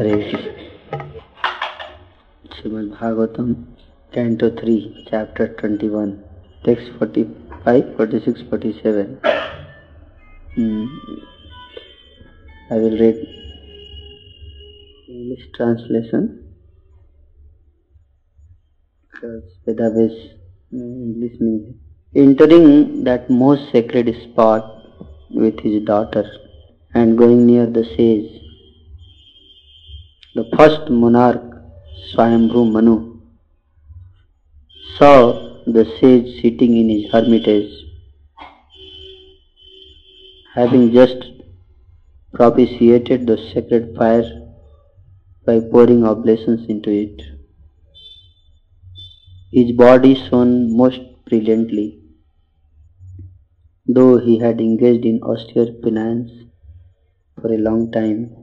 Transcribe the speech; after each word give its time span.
Hare 0.00 0.11
Shrimad 2.51 2.91
Bhagavatam 2.91 3.47
canto 4.13 4.49
three 4.59 4.75
chapter 5.07 5.47
twenty 5.59 5.87
one 5.95 6.11
text 6.65 6.91
forty 6.99 7.23
five 7.65 7.89
forty 7.97 8.19
six 8.25 8.41
forty 8.49 8.71
seven 8.77 9.09
I 12.71 12.77
will 12.83 12.95
read 13.01 13.19
English 15.09 15.43
translation 15.57 16.29
because 19.13 19.43
Vedabes 19.67 20.15
English 20.71 21.35
means 21.41 21.75
entering 22.15 23.03
that 23.09 23.29
most 23.41 23.67
sacred 23.73 24.13
spot 24.21 24.71
with 25.43 25.59
his 25.59 25.83
daughter 25.91 26.25
and 26.93 27.17
going 27.23 27.45
near 27.45 27.67
the 27.79 27.85
sage 27.91 28.31
the 30.33 30.45
first 30.55 30.89
monarch, 30.89 31.41
Swayambhu 32.09 32.71
Manu, 32.71 33.19
saw 34.97 35.15
the 35.65 35.83
sage 35.99 36.41
sitting 36.41 36.77
in 36.77 36.87
his 36.87 37.11
hermitage, 37.11 37.69
having 40.55 40.93
just 40.93 41.25
propitiated 42.33 43.27
the 43.27 43.37
sacred 43.53 43.93
fire 43.97 44.23
by 45.45 45.59
pouring 45.59 46.05
oblations 46.05 46.65
into 46.69 46.89
it. 46.89 47.21
His 49.51 49.73
body 49.73 50.15
shone 50.15 50.77
most 50.77 51.01
brilliantly, 51.25 51.99
though 53.85 54.17
he 54.17 54.39
had 54.39 54.61
engaged 54.61 55.03
in 55.03 55.21
austere 55.23 55.73
penance 55.83 56.31
for 57.35 57.51
a 57.53 57.57
long 57.57 57.91
time 57.91 58.40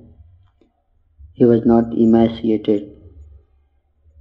he 1.38 1.44
was 1.44 1.64
not 1.70 1.92
emaciated, 2.04 2.86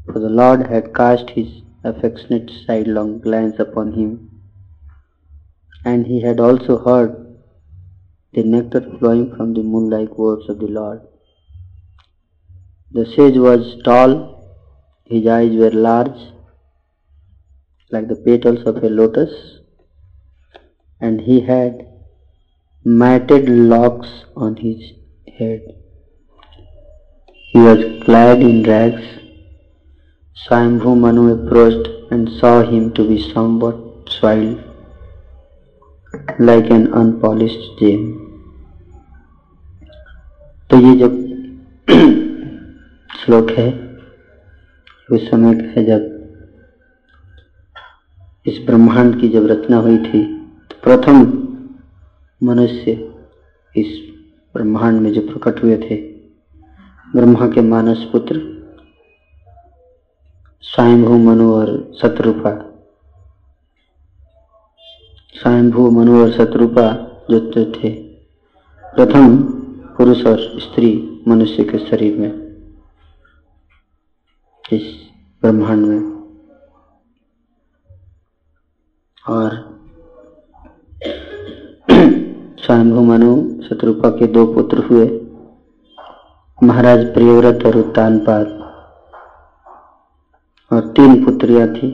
for 0.05 0.19
the 0.25 0.33
Lord 0.39 0.67
had 0.71 0.93
cast 0.97 1.31
his 1.37 1.47
affectionate 1.83 2.51
sidelong 2.65 3.13
glance 3.21 3.61
upon 3.63 3.93
him, 3.93 4.11
and 5.83 6.05
he 6.05 6.21
had 6.25 6.39
also 6.39 6.77
heard 6.87 7.15
the 8.33 8.43
nectar 8.43 8.81
flowing 8.99 9.25
from 9.35 9.55
the 9.55 9.63
moon-like 9.63 10.13
words 10.25 10.47
of 10.47 10.59
the 10.59 10.67
Lord. 10.67 11.01
The 12.91 13.05
sage 13.15 13.39
was 13.47 13.65
tall, 13.83 14.11
his 15.05 15.25
eyes 15.37 15.55
were 15.63 15.71
large, 15.71 16.21
like 17.89 18.07
the 18.09 18.21
petals 18.27 18.61
of 18.67 18.83
a 18.83 18.89
lotus, 18.99 19.33
and 21.01 21.21
he 21.21 21.41
had 21.41 21.83
matted 22.83 23.49
locks 23.73 24.07
on 24.35 24.57
his 24.57 24.93
head. 25.39 25.61
He 27.57 27.63
was 27.63 27.79
clad 28.03 28.41
in 28.43 28.61
rags. 28.61 29.03
Swayambhu 30.37 30.95
Manu 30.95 31.21
approached 31.33 31.87
and 32.11 32.29
saw 32.39 32.61
him 32.61 32.93
to 32.93 33.03
be 33.07 33.17
somewhat 33.33 33.77
soiled, 34.07 34.59
like 36.37 36.69
an 36.69 36.83
unpolished 36.93 37.63
gem. 37.79 38.03
तो 40.69 40.79
ये 40.79 40.93
जब 40.99 41.15
श्लोक 43.09 43.51
है 43.57 43.67
उस 45.09 45.25
समय 45.29 45.55
का 45.61 45.67
है 45.69 45.85
जब 45.85 46.05
इस 48.45 48.59
ब्रह्मांड 48.67 49.19
की 49.21 49.29
जब 49.37 49.47
रचना 49.51 49.77
हुई 49.87 49.97
थी 50.03 50.21
तो 50.69 50.79
प्रथम 50.83 51.25
मनुष्य 52.41 52.95
इस 53.75 53.97
ब्रह्मांड 54.55 55.01
में 55.01 55.11
जो 55.13 55.21
प्रकट 55.31 55.63
हुए 55.63 55.77
थे 55.87 55.99
ब्रह्मा 57.15 57.47
के 57.47 57.61
मानस 57.61 57.97
पुत्र, 57.97 58.57
स्वयंभू 60.61 61.17
मनु 61.17 61.53
और 61.53 61.91
शत्रुपा। 62.01 62.79
स्वयंभू 65.33 65.91
मनु 65.91 66.21
और 66.21 66.31
शत्रुपा 66.31 67.07
जो 67.31 67.51
थे। 67.65 67.89
प्रथम 68.83 69.37
पुरुष 69.97 70.25
और 70.25 70.59
स्त्री 70.59 71.21
मनुष्य 71.27 71.63
के 71.63 71.77
शरीर 71.77 72.17
में, 72.17 72.57
इस 74.71 74.95
ब्रह्मांड 75.41 75.85
में। 75.85 75.99
और 79.29 79.79
स्वयंभू 82.59 83.01
मनु, 83.01 83.61
शत्रुपा 83.61 84.09
के 84.09 84.27
दो 84.27 84.53
पुत्र 84.53 84.77
हुए। 84.77 85.26
महाराज 86.63 87.13
प्रियव्रत 87.13 87.65
और 87.65 87.75
उत्तानपाद 87.77 88.45
और 90.71 90.87
तीन 90.87 91.25
पुत्रियाँ 91.25 91.67
थी, 91.67 91.89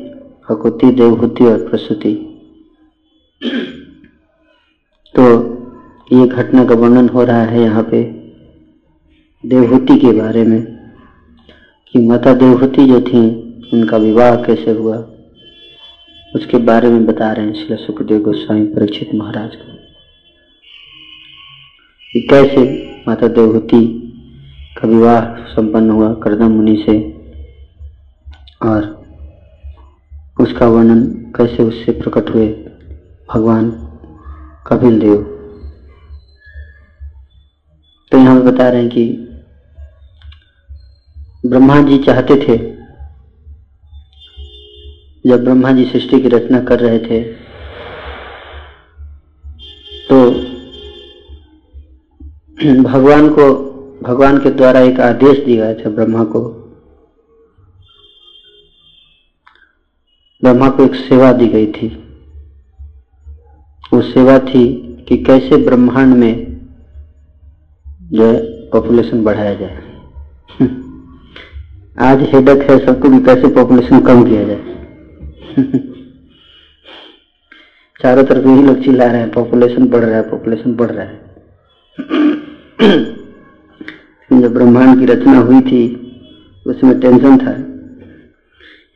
अकुति, 0.50 0.92
देवहूति 0.92 1.44
और 1.44 1.58
प्रसूति। 1.70 2.14
तो 5.16 5.24
ये 6.12 6.28
घटना 6.28 6.66
का 6.66 6.76
वर्णन 6.76 7.10
हो 7.10 7.24
रहा 7.24 7.42
है 7.42 7.62
यहाँ 7.62 7.84
पे 7.84 8.04
देवहूति 9.44 9.98
के 10.00 10.12
बारे 10.12 10.44
में, 10.44 10.62
कि 11.88 12.00
माता 12.00 12.34
देवहूति 12.34 12.86
जो 12.86 13.02
थी, 13.02 13.24
उनका 13.74 13.98
विवाह 13.98 14.36
कैसे 14.36 14.72
हुआ, 14.72 14.98
उसके 16.36 16.58
बारे 16.58 16.90
में 16.90 17.06
बता 17.06 17.32
रहे 17.32 17.46
हैं 17.46 17.54
श्री 17.54 17.76
सुखदेव 17.76 18.20
गोस्वामी 18.20 18.66
परीक्षित 18.66 19.10
महाराज 19.16 19.56
को। 19.56 19.78
कैसे 22.30 22.64
माता 23.08 23.28
देवहूति 23.28 24.03
का 24.84 24.90
विवाह 24.90 25.22
संपन्न 25.48 25.92
हुआ 25.92 26.14
करदम 26.14 26.52
मुनि 26.52 26.76
से। 26.86 26.96
और 28.64 28.82
उसका 30.40 30.68
वर्णन 30.68 31.04
कैसे 31.36 31.64
उससे 31.64 31.92
प्रकट 31.92 32.30
हुए? 32.30 32.48
भगवान 33.30 33.70
कपिल 34.68 35.00
देव। 35.00 35.22
तो 38.12 38.18
यहाँ 38.18 38.42
बता 38.42 38.70
रहे 38.70 38.82
हैं 38.82 38.90
कि 38.90 39.06
ब्रह्मा 41.46 41.82
जी 41.82 41.98
चाहते 41.98 42.36
थे, 42.38 42.58
जब 45.26 45.44
ब्रह्मा 45.44 45.72
जी 45.72 45.86
सृष्टि 45.86 46.20
की 46.22 46.28
रचना 46.28 46.60
कर 46.64 46.80
रहे 46.80 47.00
थे 47.00 47.24
तो 50.10 50.18
भगवान 52.84 53.30
को 53.30 53.73
भगवान 54.04 54.38
के 54.38 54.52
द्वारा 54.52 54.80
एक 54.80 55.00
आदेश 55.00 55.46
दिया 55.46 55.74
गया 55.74 55.86
था 55.86 55.90
ब्रह्मा 55.90 56.24
को। 56.24 56.40
ब्रह्मा 60.44 60.70
को 60.70 60.84
एक 60.84 60.96
सेवा 60.96 61.32
दी 61.32 61.48
गई 61.48 61.68
थी। 61.68 61.88
वो 63.94 64.02
सेवा 64.02 64.40
थी 64.40 64.66
कि 65.10 65.18
कैसे 65.18 65.58
ब्रह्मांड 65.58 66.16
में 66.16 66.62
जो 68.02 68.26
है 68.26 68.44
पॉपुलेशन 68.70 69.24
बढ़ाया 69.24 69.54
जाए। 69.54 69.78
आज 72.00 72.22
हेडक 72.22 72.72
है, 72.72 72.86
सबको 72.86 73.10
भी 73.10 73.20
कैसे 73.20 73.48
पॉपुलेशन 73.48 74.00
कम 74.00 74.30
किया 74.30 74.44
जाए। 74.44 74.86
चारों 78.02 78.24
तरफ़ 78.24 78.48
यही 78.48 78.64
लोग 78.64 78.84
चिल्ला 78.84 79.06
रहे 79.06 79.22
हैं 79.22 79.32
पॉपुलेशन 79.32 79.88
बढ़ 79.88 80.04
रहा 80.04 80.16
है 80.16 80.30
पॉपुलेशन 80.32 80.76
बढ़ 80.76 80.92
रहा 80.92 81.06
है। 81.06 81.34
जब 84.32 84.54
ब्रह्मांड 84.54 85.00
की 85.00 85.06
रचना 85.06 85.40
हुई 85.40 85.62
थी, 85.62 85.82
उसमें 86.68 87.00
टेंशन 87.00 87.38
था। 87.38 87.54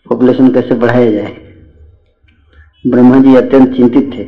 पॉपुलेशन 0.10 0.50
कैसे 0.54 0.76
बढ़ाया 0.76 1.12
जाए? 1.12 1.36
ब्रह्मा 2.88 3.20
जी 3.20 3.36
अत्यंत 3.36 3.76
चिंतित 3.76 4.12
थे। 4.14 4.24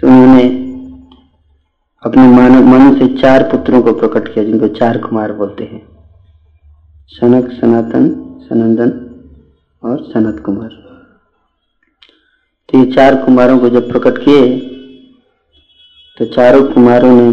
तो 0.00 0.06
उन्होंने 0.06 0.42
अपने 2.02 2.26
मानव 2.28 2.64
मनु 2.64 2.98
से 2.98 3.08
चार 3.16 3.42
पुत्रों 3.42 3.82
को 3.82 3.92
प्रकट 3.92 4.34
किया, 4.34 4.44
जिनको 4.44 4.68
चार 4.68 4.98
कुमार 4.98 5.32
बोलते 5.32 5.64
हैं। 5.64 5.82
सनक, 7.08 7.50
सनातन, 7.52 8.08
सनंदन 8.48 8.90
और 9.82 10.02
सनत 10.04 10.42
कुमार। 10.44 10.68
तो 12.68 12.78
ये 12.78 12.92
चार 12.92 13.14
कुमारों 13.24 13.58
को 13.58 13.68
जब 13.68 13.90
प्रकट 13.90 14.18
किए 14.18 14.56
तो 16.18 16.24
चारों 16.24 16.62
कुमारों 16.64 17.10
ने 17.12 17.30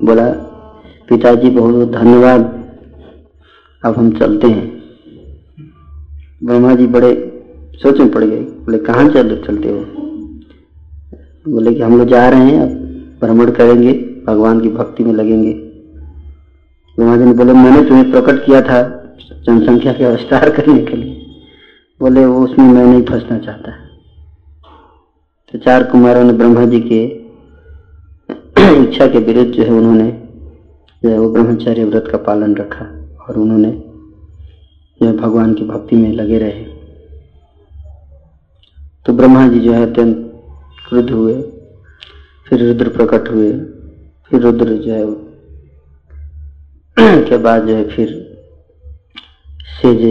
बोला 0.00 0.26
पिताजी 1.10 1.50
बहुत 1.50 1.74
बहुत 1.74 1.90
धन्यवाद। 1.90 2.64
अब 3.84 3.96
हम 3.96 4.18
चलते 4.18 4.46
हैं। 4.46 4.82
ब्रह्मा 6.44 6.74
जी 6.74 6.86
बड़े 6.86 7.42
सोच 7.74 7.98
में 7.98 8.10
पड़ 8.10 8.24
गए। 8.24 8.40
बोले, 8.40 8.78
कहाँ 8.78 9.08
चल 9.08 9.42
चलते 9.46 9.68
हो? 9.68 9.78
बोले 11.52 11.74
कि, 11.74 11.82
हम 11.82 11.98
लोग 11.98 12.08
जा 12.08 12.28
रहे 12.28 12.40
हैं, 12.40 12.60
अब 12.62 12.68
भ्रमण 13.22 13.50
करेंगे, 13.50 13.92
भगवान 14.26 14.60
की 14.60 14.68
भक्ति 14.68 15.04
में 15.04 15.12
लगेंगे। 15.12 15.52
ब्रह्मा 16.96 17.16
जी 17.16 17.24
ने 17.24 17.32
बोले, 17.32 17.52
मैंने 17.52 17.88
तुम्हें 17.88 18.10
प्रकट 18.10 18.44
किया 18.46 18.62
था 18.62 19.12
जनसंख्या 19.46 19.92
के 19.92 20.10
विस्तार 20.10 20.50
करने 20.50 20.78
के 20.78 20.96
लिए। 20.96 21.26
बोले, 22.00 22.26
वो 22.26 22.44
उसमें 22.44 22.72
मैं 22.72 22.86
नहीं 22.86 23.02
फंसना 23.02 23.38
चाहता। 23.38 23.70
तो 25.52 25.58
चार 25.58 25.82
कुमारों 25.82 26.24
ने 26.24 26.32
ब्रह्मा 26.32 26.64
जी 26.64 26.80
के 26.80 27.04
इच्छा 28.82 29.06
के 29.06 29.18
विरुद्ध 29.18 29.50
जो 29.50 29.62
है, 29.62 29.70
उन्होंने 29.70 30.19
जो 31.04 31.10
है 31.10 31.18
वो 31.18 31.30
ब्रह्मचर्य 31.30 31.84
व्रत 31.84 32.08
का 32.12 32.18
पालन 32.18 32.54
रखा 32.56 32.84
और 33.28 33.38
उन्होंने 33.38 33.70
जो 35.00 35.06
है 35.06 35.16
भगवान 35.16 35.54
की 35.54 35.64
भक्ति 35.64 35.96
में 35.96 36.12
लगे 36.12 36.38
रहे। 36.38 36.64
तो 39.06 39.12
ब्रह्मा 39.12 39.48
जी 39.48 39.60
जो 39.60 39.72
है 39.72 39.90
अत्यंत 39.90 40.16
क्रुद्ध 40.88 41.10
हुए, 41.10 41.42
फिर 42.48 42.64
रुद्र 42.64 42.88
प्रकट 42.88 43.30
हुए, 43.30 43.52
फिर 44.30 44.40
रुद्र 44.40 44.76
जो 44.76 44.92
है 44.92 45.04
के 47.28 47.36
बाद 47.36 47.66
जो 47.66 47.74
है 47.74 47.88
फिर 47.88 48.08
से 49.80 49.94
जो 49.94 50.08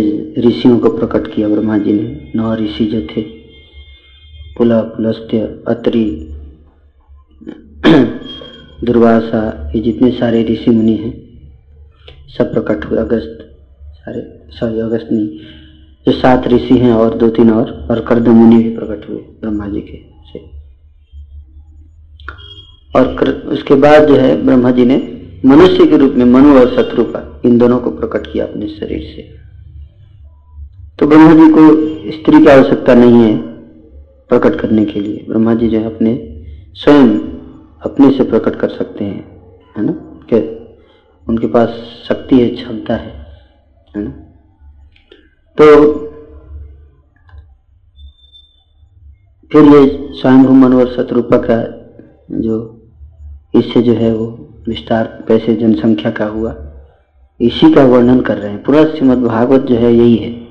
ऋषियों 0.47 0.79
को 0.79 0.89
प्रकट 0.89 1.35
किया 1.35 1.49
ब्रह्मा 1.49 1.77
जी 1.77 1.93
ने। 1.93 2.31
नौ 2.35 2.55
ऋषि 2.55 2.85
जो 2.85 3.01
थे 3.01 3.21
पुला 4.57 4.81
पुलस्त्य 4.81 5.63
अत्रि 5.67 6.05
दुर्वासा 8.83 9.71
ये 9.75 9.81
जितने 9.81 10.11
सारे 10.11 10.43
ऋषि 10.43 10.71
मुनि 10.71 10.95
हैं 10.95 11.13
सब 12.37 12.53
प्रकट 12.53 12.85
हुए 12.85 12.99
अगस्त 12.99 13.37
सारे 13.95 14.21
सॉरी 14.49 14.79
अगस्त 14.79 15.07
नहीं 15.11 15.27
जो 16.07 16.11
सात 16.11 16.47
ऋषि 16.47 16.77
हैं 16.77 16.93
और 16.93 17.17
दो 17.17 17.29
तीन 17.29 17.49
और 17.51 17.71
और 17.91 17.99
कर्द 17.99 18.27
मुनि 18.27 18.63
भी 18.63 18.69
प्रकट 18.75 19.09
हुए 19.09 19.17
ब्रह्मा 19.41 19.67
जी 19.67 19.81
के 19.81 19.97
से। 20.31 20.39
और 22.95 23.15
कर, 23.15 23.29
उसके 23.29 23.75
बाद 23.75 24.07
जो 24.07 24.15
है 24.15 24.45
ब्रह्मा 24.45 24.71
जी 24.71 24.85
ने 24.85 24.97
मनुष्य 25.45 25.85
के 25.87 25.97
रूप 25.97 26.13
में 26.13 26.25
मनु 26.25 26.59
और 26.59 26.75
शत्रु 26.75 27.03
का 27.03 27.41
इन 27.45 27.57
दोनों 27.57 27.79
को 27.79 27.91
प्रकट 27.91 28.31
किया 28.33 28.45
अपने 28.45 28.67
शरीर 28.67 29.01
से। 29.15 29.21
तो 30.99 31.07
ब्रह्मा 31.07 31.33
जी 31.33 31.49
को 31.49 31.67
स्त्री 32.11 32.39
की 32.39 32.47
आवश्यकता 32.47 32.93
नहीं 32.93 33.21
है 33.23 33.37
प्रकट 34.29 34.59
करने 34.61 34.85
के 34.85 34.99
लिए। 34.99 35.25
ब्रह्मा 35.29 35.53
जी 35.55 35.67
जो 35.67 35.79
है 35.79 35.85
अपने 35.85 36.15
स्वयं 36.75 37.17
अपने 37.85 38.11
से 38.11 38.23
प्रकट 38.23 38.55
कर 38.55 38.69
सकते 38.69 39.05
हैं, 39.05 39.51
है 39.77 39.85
ना? 39.85 39.91
क्या 40.29 40.39
उनके 41.29 41.47
पास 41.47 41.69
शक्ति 42.09 42.39
है, 42.39 42.49
क्षमता 42.49 42.95
है 42.95 43.25
है 43.95 44.03
ना? 44.03 44.09
तो 45.57 45.93
फिर 49.51 49.63
ये 49.63 50.09
स्वयं 50.13 50.33
मन 50.33 50.73
और 50.73 50.95
शत्रुपा 50.95 51.37
का 51.37 51.57
जो 52.31 52.87
इससे 53.55 53.81
जो 53.81 53.93
है 53.93 54.13
वो 54.13 54.25
विस्तार 54.67 55.25
कैसे 55.27 55.55
जनसंख्या 55.55 56.11
का 56.11 56.25
हुआ, 56.25 56.55
इसी 57.41 57.73
का 57.73 57.85
वर्णन 57.85 58.21
कर 58.21 58.37
रहे 58.37 58.51
हैं। 58.51 58.63
पूरा 58.63 58.85
श्रीमद 58.85 59.17
भागवत 59.17 59.61
जो 59.61 59.75
है 59.75 59.93
यही 59.93 60.15
है। 60.15 60.45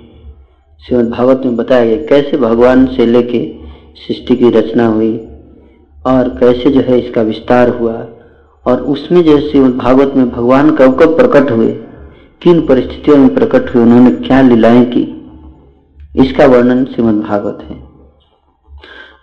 श्रीमद 0.87 1.11
भागवत 1.11 1.43
में 1.45 1.57
बताया 1.57 1.85
गया 1.85 2.07
कैसे 2.07 2.37
भगवान 2.37 2.87
से 2.87 3.07
लेके 3.07 3.59
सृष्टि 3.95 4.37
की 4.37 4.51
रचना 4.51 4.87
हुई 4.87 5.28
और 6.05 6.29
कैसे 6.41 6.71
जो 6.71 6.81
है 6.81 6.99
इसका 7.01 7.23
विस्तार 7.23 7.69
हुआ 7.71 7.95
और 8.67 8.81
उसमें 8.93 9.23
जो 9.25 9.39
श्रीमद 9.41 9.77
भागवत 9.77 10.15
में 10.17 10.31
भगवान 10.31 10.71
कब 10.77 10.99
कब 11.01 11.17
प्रकट 11.17 11.51
हुए, 11.51 11.73
किन 12.43 12.61
परिस्थितियों 12.67 13.17
में 13.17 13.35
प्रकट 13.35 13.75
हुए, 13.75 13.83
उन्होंने 13.83 14.11
क्या 14.27 14.41
लीलाएँ 14.43 14.85
की, 14.87 15.03
इसका 16.17 16.47
वर्णन 16.47 16.85
श्रीमद 16.85 17.23
भागवत 17.23 17.59
है। 17.63 17.77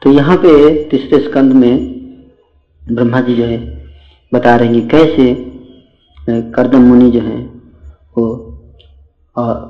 तो 0.01 0.11
यहाँ 0.11 0.37
पे 0.37 0.49
तीसरे 0.89 1.19
स्कंद 1.19 1.53
में 1.53 1.73
ब्रह्मा 2.81 3.21
जी 3.21 3.35
जो 3.35 3.43
है 3.43 3.57
बता 4.31 4.55
रहे 4.55 4.67
हैं 4.69 4.87
कैसे 4.87 5.33
करदम 6.55 6.81
मुनि 6.81 7.09
जो 7.11 7.19
है 7.21 7.37
वो 8.17 8.25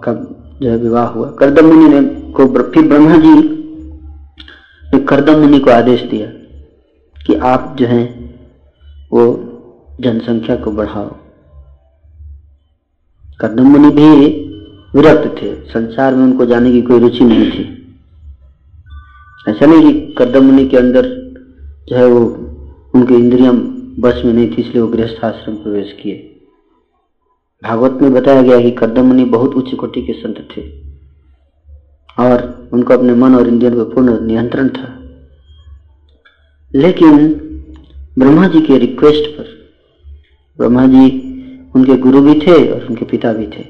कब 0.03 0.17
जो 0.61 0.69
है 0.69 0.77
विवाह 0.77 1.05
हुआ। 1.07 1.29
करदम 1.39 1.65
मुनि 1.65 1.87
ने 1.89 2.01
को 2.31 2.47
फिर 2.63 2.87
ब्रह्मा 2.87 3.17
जी 3.17 3.33
ने 4.83 4.99
करदम 5.05 5.39
मुनि 5.39 5.59
को 5.59 5.71
आदेश 5.71 6.01
दिया। 6.03 6.27
कि 7.27 7.35
आप 7.35 7.75
जो 7.79 7.85
है, 7.87 8.03
वो 9.13 9.51
जनसंख्या 10.01 10.55
को 10.55 10.71
बढ़ाओ। 10.71 11.15
करदम 13.39 13.67
मुनि 13.67 13.89
भी 13.89 14.09
विरक्त 14.95 15.41
थे। 15.41 15.55
संसार 15.55 16.15
में 16.15 16.23
उनको 16.23 16.45
जाने 16.45 16.71
की 16.71 16.81
कोई 16.81 16.99
रुचि 16.99 17.23
नहीं 17.23 17.51
थी। 17.51 17.95
ऐसा 19.49 19.65
नहीं 19.65 19.93
कि 19.93 20.15
कदम 20.17 20.45
मुनि 20.45 20.67
के 20.67 20.77
अंदर 20.77 21.05
जो 21.89 21.95
है 21.95 22.07
वो 22.07 22.19
उनके 22.95 23.13
इंद्रियम 23.13 23.59
बस 23.99 24.21
में 24.25 24.33
नहीं 24.33 24.47
थी, 24.47 24.61
इसलिए 24.61 24.81
वो 24.81 24.87
गृहस्थ 24.87 25.25
आश्रम 25.25 25.55
प्रवेश 25.55 25.97
किए। 26.03 26.31
भागवत 27.63 28.01
में 28.01 28.13
बताया 28.13 28.41
गया 28.41 28.61
कि 28.61 28.71
कदम 28.71 29.05
मुनि 29.05 29.25
बहुत 29.25 29.53
उच्च 29.53 29.73
कोटि 29.75 30.01
के 30.01 30.13
संत 30.13 30.47
थे 30.57 30.61
और 32.19 32.69
उनको 32.73 32.93
अपने 32.93 33.13
मन 33.13 33.35
और 33.35 33.47
इंद्रियों 33.47 33.85
पर 33.85 33.93
पूर्ण 33.93 34.25
नियंत्रण 34.27 34.69
था। 34.69 35.04
लेकिन 36.75 37.33
ब्रह्मा 38.19 38.47
जी 38.47 38.61
के 38.61 38.77
रिक्वेस्ट 38.77 39.37
पर, 39.37 39.43
ब्रह्मा 40.57 40.87
जी 40.87 41.21
उनके 41.75 41.97
गुरु 41.97 42.21
भी 42.21 42.39
थे 42.39 42.71
और 42.71 42.85
उनके 42.85 43.05
पिता 43.05 43.33
भी 43.33 43.47
थे। 43.47 43.63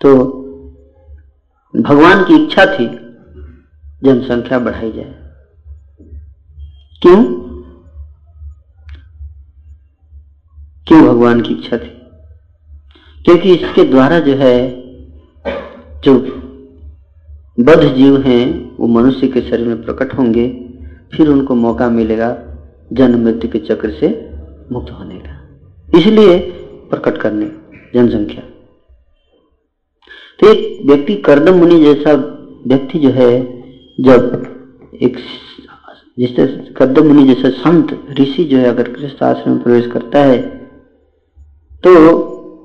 तो 0.00 0.42
भगवान 1.76 2.24
की 2.24 2.44
इच्छा 2.44 2.66
थी 2.66 2.86
जनसंख्या 4.04 4.58
बढ़ाई 4.58 4.92
जाए। 4.92 5.14
क्यों? 7.02 7.24
क्यों 10.88 11.08
भगवान 11.08 11.40
की 11.40 11.54
इच्छा 11.54 11.78
थी? 11.78 11.98
क्योंकि 13.24 13.54
इसके 13.54 13.84
द्वारा 13.84 14.20
जो 14.20 14.34
है, 14.34 14.82
जो 16.00 16.18
बद्ध 17.60 17.94
जीव 17.94 18.20
हैं, 18.20 18.76
वो 18.76 18.86
मनुष्य 18.86 19.28
के 19.28 19.40
शरीर 19.40 19.66
में 19.66 19.84
प्रकट 19.84 20.14
होंगे। 20.14 20.61
फिर 21.12 21.28
उनको 21.28 21.54
मौका 21.54 21.88
मिलेगा 21.90 22.28
जन्म 22.92 23.24
मृत्यु 23.24 23.50
के 23.50 23.58
चक्र 23.60 23.90
से 23.90 24.08
मुक्त 24.72 24.90
होने 24.90 25.18
का। 25.18 25.98
इसलिए 25.98 26.38
प्रकट 26.90 27.18
करने 27.18 27.46
जनसंख्या। 27.94 28.42
तो 30.38 30.52
एक 30.52 30.86
व्यक्ति 30.86 31.14
करदम 31.16 31.54
मुनि 31.54 31.82
जैसा 31.84 32.12
व्यक्ति 32.66 32.98
जो 32.98 33.10
है, 33.10 33.32
जब 33.98 34.42
एक 35.02 35.16
जिस 36.18 36.36
करदम 36.76 37.06
मुनि 37.06 37.24
जैसा 37.26 37.50
संत, 37.50 37.98
ऋषि 38.20 38.44
जो 38.44 38.58
है, 38.58 38.64
अगर 38.64 38.88
कृष्ण 38.90 39.26
आश्रम 39.26 39.52
में 39.52 39.62
प्रवेश 39.62 39.86
करता 39.86 40.18
है 40.20 40.40
तो 41.84 41.90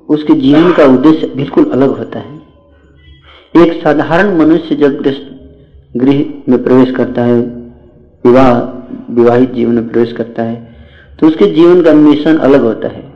उसके 0.08 0.34
जीवन 0.36 0.72
का 0.72 0.84
उद्देश्य 0.86 1.26
बिल्कुल 1.26 1.70
अलग 1.70 1.96
होता 1.98 2.18
है। 2.18 2.36
एक 3.56 3.82
साधारण 3.82 4.36
मनुष्य 4.38 4.74
जब 4.76 5.00
गृह 5.94 6.24
में 6.48 6.62
प्रवेश 6.64 6.90
करता 6.96 7.22
है 7.22 7.57
विवाह, 8.24 8.52
विवाहित 9.14 9.52
जीवन 9.52 9.74
में 9.74 9.88
प्रवेश 9.88 10.12
करता 10.12 10.42
है 10.42 10.56
तो 11.18 11.26
उसके 11.26 11.46
जीवन 11.46 11.82
का 11.82 11.92
मिशन 11.92 12.36
अलग 12.38 12.62
होता 12.62 12.88
है। 12.88 13.06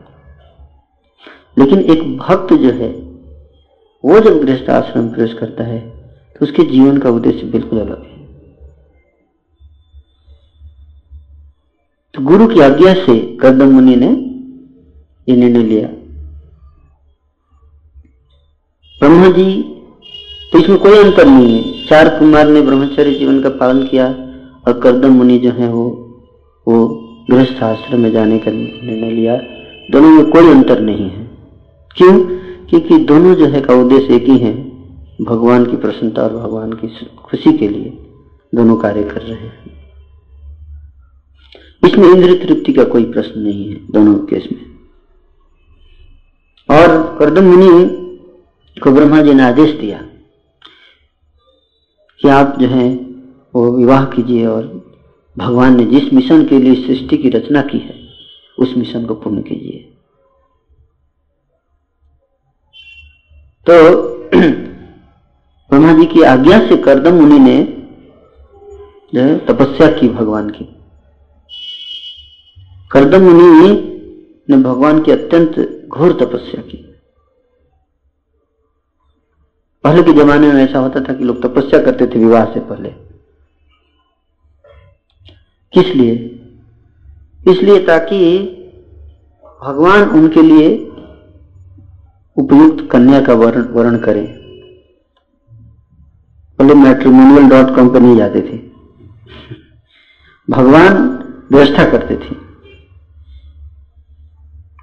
लेकिन 1.57 1.81
एक 1.81 2.17
भक्त 2.19 2.53
जो 2.53 2.71
है, 2.71 2.89
वो 4.05 4.19
जब 4.21 4.41
गृहस्थ 4.41 4.71
आश्रम 4.71 5.09
प्रवेश 5.09 5.35
करता 5.35 5.65
है 5.65 5.79
तो 6.37 6.47
उसके 6.47 6.63
जीवन 6.63 6.99
का 6.99 7.11
उद्देश्य 7.11 7.47
बिल्कुल 7.47 7.81
अलग 7.81 8.03
है। 8.03 8.21
तो 12.15 12.23
गुरु 12.23 12.47
की 12.47 12.61
आज्ञा 12.61 12.95
से 12.95 13.19
कर्दम 13.37 13.73
मुनि 13.73 13.97
ने 13.97 14.09
यह 15.29 15.37
निर्णय 15.37 15.63
लिया। 15.63 15.89
ब्रह्मा 18.97 19.29
जी 19.29 19.63
तो 20.53 20.59
इसमें 20.59 20.79
कोई 20.79 20.99
अंतर 20.99 21.27
नहीं 21.27 21.55
है। 21.55 21.87
चार 21.87 22.09
कुमार 22.19 22.49
ने 22.49 22.61
ब्रह्मचर्य 22.61 23.15
जीवन 23.15 23.41
का 23.43 23.49
पालन 23.51 23.87
किया। 23.87 24.13
और 24.69 24.81
करदम 24.81 25.13
मुनि 25.13 25.39
जो 25.39 25.51
है 25.51 25.69
वो 25.69 25.99
वो 26.69 26.87
गृहस्थ 27.31 27.63
आश्रम 27.63 28.01
में 28.01 28.13
जाने 28.13 28.39
का 28.39 28.51
निर्णय 28.51 29.11
लिया। 29.11 29.37
दोनों 29.91 30.11
में 30.11 30.31
कोई 30.31 30.51
अंतर 30.51 30.81
नहीं 30.81 31.11
है। 31.11 31.31
क्यों? 31.97 32.21
क्योंकि 32.67 32.99
दोनों 32.99 33.35
जो 33.35 33.47
है 33.47 33.61
का 33.61 33.75
उद्देश्य 33.75 34.15
एक 34.15 34.23
ही 34.23 34.39
है, 34.39 34.55
भगवान 35.23 35.67
की 35.67 35.77
प्रसन्नता 35.77 36.23
और 36.23 36.37
भगवान 36.37 36.73
की 36.73 36.89
खुशी 37.25 37.59
के 37.59 37.69
लिए 37.69 38.05
दोनों 38.55 38.77
कार्य 38.77 39.03
कर 39.03 39.23
रहे 39.23 39.39
हैं। 39.39 39.83
इसमें 41.89 42.09
इंद्र 42.09 42.47
तृप्ति 42.47 42.73
का 42.73 42.85
कोई 42.85 43.05
प्रश्न 43.05 43.41
नहीं 43.41 43.69
है 43.69 43.75
दोनों 43.75 44.15
केस 44.15 44.49
में। 44.53 44.73
और 46.71 47.17
करदम 47.19 47.45
मुनि 47.45 47.89
को 48.81 48.91
ब्रह्मा 48.91 49.23
जी 49.23 49.35
ने 49.35 49.43
आदेश 49.43 49.71
दिया 49.71 49.99
कि 52.21 52.29
आप 52.29 52.57
जो 52.59 52.69
है 52.69 53.02
वो 53.55 53.73
विवाह 53.73 54.05
कीजिए 54.05 54.47
और 54.47 54.93
भगवान 55.39 55.77
ने 55.77 55.85
जिस 55.85 56.13
मिशन 56.13 56.45
के 56.45 56.59
लिए 56.59 56.87
सृष्टि 56.87 57.17
की 57.17 57.29
रचना 57.29 57.63
की 57.63 57.79
है, 57.79 58.09
उस 58.59 58.75
मिशन 58.77 59.07
को 59.07 59.15
पूर्ण 59.15 59.43
कीजिए। 59.43 59.89
तो 63.71 64.03
ब्रह्मा 65.71 65.93
जी 65.93 66.07
की 66.07 66.23
आज्ञा 66.23 66.69
से 66.69 66.77
करदम 66.77 67.15
मुनि 67.15 67.39
ने 67.39 67.79
तपस्या 69.39 69.93
की 69.93 70.09
भगवान 70.09 70.51
की। 70.51 70.65
करदम 72.93 73.23
मुनि 73.23 73.71
ने 74.51 74.57
भगवान 74.57 75.03
की 75.03 75.13
अत्यंत 75.13 75.85
घोर 75.89 76.13
तपस्या 76.13 76.63
की। 76.63 76.77
पहले 79.85 80.03
के 80.03 80.13
जमाने 80.13 80.53
में 80.53 80.65
ऐसा 80.65 80.79
होता 80.79 81.01
था 81.01 81.15
कि 81.15 81.25
लोग 81.25 81.43
तपस्या 81.43 81.83
करते 81.83 82.07
थे 82.07 82.19
विवाह 82.19 82.45
से 82.45 82.61
पहले। 82.61 83.12
किस 85.75 85.87
लिए? 85.87 86.15
इसलिए 87.49 87.85
ताकि 87.85 88.19
भगवान 89.65 90.03
उनके 90.03 90.43
लिए 90.43 90.69
उपयुक्त 92.37 92.89
कन्या 92.93 93.21
का 93.21 93.33
वर्ण 93.33 93.99
करें। 93.99 94.27
पहले 96.59 96.75
मैट्रिमोनियल 96.75 97.49
डॉट 97.49 97.77
कॉम 97.77 97.89
पर 97.89 98.01
नहीं 98.01 98.17
जाते 98.17 98.41
थे। 98.41 98.59
भगवान 100.51 100.97
व्यवस्था 101.53 101.91
करते 101.91 102.17
थे। 102.17 102.35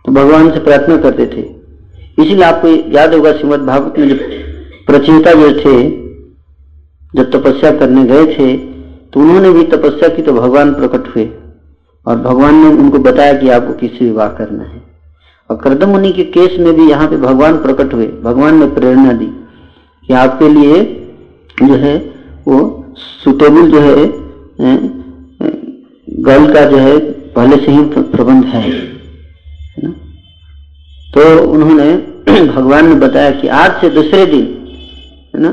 तो 0.06 0.12
भगवान 0.12 0.52
से 0.52 0.60
प्रार्थना 0.60 0.98
करते 0.98 1.26
थे। 1.26 1.42
इसीलिए 2.24 2.44
आपको 2.44 2.68
याद 2.68 3.14
होगा 3.14 3.34
श्रीमद 3.34 3.60
भागवत 3.60 4.00
में 4.00 4.10
जो 4.10 4.16
प्रचेता 4.86 5.34
जो 5.34 5.52
थे 5.60 5.90
जब 7.16 7.32
तपस्या 7.32 7.72
करने 7.72 8.04
गए 8.04 8.26
थे 8.26 8.79
तो 9.14 9.20
उन्होंने 9.20 9.50
भी 9.50 9.64
तपस्या 9.68 10.10
की 10.10 10.22
तो 10.22 10.34
भगवान 10.34 10.74
प्रकट 10.74 11.08
हुए 11.16 11.26
और 12.06 12.18
भगवान 12.18 12.56
ने 12.56 12.68
उनको 12.74 13.00
बताया 13.00 13.34
कि 13.34 13.50
आपको 13.50 13.74
किसी 13.74 14.06
विवाह 14.06 14.28
करना 14.28 14.64
है। 14.64 14.82
और 15.50 15.58
कर्दम 15.58 15.90
मुनि 15.90 16.12
के 16.14 16.24
केस 16.24 16.60
में 16.60 16.74
भी 16.76 16.90
यहाँ 16.90 17.08
पे 17.10 17.18
भगवान 17.18 17.58
प्रकट 17.58 17.94
हुए। 17.94 18.08
भगवान 18.24 18.60
ने 18.60 18.66
प्रेरणा 18.68 19.14
दी 19.14 19.26
कि 20.06 20.14
आपके 20.14 20.50
लिए 20.50 20.84
जो 21.64 21.76
है 21.76 21.96
वो 22.48 22.60
सुटेबल 22.98 23.72
जो 23.72 23.80
है 23.80 24.06
गर्ल 26.08 26.54
का 26.54 26.64
जो 26.66 26.78
है 26.78 27.00
पहले 27.34 27.58
से 27.58 27.72
ही 27.72 27.84
प्रबंध 28.12 28.46
है 28.46 28.70
ना? 29.84 29.92
तो 31.14 31.52
उन्होंने 31.52 31.92
भगवान 32.48 32.88
ने 32.90 32.96
बताया 32.96 33.32
कि 33.32 33.48
आज 33.48 33.82
से 33.82 33.90
दूसरे 33.90 34.26
दिन, 34.26 34.44
है 35.36 35.42
ना 35.42 35.50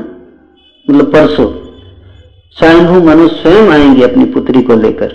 मतलब 0.87 1.11
परसों 1.13 1.47
स्वयंभू 2.55 2.99
मनुष्य 3.01 3.35
स्वयं 3.35 3.69
आएँगे 3.69 4.03
अपनी 4.03 4.25
पुत्री 4.25 4.61
को 4.61 4.75
लेकर, 4.75 5.09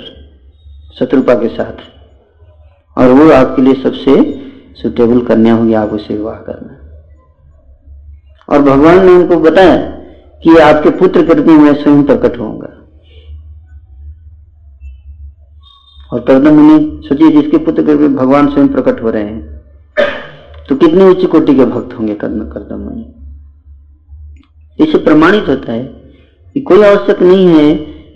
शत्रुपा 0.99 1.35
के 1.35 1.49
साथ। 1.49 2.99
और 2.99 3.09
वो 3.09 3.31
आपके 3.33 3.63
लिए 3.63 3.75
सबसे 3.75 4.15
सुटेबल 4.83 5.21
कन्या 5.21 5.55
होगी, 5.55 5.75
आप 5.75 5.89
उसे 5.89 6.15
विवाह 6.15 6.35
करना। 6.35 6.79
और 8.49 8.63
भगवान 8.63 9.05
ने 9.07 9.13
उनको 9.13 9.37
बताया 9.37 9.77
कि 10.43 10.57
आपके 10.59 10.91
पुत्र 10.91 11.23
के 11.23 11.35
में 11.35 11.59
मैं 11.59 11.75
स्वयं 11.75 12.03
प्रकट 12.05 12.39
होऊँगा। 12.39 12.69
और 16.13 16.21
कर्दम 16.21 16.55
मुनि, 16.55 17.01
सोचिए, 17.05 17.31
जिसके 17.31 17.57
पुत्र 17.57 17.83
के 17.83 18.09
भगवान 18.09 18.49
स्वयं 18.49 18.69
प्रकट 18.69 19.03
हो 19.03 19.11
रहे 19.11 19.25
हैं 19.25 19.53
तो 20.69 20.77
कितने 20.77 21.05
उच्च 21.05 21.25
कोटि 21.27 21.55
के 21.55 21.65
भक्त 21.65 21.95
होंगे 21.95 22.15
कर्म 22.15 22.41
कर्दम 22.49 22.79
मुनि 22.79 23.15
इससे 24.81 24.99
प्रमाणित 24.99 25.49
होता 25.49 25.73
है। 25.73 26.02
कि 26.55 26.61
कोई 26.61 26.83
आवश्यक 26.85 27.23
नहीं 27.23 27.47
है 27.49 27.75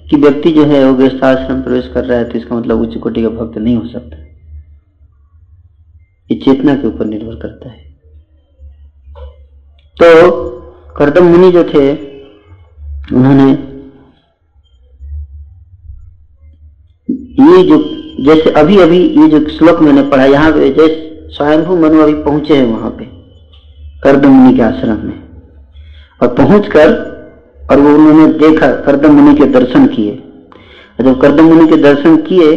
कि 0.09 0.17
व्यक्ति 0.17 0.51
जो 0.53 0.65
है 0.65 0.85
वो 0.85 0.95
गृहस्थाश्रम 0.95 1.61
प्रवेश 1.63 1.91
कर 1.95 2.05
रहा 2.05 2.19
है 2.19 2.25
तो 2.25 2.39
इसका 2.39 2.57
मतलब 2.57 2.81
उच्च 2.81 2.97
कोटि 2.97 3.23
का 3.23 3.29
भक्त 3.29 3.59
नहीं 3.59 3.77
हो 3.77 3.87
सकता। 3.89 4.17
ये 6.31 6.37
चेतना 6.41 6.75
के 6.75 6.87
ऊपर 6.87 7.05
निर्भर 7.05 7.35
करता 7.35 7.71
है। 7.71 7.85
तो 9.97 10.35
कर्दम 10.97 11.25
मुनि 11.25 11.51
जो 11.53 11.65
थे, 11.65 11.91
उन्होंने 13.13 13.51
ये 17.43 17.63
जो, 17.63 17.79
जैसे 18.25 18.51
अभी 18.51 18.79
अभी 18.79 18.99
ये 18.99 19.29
जो 19.29 19.49
श्लोक 19.49 19.81
मैंने 19.81 20.03
पढ़ा, 20.03 20.25
यहाँ 20.25 20.53
पे 20.53 20.71
जैसे 20.71 21.29
स्वयंभू 21.31 21.77
मनु 21.77 22.03
अभी 22.03 22.15
पहुँचे 22.15 22.57
हैं 22.57 22.67
वहाँ 22.67 22.91
पे, 22.91 23.05
कर्दम 24.03 24.31
मुनि 24.31 24.57
के 24.57 24.63
आश्रम 24.63 25.07
में। 25.07 25.23
और 26.21 26.35
पहुंचकर 26.35 27.16
और 27.71 27.81
वो 27.81 27.95
उन्होंने 27.95 28.27
देखा 28.39 28.67
कर्दम 28.83 29.15
मुनि 29.15 29.35
के 29.37 29.45
दर्शन 29.53 29.87
किए। 29.87 30.13
जब 31.01 31.21
कर्दम 31.21 31.45
मुनि 31.45 31.67
के 31.69 31.77
दर्शन 31.83 32.17
किए 32.29 32.55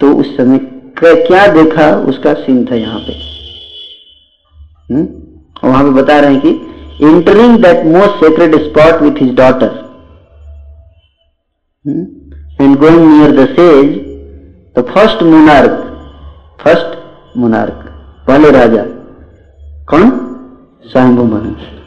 तो 0.00 0.12
उस 0.12 0.36
समय 0.36 0.58
क्या 1.02 1.46
देखा? 1.46 1.86
उसका 2.08 2.32
सीन 2.34 2.64
था 2.70 2.74
यहाँ 2.74 2.98
पे? 2.98 3.12
हम्म? 4.90 5.06
वहाँ 5.64 5.84
पे 5.84 5.90
बता 5.90 6.18
रहे 6.20 6.34
हैं 6.34 6.40
कि 6.40 7.06
entering 7.06 7.58
that 7.62 7.84
most 7.86 8.24
sacred 8.24 8.56
spot 8.62 9.02
with 9.02 9.22
his 9.22 9.34
daughter 9.36 9.72
and 12.60 12.76
going 12.78 13.00
near 13.08 13.36
the 13.36 13.48
sage 13.48 13.94
the 14.78 14.84
first 14.88 15.22
monarch 15.22 15.84
first 16.62 17.36
monarch 17.36 17.84
पहले 18.26 18.50
राजा, 18.50 18.82
कौन? 19.90 20.10
Swayambhu 20.84 21.24
Manu 21.24 21.77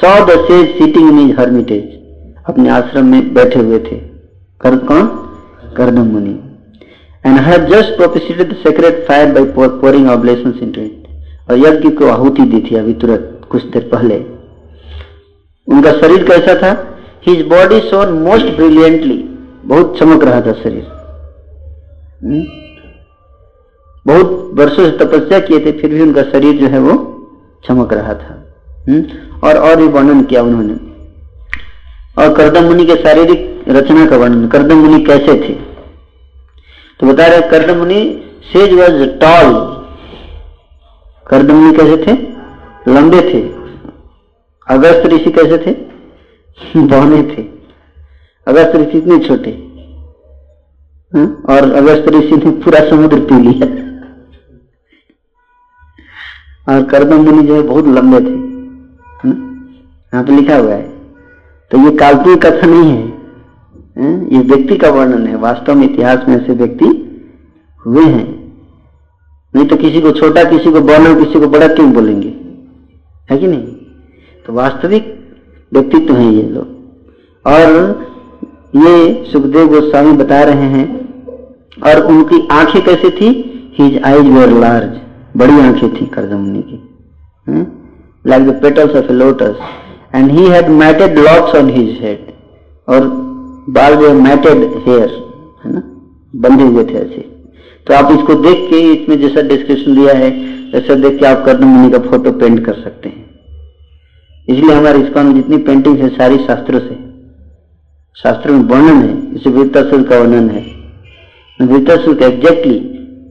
saw 0.00 0.26
the 0.26 0.30
sage 0.30 0.78
sitting 0.78 1.08
in 1.08 1.18
his 1.18 1.38
hermitage 1.38 2.02
अपने 2.48 2.68
आश्रम 2.68 3.06
में 3.06 3.34
बैठे 3.34 3.60
हुए 3.60 3.78
थे। 3.78 3.96
कर, 4.60 4.76
कौन? 4.76 5.06
कर्दम 5.76 6.06
मुनि। 6.06 6.48
And 7.26 7.38
had 7.38 7.60
just 7.60 7.90
propitiated 8.00 8.50
the 8.50 8.56
sacred 8.66 8.94
fire 9.10 9.36
by 9.36 9.44
pouring 9.58 10.06
oblations 10.06 10.60
into 10.60 10.78
it. 10.78 11.02
और 11.50 11.58
यज्ञ 11.58 11.90
को 11.90 12.06
आहुति 12.06 12.42
दी 12.42 12.70
थी 12.70 12.76
अभी 12.76 12.94
तुरंत, 12.94 13.40
कुछ 13.50 13.64
देर 13.64 13.90
पहले। 13.94 14.18
उनका 15.68 15.92
शरीर 15.92 16.24
कैसा 16.24 16.54
था? 16.54 16.98
His 17.26 17.46
body 17.46 17.80
shone 17.80 18.08
most 18.12 18.46
brilliantly 18.46 19.24
बहुत 19.64 19.98
चमक 19.98 20.24
रहा 20.24 20.40
था 20.40 20.52
शरीर। 20.52 20.82
हुँ? 22.24 22.44
बहुत 24.06 24.50
वर्षों 24.54 24.90
से 24.90 25.04
तपस्या 25.04 25.40
किए 25.40 25.60
थे, 25.60 25.72
फिर 25.72 25.94
भी 25.94 26.00
उनका 26.00 26.22
शरीर 26.22 26.60
जो 26.60 26.66
है 26.66 26.78
वो 26.78 27.18
चमक 27.68 27.92
रहा 27.92 28.14
था। 28.14 28.41
हुँ? 28.88 29.04
और 29.44 29.58
और 29.58 29.76
भी 29.76 29.84
वर्णन 29.84 30.22
किया 30.22 30.42
उन्होंने। 30.42 30.92
और 32.18 32.34
करदम 32.34 32.64
मुनि 32.64 32.86
के 32.86 32.96
शारीरिक 32.96 33.64
रचना 33.68 34.06
का 34.06 34.16
वर्णन, 34.16 34.48
करदम 34.48 34.76
मुनि 34.76 35.04
कैसे 35.04 35.48
थे? 35.48 35.52
तो 37.00 37.06
बता 37.06 37.26
रहे 37.26 37.40
कर्दम 37.40 37.76
मुनि 37.76 38.22
सेज 38.52 38.72
वॉज़ 38.72 39.06
टॉल। 39.06 39.54
कर्दम 41.28 41.54
मुनि 41.54 41.76
कैसे 41.76 41.96
थे? 41.96 42.32
लंबे 42.92 43.20
थे। 43.20 43.62
अगस्त 44.68 45.06
ऋषि 45.06 45.30
कैसे 45.30 45.58
थे? 45.58 45.72
बौने 46.80 47.22
थे। 47.22 47.42
अगस्त 48.48 48.76
ऋषि 48.76 48.98
इतने 48.98 49.18
छोटे। 49.18 49.50
हाँ? 51.14 51.42
और 51.48 51.72
अगस्त 51.72 52.08
ऋषि 52.08 52.36
ने 52.36 52.50
पूरा 52.50 52.90
समुद्र 52.90 53.20
पी 53.20 53.34
लिया। 53.34 53.66
और 56.68 56.84
कर्दम 56.84 57.16
मुनि 57.16 57.48
जो 57.48 57.54
है 57.54 57.62
बहुत 57.62 57.84
लंबे 57.84 58.20
थे? 58.20 58.51
यहाँ 60.12 60.24
पे 60.24 60.32
लिखा 60.32 60.56
हुआ 60.56 60.72
है। 60.72 60.90
तो 61.70 61.78
ये 61.78 61.90
काल्पनिक 61.96 62.44
कथा 62.44 62.66
नहीं 62.66 62.90
है 62.90 63.10
ये 64.32 64.40
व्यक्ति 64.40 64.76
का 64.76 64.90
वर्णन 64.90 65.26
है। 65.26 65.36
वास्तव 65.38 65.74
में 65.74 65.84
इतिहास 65.84 66.24
में 66.28 66.36
ऐसे 66.36 66.52
व्यक्ति 66.54 66.86
हुए 67.84 68.04
हैं। 68.04 68.28
नहीं 69.54 69.66
तो 69.66 69.76
किसी 69.76 70.00
को 70.00 70.10
छोटा, 70.12 70.44
किसी 70.44 70.70
को 70.72 70.80
बड़ा, 70.80 71.14
किसी 71.14 71.40
को 71.40 71.46
बड़ा 71.48 71.66
क्यों 71.68 71.92
बोलेंगे? 71.92 72.28
है 73.28 73.38
कि 73.38 73.46
नहीं? 73.46 73.66
तो 74.46 74.52
वास्तविक 74.52 75.18
व्यक्तित्व 75.72 76.14
है 76.14 76.32
ये 76.34 76.42
लोग। 76.44 76.66
और 77.44 77.66
ये 78.76 79.24
सुखदेव 79.32 79.68
गोस्वामी 79.68 80.12
बता 80.16 80.42
रहे 80.42 80.68
हैं, 80.68 80.86
और 81.86 82.00
उनकी 82.06 82.46
आँखें 82.52 82.82
कैसे 82.84 83.10
थी? 83.10 83.28
हिज 83.78 84.02
आईज 84.04 84.26
वेर 84.28 84.50
लार्ज 84.60 85.00
बड़ी 85.36 85.60
आँखें 85.60 85.88
थी 85.92 86.06
कर्जमुनि 86.06 86.62
की 86.62 86.78
like 88.24 88.48
the 88.48 88.60
petals 88.62 88.96
of 88.96 89.06
a 89.06 89.14
lotus 89.14 89.56
and 90.14 90.30
he 90.30 90.46
had 90.46 90.68
matted 90.68 91.18
locks 91.18 91.54
on 91.54 91.70
his 91.70 91.98
head 92.02 92.32
और 92.88 93.08
बाल 93.70 93.94
जो 93.94 94.12
मैटेड 94.14 94.56
हेयर 94.56 95.08
है 95.64 95.72
ना? 95.72 95.82
बंधे 96.36 96.64
हुए 96.64 96.84
थे 96.84 96.94
ऐसे। 96.94 97.20
तो 97.86 97.94
आप 97.94 98.12
इसको 98.12 98.34
देख 98.34 98.70
के 98.70 98.80
इसमें 98.92 99.20
जैसा 99.20 99.40
डिस्क्रिप्शन 99.40 99.94
दिया 99.94 100.14
है, 100.14 100.30
वैसा 100.74 100.94
देख 100.94 101.20
के 101.20 101.26
आप 101.26 101.44
कर्ण 101.44 101.64
मुनि 101.64 101.90
का 101.90 101.98
फ़ोटो 101.98 102.32
पेंट 102.32 102.64
कर 102.66 102.74
सकते 102.74 103.08
हैं। 103.08 103.30
इसलिए 104.48 104.74
हमारे 104.74 104.98
इसका 104.98 105.32
जितनी 105.32 105.56
पेंटिंग 105.56 105.98
है, 105.98 106.08
सारी 106.08 106.38
शास्त्रों 106.38 106.80
से। 106.80 106.94
शास्त्र 108.22 108.50
में 108.50 108.60
वर्णन 108.60 109.02
है, 109.02 109.34
इसे 109.34 109.50
वृत्तासुर 109.50 110.02
का 110.02 110.18
वर्णन 110.18 110.50
है। 110.50 110.64
वृत्तासुर 111.66 112.14
का 112.14 112.26
एग्जैक्टली 112.26 112.78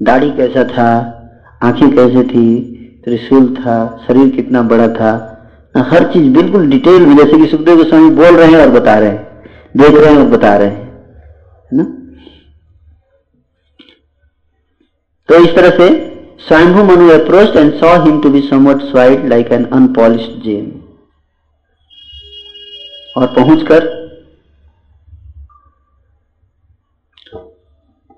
दाढ़ी 0.02 0.32
कैसा 0.32 0.64
था, 0.64 1.18
आँखें 1.64 1.96
कैसे 1.96 2.24
थी, 2.24 2.62
त्रिशूल 3.04 3.56
था, 3.56 4.06
शरीर 4.08 4.30
कितना 4.30 4.62
बड़ा 4.62 4.88
था 4.88 5.28
हर 5.76 6.04
चीज़ 6.14 6.32
बिल्कुल 6.34 6.70
डिटेल 6.70 7.06
में, 7.06 7.16
जैसे 7.18 7.38
कि 7.38 7.48
सुखदेव 7.48 7.78
गोस्वामी 7.78 8.10
बोल 8.16 8.36
रहे 8.36 8.48
हैं 8.48 8.62
और 8.62 8.70
बता 8.72 8.98
रहे 9.00 9.10
हैं, 9.10 9.44
देख 9.78 9.96
रहे 9.96 10.12
हैं 10.12 10.20
और 10.20 10.28
बता 10.30 10.56
रहे 10.58 10.68
हैं, 10.68 10.82
है 11.72 11.78
ना? 11.78 11.84
तो 15.30 15.44
इस 15.46 15.56
तरह 15.56 15.70
से 15.78 15.88
Swayambhu 16.40 16.84
Manu 16.86 17.10
approach 17.12 17.56
and 17.56 17.74
saw 17.76 17.96
him 18.04 18.22
to 18.22 18.30
be 18.30 18.42
somewhat 18.42 18.82
swayed 18.82 19.28
like 19.30 19.52
an 19.52 19.66
unpolished 19.74 20.28
gem 20.46 20.72
और 23.16 23.28
पहुंचकर, 23.36 23.90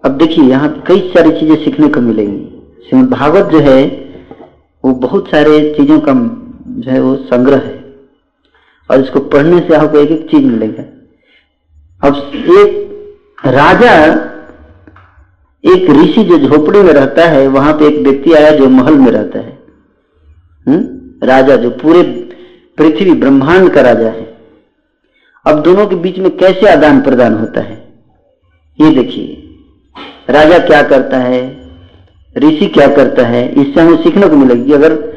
अब 0.04 0.18
देखिए, 0.18 0.44
यहाँ 0.46 0.70
कई 0.88 1.10
सारी 1.10 1.32
चीज़ें 1.40 1.64
सीखने 1.64 1.88
को 1.88 2.02
मिलेंगी। 2.02 3.02
भागवत 3.10 3.52
जो 3.52 3.60
है, 3.62 3.84
वो 4.84 4.94
बहुत 5.02 5.28
सारे 5.28 5.60
चीज़ों 5.74 6.00
का 6.00 6.14
जो 6.74 6.92
है 6.92 7.00
वो 7.00 7.16
संग्रह 7.16 7.58
है। 7.58 7.84
और 8.92 9.02
इसको 9.02 9.20
पढ़ने 9.20 9.60
से 9.60 9.76
आपको 9.76 9.98
एक 9.98 10.12
एक 10.12 10.32
चीज़ 10.32 10.46
मिलेगा। 10.46 10.84
अब 12.08 12.32
एक 12.36 12.84
राजा, 13.46 14.06
एक 15.66 15.90
ऋषि 15.90 16.24
जो 16.24 16.38
झोपड़ी 16.38 16.80
में 16.80 16.94
रहता 16.94 17.26
है, 17.26 17.48
वहाँ 17.48 17.74
पे 17.74 17.88
एक 17.88 18.08
व्यक्ति 18.08 18.34
आया 18.34 18.52
जो 18.52 18.70
महल 18.70 18.94
में 18.94 19.12
रहता 19.12 19.40
है। 19.40 19.60
हुँ? 20.68 20.76
हम्म? 20.76 21.28
राजा 21.28 21.56
जो 21.56 21.70
पूरे 21.70 22.04
पृथ्वी 22.78 23.12
ब्रह्मांड 23.12 23.70
का 23.70 23.82
राजा 23.82 24.08
है। 24.08 24.38
अब 25.46 25.62
दोनों 25.62 25.88
के 25.88 25.96
बीच 25.96 26.20
में 26.20 26.38
कैसे 26.38 26.68
आदान 26.68 27.02
प्रदान 27.02 27.34
होता 27.34 27.62
है? 27.62 27.94
ये 28.82 28.96
देखिए। 28.96 29.50
राजा 30.30 30.60
क्या 30.60 30.84
करता 30.84 31.18
है? 31.18 31.70
ऋषि 32.38 32.68
क्या 32.68 32.88
करता 32.88 33.26
है? 33.26 33.62
इससे 33.62 33.82
हमें 33.82 34.04
सीखने 34.04 34.28
को 34.28 34.36
मिलेगी 34.36 34.74
अगर 34.74 35.14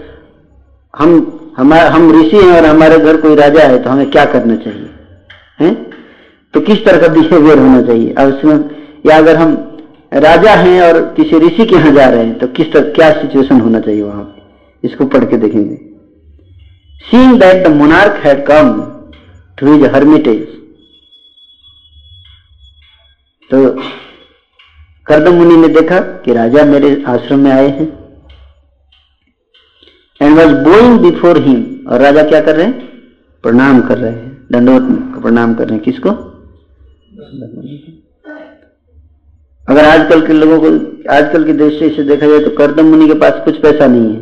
हम 0.97 1.33
हमारे, 1.57 1.89
हम 1.89 2.11
ऋषि 2.13 2.37
हैं 2.37 2.53
और 2.53 2.65
हमारे 2.67 2.99
घर 2.99 3.17
कोई 3.21 3.35
राजा 3.35 3.63
है 3.65 3.83
तो 3.83 3.91
हमें 3.91 4.11
क्या 4.11 4.25
करना 4.25 4.57
चाहिए? 4.57 4.89
हैं? 5.61 5.75
तो 6.55 6.61
किस 6.63 6.85
तरह 6.85 7.01
का 7.01 7.09
बिहेवियर 7.15 7.59
होना 7.59 7.83
चाहिए? 7.83 8.13
अब 8.13 8.29
इसमें 8.29 8.57
या 9.07 9.17
अगर 9.19 9.37
हम 9.37 9.55
राजा 10.15 10.55
हैं 10.55 10.81
और 10.83 11.01
किसी 11.17 11.39
ऋषि 11.39 11.65
के 11.67 11.77
यहाँ 11.77 11.93
जा 11.93 12.09
रहे 12.09 12.25
हैं 12.25 12.39
तो 12.39 12.47
किस 12.49 12.73
तरह, 12.73 12.91
क्या 12.93 13.11
सिचुएशन 13.13 13.61
होना 13.61 13.81
चाहिए 13.81 14.03
वहाँ 14.03 14.25
पे? 14.25 14.43
इसको 14.85 15.07
पढ़ 15.07 15.25
के 15.25 15.37
देखेंगे। 15.37 15.77
Seeing 17.03 17.41
that 17.41 17.67
the 17.67 17.71
monarch 17.73 18.21
had 18.25 18.45
come 18.47 18.73
to 19.59 19.73
his 19.73 19.85
hermitage 19.95 20.47
तो 23.51 23.69
कर्दम 25.07 25.35
मुनि 25.35 25.57
ने 25.57 25.69
देखा 25.75 25.99
कि 26.25 26.33
राजा 26.35 26.65
मेरे 26.65 26.91
आश्रम 27.09 27.39
में 27.39 27.51
आए 27.53 27.69
हैं। 27.69 27.87
And 30.23 30.39
was 30.39 30.55
bowing 30.55 31.01
before 31.01 31.39
him 31.39 31.87
और 31.89 32.01
राजा 32.01 32.23
क्या 32.23 32.41
कर 32.41 32.57
रहे 32.57 32.67
हैं? 32.67 32.89
प्रणाम 33.43 33.81
कर 33.81 33.99
रहे 33.99 34.13
हैं। 34.13 34.47
दंडवत 34.53 35.23
प्रणाम 35.23 35.55
कर 35.55 35.69
रहे 35.69 35.75
हैं। 35.75 35.85
किसको? 35.85 36.11
अगर 39.69 39.85
आजकल 39.85 40.27
के 40.27 40.33
लोगों 40.33 40.61
को 40.61 40.67
आजकल 41.13 41.45
की 41.45 41.53
दृष्टि 41.53 41.91
से 41.91 42.03
देखा 42.03 42.27
जाए 42.27 42.39
तो 42.39 42.51
करदम 42.51 42.85
मुनि 42.85 43.07
के 43.07 43.15
पास 43.15 43.33
कुछ 43.45 43.63
पैसा 43.63 43.87
नहीं 43.87 44.17
है। 44.17 44.21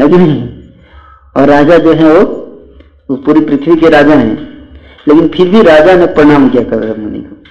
है 0.00 0.08
कि 0.08 0.16
नहीं? 0.16 0.62
और 1.36 1.48
राजा 1.48 1.78
जो 1.78 1.92
है 1.92 2.04
वो, 2.04 2.22
वो 3.10 3.16
पूरी 3.16 3.40
पृथ्वी 3.40 3.76
के 3.76 3.88
राजा 3.88 4.14
हैं। 4.14 4.52
लेकिन 5.08 5.28
फिर 5.28 5.48
भी 5.48 5.62
राजा 5.62 5.96
ने 5.96 6.06
प्रणाम 6.06 6.48
किया 6.48 6.62
करदम 6.62 7.02
मुनि 7.02 7.20
को। 7.20 7.42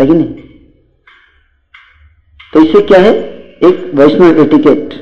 है 0.00 0.06
कि 0.06 0.12
नहीं? 0.12 0.34
तो 2.54 2.60
इससे 2.60 2.80
क्या 2.80 2.98
है? 2.98 3.14
एक 3.62 3.92
वैष्णव 3.94 4.40
एटिकेट 4.40 4.94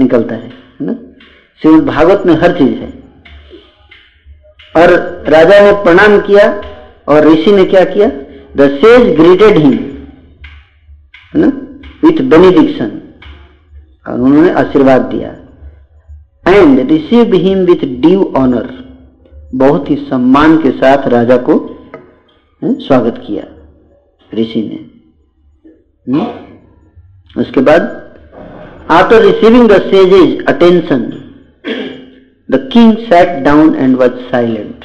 निकलता 0.00 0.34
है 0.34 0.52
ना? 0.82 0.92
श्रीमद 1.62 1.84
भागवत 1.84 2.26
में 2.26 2.34
हर 2.34 2.52
चीज़ 2.58 2.74
है। 2.74 2.90
और 4.76 4.90
राजा 5.28 5.60
ने 5.60 5.72
प्रणाम 5.84 6.18
किया 6.20 6.62
और 7.08 7.26
ऋषि 7.26 7.52
ने 7.52 7.64
क्या 7.64 7.84
किया? 7.84 8.08
द 8.56 8.68
सेज 8.76 9.16
ग्रीटेड 9.16 9.58
हिम 9.58 9.72
है 9.72 11.40
ना? 11.40 11.46
विथ 12.04 12.22
बेनिडिक्शन 12.30 12.90
और 14.06 14.20
उन्होंने 14.20 14.50
आशीर्वाद 14.50 15.00
दिया। 15.00 15.30
And 16.46 16.90
receive 16.90 17.34
him 17.34 17.58
with 17.58 17.84
due 18.00 18.32
honour 18.36 18.66
बहुत 19.54 19.90
ही 19.90 19.96
सम्मान 19.96 20.56
के 20.58 20.70
साथ 20.70 21.08
राजा 21.08 21.36
को 21.36 21.54
स्वागत 22.62 23.22
किया 23.26 23.44
ऋषि 24.34 24.62
ने। 24.62 24.78
उसके 27.40 27.60
बाद 27.60 28.07
after 28.90 29.20
receiving 29.22 29.68
the 29.68 29.78
sage's 29.82 30.44
attention 30.48 31.02
the 32.48 32.58
king 32.72 32.96
sat 33.08 33.42
down 33.44 33.74
and 33.74 33.96
was 33.96 34.20
silent 34.30 34.84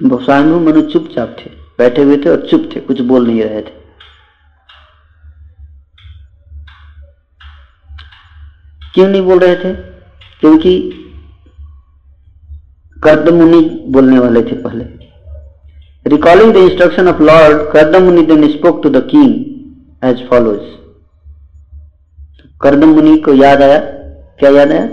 Swami 0.00 0.58
Manu 0.64 0.82
चुपचाप 0.90 1.36
थे 1.38 1.50
बैठे 1.78 2.02
हुए 2.02 2.16
थे 2.16 2.30
और 2.30 2.46
चुप 2.50 2.70
थे 2.74 2.80
कुछ 2.80 3.00
बोल 3.10 3.26
नहीं 3.26 3.42
रहे 3.42 3.60
थे 3.62 3.78
क्यों 8.94 9.08
नहीं 9.08 9.22
बोल 9.22 9.38
रहे 9.38 9.56
थे 9.56 9.72
क्योंकि 10.40 10.78
कर्दमुनि 12.96 13.60
बोलने 13.88 14.18
वाले 14.18 14.42
थे 14.42 14.62
पहले 14.62 14.84
Recalling 16.06 16.52
the 16.54 16.60
instruction 16.60 17.08
of 17.08 17.20
Lord, 17.20 17.58
Kardamuni 17.72 18.26
then 18.26 18.48
spoke 18.50 18.82
to 18.82 18.90
the 18.90 19.06
king 19.06 20.04
as 20.04 20.28
follows. 20.28 20.79
Kardam 22.62 22.88
Muni 22.88 23.16
को 23.16 23.34
याद 23.34 23.62
आया? 23.62 23.78
क्या 24.38 24.50
याद 24.50 24.72
आया? 24.72 24.86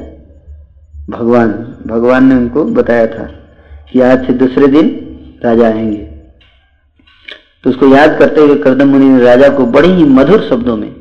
भगवान 1.10 1.48
भगवान 1.88 2.26
ने 2.26 2.36
उनको 2.36 2.64
बताया 2.64 3.08
था 3.08 3.24
कि 3.92 4.02
आज 4.02 4.28
से 4.28 4.34
दूसरे 4.34 4.68
दिन 4.68 4.86
राजा 5.44 5.66
आएँगे। 5.66 5.98
तो 7.64 7.70
उसको 7.70 7.88
याद 7.88 8.20
करते 8.20 8.42
हुए 8.42 8.56
कर्दम 8.56 8.88
मुनि 8.88 9.06
ने 9.06 9.24
राजा 9.24 9.50
को 9.50 9.66
बड़े 9.66 9.88
ही 9.88 10.04
मधुर 10.04 10.48
शब्दों 10.50 10.78
में 10.78 10.96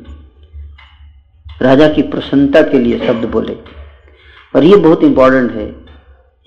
राजा 1.61 1.89
की 1.89 2.01
प्रसन्नता 2.01 2.61
के 2.61 2.79
लिए 2.79 3.07
शब्द 3.07 3.25
बोले। 3.25 3.57
और 4.55 4.63
ये 4.63 4.75
बहुत 4.75 5.03
इंपॉर्टेंट 5.03 5.51
है। 5.51 5.75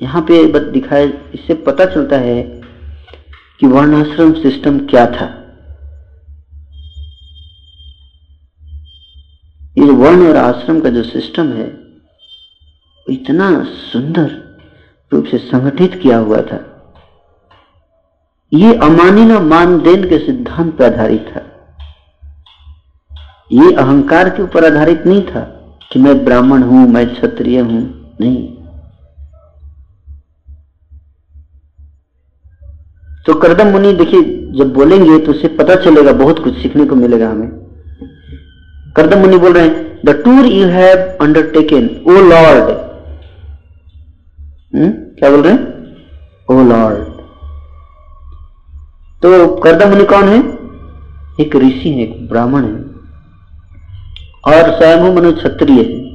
यहाँ 0.02 0.22
पे 0.22 0.60
दिखाए, 0.70 1.06
इससे 1.06 1.54
पता 1.54 1.84
चलता 1.84 2.16
है 2.16 2.42
कि 3.60 3.66
वर्णाश्रम 3.66 4.32
सिस्टम 4.32 4.78
क्या 4.78 5.06
था। 5.06 5.39
वर्ण 10.00 10.28
और 10.28 10.36
आश्रम 10.36 10.80
का 10.80 10.90
जो 10.90 11.02
सिस्टम 11.02 11.52
है, 11.52 11.68
इतना 13.06 13.48
सुंदर 13.64 14.30
रूप 15.12 15.24
से 15.24 15.38
संगठित 15.38 15.94
किया 16.02 16.18
हुआ 16.18 16.40
था। 16.42 16.58
ये 18.52 18.74
अमानिना 18.74 19.38
मानदेन 19.40 20.08
के 20.08 20.18
सिद्धांत 20.18 20.74
पर 20.78 20.84
आधारित 20.84 21.26
था। 21.28 21.46
ये 23.52 23.72
अहंकार 23.74 24.28
के 24.28 24.42
ऊपर 24.42 24.64
आधारित 24.64 25.06
नहीं 25.06 25.22
था 25.22 25.40
कि 25.92 25.98
मैं 25.98 26.24
ब्राह्मण 26.24 26.62
हूँ, 26.62 26.88
मैं 26.88 27.06
क्षत्रिय 27.14 27.60
हूँ, 27.60 27.82
नहीं। 28.20 28.48
तो 33.26 33.34
करदम 33.34 33.66
मुनि 33.66 33.92
देखिए, 33.92 34.22
जब 34.52 34.72
बोलेंगे 34.72 35.18
तो 35.18 35.32
उसे 35.32 35.48
पता 35.48 35.74
चलेगा, 35.74 36.12
बहुत 36.12 36.38
कुछ 36.44 36.54
सीखने 36.54 36.84
को 36.84 36.94
मिलेगा 36.94 37.30
हमें। 37.30 37.69
करदम 38.96 39.18
मुनि 39.18 39.38
बोल 39.38 39.52
रहे 39.52 39.66
हैं 39.66 40.00
the 40.04 40.22
tour 40.24 40.46
you 40.46 40.66
have 40.66 40.98
undertaken 40.98 41.90
O 42.06 42.10
lord 42.10 42.90
क्या 45.18 45.30
बोल 45.30 45.40
रहे 45.40 45.52
हैं? 45.52 45.70
ओ 46.50 46.64
लॉर्ड 46.64 46.96
तो 49.22 49.56
करदम 49.56 49.88
मुनि 49.88 50.04
कौन 50.04 50.24
है? 50.24 50.60
एक 51.40 51.56
ऋषि 51.56 51.88
है, 51.88 52.02
एक 52.02 52.28
ब्राह्मण 52.28 52.64
है। 52.64 52.72
और 54.44 54.70
स्वयं 54.70 55.14
मनु 55.14 55.32
क्षत्रिय 55.32 55.76
है। 55.76 56.10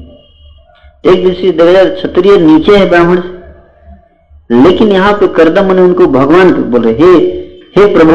एक 1.13 1.25
ऋषि 1.25 1.57
क्षत्रिय, 1.61 2.37
नीचे 2.37 2.77
है 2.77 2.89
ब्राह्मण। 2.89 3.21
लेकिन 4.51 4.87
यहाँ 4.87 5.13
पे 5.13 5.27
करदम 5.27 5.71
ने 5.73 5.81
उनको 5.81 6.07
भगवान 6.07 6.53
बोल 6.53 6.81
रहे 6.81 6.93
हे 6.93 7.11
हे 7.77 7.95
प्रभु। 7.95 8.11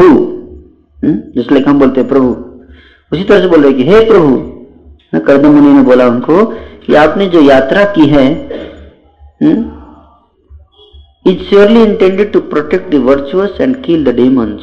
हम्म? 1.03 1.41
जिस 1.41 1.67
हम 1.67 1.79
बोलते 1.79 1.99
हैं 1.99 2.09
प्रभु। 2.09 2.29
उसी 3.13 3.23
तरह 3.23 3.41
से 3.41 3.47
बोल 3.47 3.63
रहे 3.63 3.73
कि, 3.73 3.83
हे 3.83 4.05
प्रभु। 4.05 4.50
करदम 5.13 5.51
मुनि 5.51 5.73
ने 5.73 5.81
बोला 5.83 6.07
उनको 6.07 6.45
कि 6.85 6.95
आपने 6.95 7.25
जो 7.27 7.41
यात्रा 7.41 7.83
की 7.93 8.07
है 8.07 8.25
it 11.25 11.41
surely 11.49 11.83
intended 11.83 12.31
to 12.33 12.39
protect 12.39 12.91
the 12.91 12.95
virtuous 12.95 13.61
and 13.61 13.83
kill 13.83 14.03
the 14.05 14.15
demons 14.15 14.61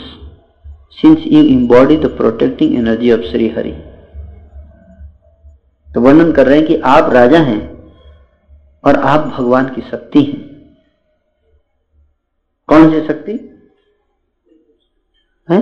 since 1.00 1.18
you 1.26 1.42
embody 1.42 1.96
the 1.96 2.06
protecting 2.16 2.74
energy 2.74 3.12
of 3.12 3.20
Shri 3.20 3.48
Hari 3.48 3.72
तो 5.88 6.00
वर्णन 6.00 6.32
कर 6.32 6.46
रहे 6.46 6.58
हैं 6.58 6.66
कि 6.66 6.76
आप 6.84 7.12
राजा 7.12 7.38
हैं 7.38 7.60
और 8.84 8.96
आप 8.96 9.26
भगवान 9.26 9.66
की 9.74 9.80
शक्ति 9.80 10.22
हैं। 10.22 10.46
कौन 12.68 12.90
सी 12.90 13.06
शक्ति? 13.06 13.32
है? 15.48 15.60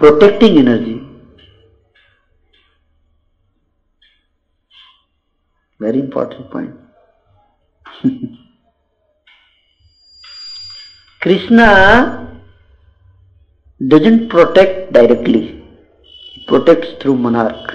Protecting 0.00 0.58
energy 0.58 0.94
very 5.80 5.98
important 5.98 6.50
point 6.52 6.74
Krishna 11.22 11.66
doesn't 13.80 14.30
protect 14.30 14.92
directly 14.92 15.40
protect 16.48 17.00
through 17.02 17.14
monarch 17.16 17.72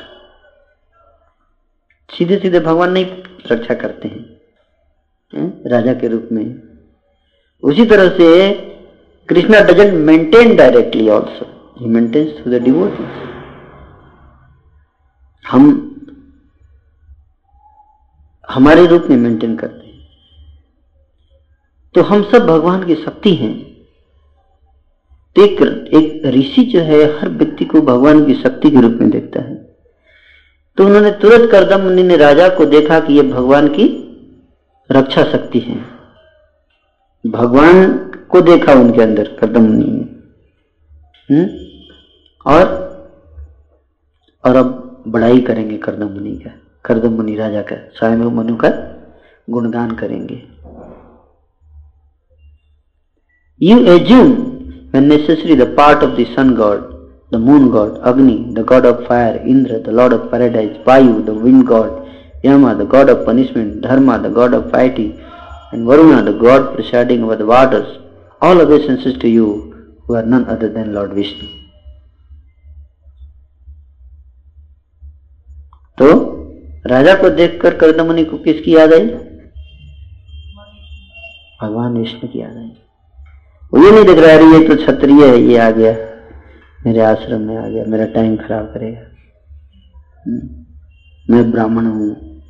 सीधे 2.09 2.37
सीधे 2.39 2.59
भगवान 2.59 2.91
नहीं 2.91 3.05
रक्षा 3.51 3.73
करते 3.73 4.07
हैं 4.07 5.69
राजा 5.71 5.93
के 5.93 6.07
रूप 6.07 6.29
में। 6.31 6.45
उसी 7.63 7.85
तरह 7.85 8.09
से 8.17 8.27
Krishna 9.29 9.59
doesn't 9.67 9.93
maintain 10.07 10.55
directly 10.55 11.07
also 11.09 11.45
he 11.79 11.89
maintains 11.89 12.31
through 12.37 12.51
the 12.51 12.61
devotees 12.63 13.29
हम 15.45 15.69
हमारे 18.51 18.85
रूप 18.85 19.03
में 19.09 19.17
मेंटेन 19.17 19.55
करते 19.55 19.87
हैं। 19.87 20.07
तो 21.93 22.01
हम 22.01 22.23
सब 22.23 22.45
भगवान 22.47 22.85
की 22.85 22.95
शक्ति 22.95 23.35
हैं। 23.35 23.71
तो 25.35 25.45
एक, 25.45 26.21
ऋषि 26.25 26.63
जो 26.63 26.79
है 26.79 27.19
हर 27.19 27.29
व्यक्ति 27.29 27.65
को 27.65 27.81
भगवान 27.81 28.25
की 28.25 28.33
शक्ति 28.33 28.71
के 28.71 28.81
रूप 28.81 28.91
में 28.91 29.09
देखता 29.09 29.41
है। 29.41 29.55
तो 30.77 30.85
उन्होंने 30.85 31.11
तुरंत 31.11 31.51
करदम 31.51 31.81
मुनि 31.81 32.03
ने 32.03 32.17
राजा 32.17 32.49
को 32.49 32.65
देखा 32.65 32.99
कि 32.99 33.13
यह 33.13 33.23
भगवान 33.23 33.67
की 33.67 34.07
रक्षा 34.91 35.23
शक्ति 35.23 35.59
है। 35.59 35.85
भगवान 37.27 37.97
को 38.29 38.41
देखा 38.41 38.73
उनके 38.73 39.01
अंदर 39.01 39.27
करदम 39.27 39.61
मुनि 39.61 39.85
ने। 39.85 40.21
हम्म? 41.35 41.49
और 42.51 42.91
और 44.45 44.55
अब 44.55 45.01
बड़ाई 45.07 45.41
करेंगे 45.41 45.77
करदम 45.77 46.07
मुनि 46.07 46.31
का। 46.31 46.70
करदम 46.85 47.13
मुनि 47.17 47.35
राजा 47.35 47.61
का 47.71 47.75
स्वयं 47.97 48.29
मनु 48.37 48.55
का 48.63 48.69
गुणगान 49.49 49.91
करेंगे 50.01 50.41
you 53.69 53.77
assume 53.95 54.31
when 54.93 55.07
necessary 55.07 55.55
the 55.55 55.67
part 55.67 56.03
of 56.03 56.17
the 56.17 56.25
sun 56.35 56.53
god, 56.53 56.79
the 57.31 57.39
moon 57.39 57.71
god, 57.71 57.97
Agni, 58.05 58.53
the 58.53 58.63
god 58.63 58.85
of 58.85 59.07
fire, 59.07 59.37
Indra, 59.37 59.79
the 59.79 59.91
lord 59.91 60.11
of 60.11 60.29
paradise, 60.29 60.75
Vayu, 60.85 61.25
the 61.25 61.33
wind 61.33 61.65
god, 61.65 62.09
Yama, 62.43 62.75
the 62.75 62.83
god 62.83 63.09
of 63.09 63.25
punishment, 63.25 63.81
Dharma, 63.81 64.19
the 64.19 64.29
god 64.29 64.53
of 64.53 64.69
piety, 64.69 65.17
and 65.71 65.85
Varuna, 65.85 66.23
the 66.23 66.37
god 66.37 66.75
presiding 66.75 67.23
over 67.23 67.37
the 67.37 67.45
waters, 67.45 67.99
all 68.41 68.59
obeisances 68.59 69.17
to 69.19 69.29
you 69.29 69.47
who 70.05 70.15
are 70.15 70.23
none 70.23 70.45
other 70.49 70.67
than 70.67 70.93
Lord 70.93 71.13
Vishnu. 71.13 71.47
तो 75.97 76.30
राजा 76.91 77.15
को 77.15 77.29
देखकर 77.29 77.77
कर्दमुनि 77.77 78.25
को 78.25 78.37
किसकी 78.37 78.75
याद 78.75 78.93
आई? 78.93 79.07
भगवान 81.61 81.97
विष्णु 81.97 82.27
की 82.27 82.39
याद 82.39 82.57
आई। 82.57 82.71
वो 83.73 83.85
ये 83.85 83.91
नहीं 83.91 84.05
दिख 84.05 84.17
रहा 84.17 84.31
है 84.31 84.61
ये 84.61 84.67
तो 84.67 84.75
क्षत्रिय 84.75 85.27
है, 85.27 85.41
ये 85.41 85.57
आ 85.57 85.71
गया, 85.71 85.91
मेरे 86.85 86.99
आश्रम 86.99 87.41
में 87.41 87.57
आ 87.57 87.67
गया, 87.67 87.85
मेरा 87.85 88.05
टाइम 88.05 88.37
खराब 88.37 88.65
करेगा। 88.65 89.01
हम्म। 90.27 90.65
मैं 91.33 91.51
ब्राह्मण 91.51 91.85
हूँ, 91.85 92.41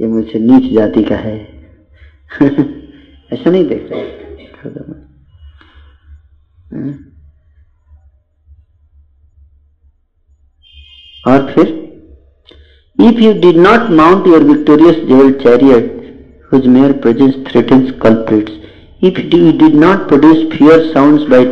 ये 0.00 0.06
मुझसे 0.06 0.38
नीच 0.38 0.74
जाति 0.74 1.02
का 1.04 1.16
है। 1.16 1.38
ऐसा 3.32 3.50
नहीं 3.50 3.68
देख 3.68 3.88
रहा। 3.92 4.00
हम्म। 6.72 6.94
और 11.32 11.52
फिर? 11.52 11.73
If 13.09 13.19
you 13.21 13.33
did 13.41 13.57
not 13.67 13.89
mount 14.03 14.27
your 14.27 14.43
victorious 14.53 14.95
jail 15.11 15.31
chariot 15.43 15.97
whose 16.53 16.67
mere 16.77 16.91
presence 17.03 17.35
threatens 17.51 17.91
culprits 18.01 18.59
if 19.01 19.17
you 19.33 19.53
did 19.53 19.75
not 19.75 20.09
produce 20.09 20.53
fear 20.57 20.91
sounds 20.93 21.23
by 21.25 21.45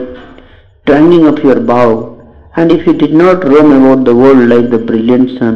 twanging 0.86 1.26
of 1.26 1.40
your 1.40 1.62
bow, 1.62 2.14
and 2.58 2.72
if 2.72 2.86
you 2.86 2.94
did 2.94 3.14
not 3.14 3.44
roam 3.46 3.72
about 3.72 4.04
the 4.04 4.14
world 4.14 4.50
like 4.50 4.70
the 4.70 4.78
brilliant 4.78 5.40
sun, 5.40 5.56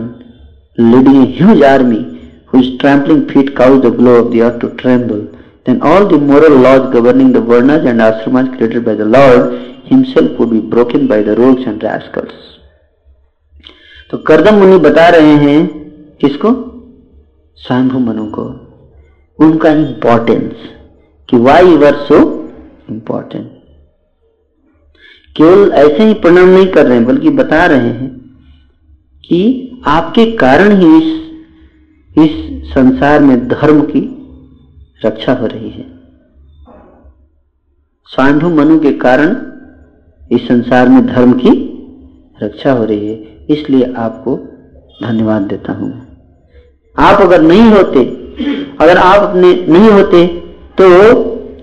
leading 0.77 1.17
a 1.23 1.25
huge 1.25 1.61
army 1.61 2.43
whose 2.45 2.77
trampling 2.77 3.27
feet 3.27 3.55
cause 3.55 3.81
the 3.81 3.91
glow 3.91 4.15
of 4.23 4.31
the 4.31 4.41
earth 4.41 4.61
to 4.61 4.69
tremble, 4.75 5.37
then 5.65 5.81
all 5.81 6.07
the 6.07 6.17
moral 6.17 6.57
laws 6.57 6.93
governing 6.93 7.33
the 7.33 7.41
varnas 7.41 7.85
and 7.85 7.99
ashramas 7.99 8.55
created 8.57 8.85
by 8.85 8.95
the 8.95 9.05
Lord 9.05 9.85
himself 9.85 10.39
would 10.39 10.49
be 10.51 10.61
broken 10.61 11.07
by 11.07 11.21
the 11.21 11.35
rogues 11.35 11.65
and 11.65 11.83
rascals. 11.83 12.33
तो 14.11 14.17
करदम 14.27 14.55
मुनि 14.59 14.77
बता 14.85 15.07
रहे 15.09 15.35
हैं 15.43 15.74
किसको? 16.20 16.50
स्वयंभू 17.58 17.98
मनु 17.98 18.26
को। 18.26 18.42
उनका 19.38 19.70
importance 19.70 20.52
कि 21.28 21.36
why 21.36 21.70
you 21.70 21.84
are 21.84 21.94
so 21.94 22.48
important 22.90 23.52
केवल 25.36 25.72
ऐसे 25.72 26.04
ही 26.04 26.14
प्रणाम 26.14 26.48
नहीं 26.48 26.66
कर 26.66 26.86
रहे 26.86 26.96
हैं, 26.96 27.06
बल्कि 27.06 27.30
बता 27.30 27.66
रहे 27.66 27.88
हैं 27.88 28.08
कि 29.24 29.82
आपके 29.86 30.32
कारण 30.32 30.72
ही 30.72 30.96
इस 30.98 31.16
इस 32.18 32.72
संसार 32.74 33.20
में 33.20 33.48
धर्म 33.48 33.80
की 33.82 34.00
रक्षा 35.04 35.32
हो 35.32 35.46
रही 35.46 35.70
है। 35.70 35.84
स्वानुभु 38.06 38.48
मनु 38.48 38.78
के 38.78 38.92
कारण 38.92 39.36
इस 40.36 40.48
संसार 40.48 40.88
में 40.88 41.06
धर्म 41.06 41.32
की 41.32 41.50
रक्षा 42.42 42.72
हो 42.72 42.84
रही 42.84 43.08
है। 43.08 43.46
इसलिए 43.50 43.92
आपको 43.92 44.36
धन्यवाद 45.02 45.42
देता 45.42 45.72
हूँ। 45.72 46.05
आप 46.98 47.20
अगर 47.20 47.42
नहीं 47.42 47.70
होते, 47.70 48.00
अगर 48.80 48.96
आप 48.96 49.22
अपने 49.22 49.52
नहीं 49.68 49.90
होते 49.90 50.26
तो 50.80 50.88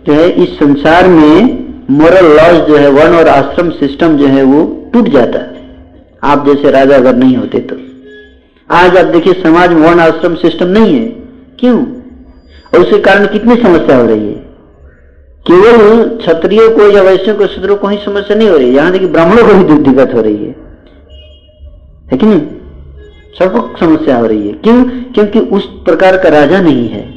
जो 0.07 0.13
है 0.13 0.29
इस 0.43 0.49
संसार 0.59 1.07
में 1.07 1.63
मोरल 1.89 2.25
लॉज 2.27 2.67
जो 2.67 2.75
है, 2.75 2.89
वन 2.89 3.15
और 3.15 3.27
आश्रम 3.27 3.69
सिस्टम 3.69 4.17
जो 4.17 4.27
है 4.27 4.43
वो 4.43 4.63
टूट 4.93 5.09
जाता 5.09 5.39
आप 6.23 6.45
जैसे 6.47 6.71
राजा 6.71 6.95
अगर 6.95 7.15
नहीं 7.15 7.35
होते 7.37 7.59
तो। 7.59 7.75
आज 8.69 8.97
आप 8.97 9.05
देखिए, 9.05 9.33
समाज 9.33 9.73
में 9.73 9.81
वन 9.81 9.99
आश्रम 9.99 10.35
सिस्टम 10.35 10.67
नहीं 10.67 10.93
है। 10.93 11.05
क्यों? 11.59 11.77
और 12.73 12.79
उसके 12.79 12.99
कारण 12.99 13.25
कितनी 13.27 13.55
समस्या 13.55 13.97
हो 13.97 14.05
रही 14.07 14.27
है? 14.27 14.33
केवल 15.45 16.03
क्षत्रियो 16.17 16.69
को 16.69 16.87
या 16.91 17.01
वैश्यों 17.01 17.35
को 17.35 17.47
शत्रु 17.47 17.75
को 17.75 17.87
ही 17.87 17.97
समस्या 17.97 18.37
नहीं 18.37 18.49
हो 18.49 18.57
रही 18.57 18.67
है। 18.67 18.73
यहाँ 18.73 18.91
देखिए 18.91 19.07
ब्राह्मणों 19.07 19.47
को 19.47 19.53
भी 19.53 19.77
दिक्कत 19.83 20.13
हो 20.13 20.21
रही 20.21 20.45
है। 20.45 20.55
है 22.11 22.17
कि 22.17 22.25
नहीं? 22.25 22.41
सबको 23.39 23.79
समस्या 23.79 24.17
हो 24.17 24.25
रही 24.25 24.47
है। 24.47 24.53
क्यों? 24.53 24.85
क्योंकि 24.89 25.39
उस 25.39 25.65
प्रकार 25.65 26.17
का 26.17 26.29
राजा 26.29 26.61
नहीं 26.61 26.89
है। 26.89 27.13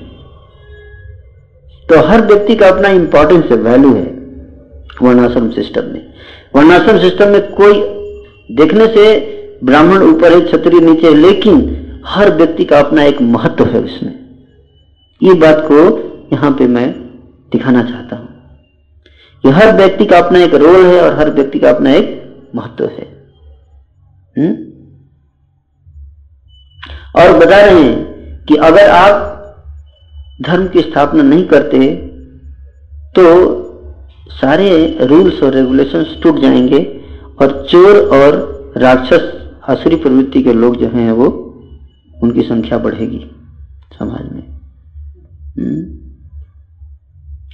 तो 1.88 2.06
हर 2.06 2.20
व्यक्ति 2.20 2.56
का 2.56 2.68
अपना 2.68 2.88
इंपॉर्टेंस 2.88 3.44
है 3.44 3.56
वैल्यू 3.56 3.94
है, 3.94 4.04
वर्णाश्रम 5.02 5.50
सिस्टम 5.50 5.82
में। 5.84 6.14
वर्णाश्रम 6.56 6.98
सिस्टम 6.98 7.28
में 7.28 7.52
कोई 7.52 7.72
देखने 8.54 8.86
से 8.86 9.20
ब्राह्मण 9.64 10.02
ऊपर 10.02 10.32
है, 10.32 10.40
क्षत्रिय 10.40 10.80
नीचे 10.80 11.06
है, 11.06 11.14
लेकिन 11.14 11.86
हर 12.06 12.30
व्यक्ति 12.30 12.64
का 12.64 12.78
अपना 12.78 13.02
एक 13.02 13.22
महत्व 13.22 13.64
है 13.64 13.80
उसमें। 13.80 14.14
ये 15.22 15.34
बात 15.34 15.68
को 15.72 16.06
यहाँ 16.32 16.50
पे 16.50 16.66
मैं 16.66 16.92
दिखाना 17.52 17.82
चाहता 17.82 18.16
हूँ। 18.16 18.28
कि 19.42 19.48
हर 19.48 19.76
व्यक्ति 19.76 20.04
का 20.04 20.18
अपना 20.18 20.38
एक 20.38 20.54
रोल 20.54 20.86
है 20.86 21.00
और 21.00 21.18
हर 21.18 21.30
व्यक्ति 21.30 21.58
का 21.58 21.70
अपना 21.70 21.92
एक 21.92 22.32
महत्व 22.54 22.84
है। 22.84 23.26
हुँ? 24.38 24.75
और 27.16 27.38
बता 27.38 27.60
रहे 27.60 27.82
हैं 27.82 28.44
कि 28.44 28.56
अगर 28.62 28.90
आप 28.90 29.32
धर्म 30.42 30.66
की 30.68 30.80
स्थापना 30.80 31.22
नहीं 31.22 31.44
करते 31.44 31.78
तो 33.14 33.24
सारे 34.30 34.68
रूल्स 35.02 35.42
और 35.42 35.54
रेगुलेशंस 35.54 36.16
टूट 36.22 36.40
जाएँगे 36.40 36.82
और 37.40 37.52
चोर 37.70 37.96
और 38.16 38.34
राक्षस, 38.76 39.32
आसुरी 39.68 39.96
प्रवृत्ति 39.96 40.42
के 40.42 40.52
लोग 40.52 40.76
जो 40.76 40.88
हैं 40.88 41.10
वो, 41.12 41.26
उनकी 42.14 42.42
संख्या 42.42 42.78
बढ़ेगी 42.78 43.24
समाज 43.98 44.32
में 44.32 44.42
हम्म। 45.56 45.82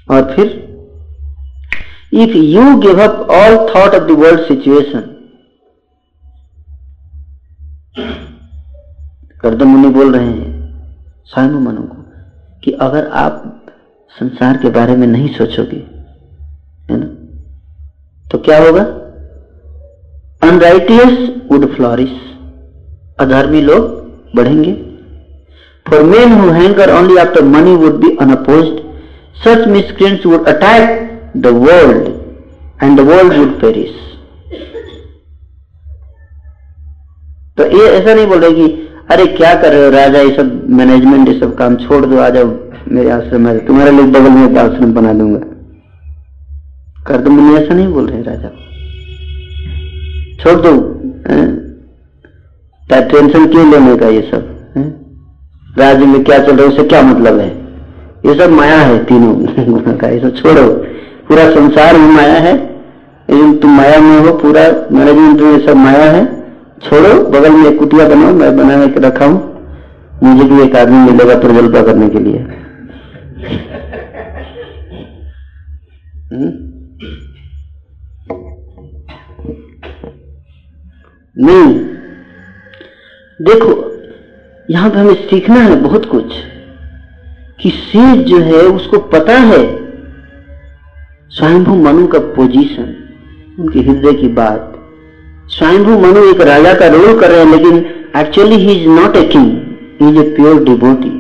और 0.09 0.35
फिर 0.35 0.47
if 2.13 2.37
you 2.37 2.77
give 2.79 3.03
up 3.03 3.31
all 3.31 3.57
thought 3.69 3.95
of 3.95 4.03
the 4.03 4.19
world 4.19 4.41
situation 4.41 5.09
Kardam 9.43 9.69
Muni 9.69 9.89
बोल 9.95 10.15
रहे 10.15 10.27
हैं 10.27 10.51
स्वयं 11.27 11.55
मनु 11.61 11.83
को, 11.83 12.03
कि 12.63 12.71
अगर 12.81 13.07
आप 13.17 13.35
संसार 14.15 14.57
के 14.57 14.71
बारे 14.71 14.97
में 14.97 15.07
नहीं 15.07 15.29
सोचोगे, 15.35 15.77
है 16.89 16.97
ना 16.99 17.07
तो 18.25 18.39
क्या 18.39 18.59
होगा? 18.59 18.83
अनराइटियस 20.43 21.19
वुड 21.51 21.65
फ्लॉरिश 21.75 22.13
अधर्मी 23.21 23.61
लोग 23.63 23.83
बढ़ेंगे। 24.37 24.73
For 25.87 26.03
men 26.05 26.33
who 26.33 26.51
hanker 26.53 26.95
only 26.97 27.17
after 27.19 27.45
money 27.47 27.75
would 27.77 27.97
be 28.05 28.17
unopposed 28.21 28.67
such 29.45 29.67
miscreants 29.69 30.27
would 30.27 30.49
attack 30.49 30.85
the 31.37 31.47
world 31.67 32.07
and 32.83 33.01
the 33.01 33.09
world 33.11 33.33
would 33.39 33.61
perish 33.61 34.01
तो 37.59 37.67
ये 37.77 37.89
ऐसा 37.89 38.15
नहीं 38.15 38.27
बोलेगी 38.27 38.69
अरे 39.13 39.27
क्या 39.27 39.55
कर 39.55 39.73
रहे 39.73 39.85
हो 39.85 39.91
राजा, 39.91 40.21
ये 40.21 40.37
सब 40.37 40.67
मैनेजमेंट 40.71 41.29
ये 41.29 41.41
सब 41.41 41.55
काम 41.55 41.77
छोड़ 41.77 42.07
दो, 42.07 42.19
आ 42.19 42.29
जाओ 42.29 42.57
मेरे 42.89 43.11
आश्रम 43.11 43.41
में। 43.41 43.67
तुम्हारे 43.67 43.91
लिए 43.91 44.03
बगल 44.03 44.31
में 44.31 44.57
आश्रम 44.57 44.93
बना 44.93 45.13
दूँगा। 45.13 45.39
कर 47.07 47.17
दो, 47.17 47.31
मुझे 47.31 47.65
ऐसा 47.65 47.75
नहीं 47.75 47.89
बोल 47.89 48.07
रहे 48.07 48.23
राजा। 48.23 48.49
छोड़ 50.43 50.61
दो 50.61 51.03
टेंशन 52.91 53.47
क्यों 53.47 53.71
लेने 53.71 53.97
का 53.97 54.07
ये 54.07 54.21
सब? 54.21 54.49
राज्य 55.79 56.07
में 56.07 56.25
क्या 56.25 56.39
चल 56.39 56.53
रहा 56.53 56.63
है, 56.63 56.69
उससे 56.69 56.85
क्या 56.85 57.03
मतलब 57.03 57.39
है? 57.39 57.49
ये 58.27 58.35
सब 58.35 58.51
माया 58.51 58.79
है 58.79 59.05
तीनों 59.05 59.35
गुना 59.73 59.97
का, 59.97 60.09
ये 60.09 60.21
सब 60.21 60.37
छोड़ो। 60.37 60.69
पूरा 61.29 61.51
संसार 61.51 61.99
में 61.99 62.09
माया 62.09 62.35
है, 62.35 62.57
लेकिन 63.31 63.59
तुम 63.59 63.77
माया 63.77 64.01
में 64.01 64.21
हो, 64.21 64.33
पूरा 64.33 64.89
मैनेजमेंट 64.93 65.41
में 65.41 65.67
सब 65.67 65.77
माया 65.77 66.11
है। 66.11 66.42
छोड़ो, 66.83 67.25
बगल 67.25 67.51
में 67.51 67.71
एक 67.71 67.79
कुटिया 67.79 68.09
बनाओ, 68.09 68.33
मैं 68.33 68.57
बना 68.57 68.87
के 68.87 69.01
रखा 69.01 69.25
हूँ। 69.25 69.53
मुझे 70.23 70.49
भी 70.49 70.63
एक 70.63 70.77
आदमी 70.77 71.13
मिलेगा 71.13 71.39
प्रजल्पा 71.39 71.83
करने 71.83 72.09
के 72.09 72.19
लिए। 72.19 72.39
हम्म? 76.33 76.73
नहीं। 81.39 81.75
देखो, 83.43 83.93
यहाँ 84.71 84.91
पर 84.91 84.97
हमें 84.97 85.15
सीखना 85.15 85.55
है 85.55 85.77
बहुत 85.77 86.07
कुछ, 86.07 86.35
कि 87.61 87.71
शेष 87.71 88.19
जो 88.19 88.39
है, 88.39 88.63
उसको 88.63 88.99
पता 88.99 89.33
है। 89.33 89.83
स्वयंभू 91.29 91.75
मनु 91.75 92.07
का 92.07 92.19
पोजीशन 92.19 92.97
उनके 93.59 93.81
हृदय 93.81 94.13
की 94.13 94.29
बात। 94.29 94.79
स्वयंभू 95.49 95.99
मनु 95.99 96.23
एक 96.25 96.41
राजा 96.47 96.73
का 96.75 96.87
रोल 96.89 97.19
कर 97.21 97.31
रहे 97.31 97.41
हैं 97.41 97.51
लेकिन 97.51 97.77
actually 98.17 98.57
he 98.57 98.75
is 98.75 98.89
not 98.91 99.17
a 99.17 99.23
king 99.29 100.09
is 100.09 100.19
a 100.19 100.23
pure 100.37 100.63
डिबोटी 100.65 101.11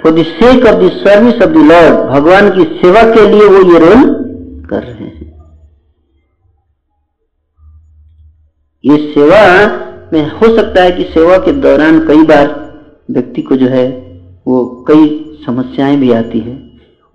for 0.00 0.12
the 0.12 0.24
sake 0.28 0.64
of 0.66 0.80
the 0.80 0.90
service 0.94 1.42
of 1.42 1.50
the 1.50 1.64
lord 1.70 1.98
भगवान 2.10 2.50
की 2.50 2.64
सेवा 2.76 3.02
के 3.10 3.28
लिए 3.28 3.48
वो 3.48 3.62
ये 3.72 3.78
रोल 3.78 4.08
कर 4.70 4.82
रहे 4.82 5.04
हैं 5.04 5.30
ये 8.84 8.96
सेवा 9.08 9.42
में 10.12 10.30
हो 10.30 10.56
सकता 10.56 10.82
है 10.82 10.90
कि 10.92 11.04
सेवा 11.10 11.36
के 11.38 11.52
दौरान 11.60 11.98
कई 12.06 12.22
बार 12.24 12.48
व्यक्ति 13.10 13.42
को 13.42 13.56
जो 13.56 13.68
है 13.68 13.86
वो 14.46 14.64
कई 14.88 15.06
समस्याएँ 15.46 15.96
भी 15.96 16.12
आती 16.12 16.38
है 16.40 16.60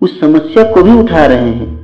उस 0.02 0.20
समस्या 0.20 0.62
को 0.72 0.82
भी 0.82 0.92
उठा 0.92 1.26
रहे 1.26 1.50
हैं 1.50 1.77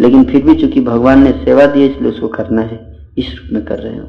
लेकिन 0.00 0.24
फिर 0.24 0.42
भी 0.42 0.54
चूँकि 0.54 0.80
भगवान 0.80 1.22
ने 1.22 1.32
सेवा 1.32 1.66
दी 1.66 1.80
है, 1.80 1.86
इसलिए 1.86 2.10
उसको 2.10 2.28
करना 2.28 2.62
है। 2.62 2.96
इस 3.18 3.26
रूप 3.28 3.54
में 3.54 3.64
कर 3.64 3.78
रहे 3.78 3.92
हैं 3.92 4.04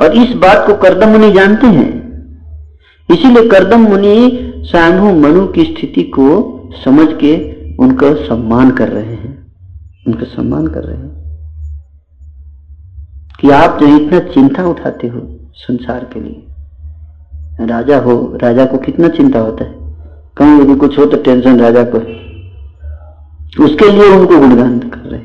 और 0.00 0.16
इस 0.16 0.36
बात 0.36 0.66
को 0.66 0.74
करदम 0.74 1.08
मुनि 1.08 1.32
जानते 1.32 1.66
हैं। 1.66 2.02
इसीलिए 3.12 3.48
करदम 3.48 3.80
मुनि 3.80 4.38
स्वयं 4.56 5.20
मनु 5.20 5.46
की 5.46 5.64
स्थिति 5.64 6.02
को 6.02 6.58
समझ 6.84 7.08
के 7.12 7.52
उनका 7.76 8.14
सम्मान 8.14 8.70
कर 8.70 8.88
रहे 8.88 9.14
हैं। 9.14 9.52
उनका 10.06 10.24
सम्मान 10.24 10.66
कर 10.66 10.84
रहे 10.84 10.96
हैं। 10.96 11.22
कि 13.40 13.50
आप 13.50 13.78
जो 13.80 13.86
इतना 13.86 14.18
चिंता 14.18 14.64
उठाते 14.64 15.08
हो 15.08 15.38
संसार 15.54 16.10
के 16.14 16.20
लिए, 16.20 16.46
राजा 17.66 17.98
हो, 17.98 18.38
राजा 18.42 18.64
को 18.64 18.78
कितना 18.78 19.08
चिंता 19.08 19.38
होता 19.38 19.64
है। 19.64 19.74
कहीं 20.36 20.60
यदि 20.60 20.74
कुछ 20.74 20.98
हो 20.98 21.06
तो 21.06 21.16
टेंशन 21.16 21.60
राजा 21.60 21.84
को 21.84 21.98
है। 21.98 22.31
उसके 23.60 23.92
लिए 23.92 24.08
उनको 24.08 24.38
गुणगान 24.38 24.78
कर 24.78 24.98
रहे 24.98 25.20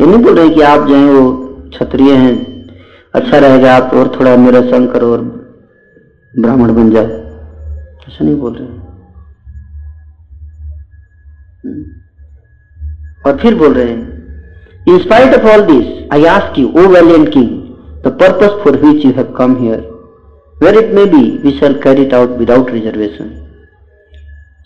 ये 0.00 0.06
नहीं 0.06 0.24
बोल 0.24 0.36
रहे 0.36 0.48
कि 0.50 0.60
आप 0.60 0.88
जो 0.88 0.96
है 0.96 1.04
वो 1.04 1.32
क्षत्रिय 1.70 2.12
हैं 2.12 2.66
अच्छा 3.14 3.38
रहेगा 3.38 3.76
आप 3.76 3.94
और 3.94 4.16
थोड़ा 4.20 4.36
मेरा 4.36 4.60
संग 4.60 4.88
करो 4.88 5.12
और 5.12 5.22
ब्राह्मण 6.38 6.74
बन 6.74 6.90
जाओ। 6.90 7.04
ऐसा 7.04 8.24
नहीं 8.24 8.36
बोल 8.36 8.56
रहे। 8.60 8.68
और 13.26 13.38
फिर 13.38 13.54
बोल 13.54 13.74
रहे 13.74 13.88
हैं 13.88 14.16
in 14.88 14.98
spite 14.98 15.34
of 15.34 15.46
all 15.46 15.60
this 15.60 16.12
I 16.12 16.24
ask 16.24 16.58
you 16.58 16.68
O 16.68 16.86
valiant 16.88 17.32
king 17.32 17.48
the 18.04 18.18
purpose 18.22 18.64
for 18.64 18.76
which 18.76 19.06
you 19.06 19.12
have 19.12 19.34
come 19.38 19.56
here 19.56 19.90
were 20.62 20.78
it 20.78 20.94
may 20.94 21.04
be 21.04 21.38
we 21.38 21.50
shall 21.50 21.74
carry 21.74 22.02
it 22.02 22.14
out 22.14 22.30
without 22.30 22.70
reservation 22.70 23.24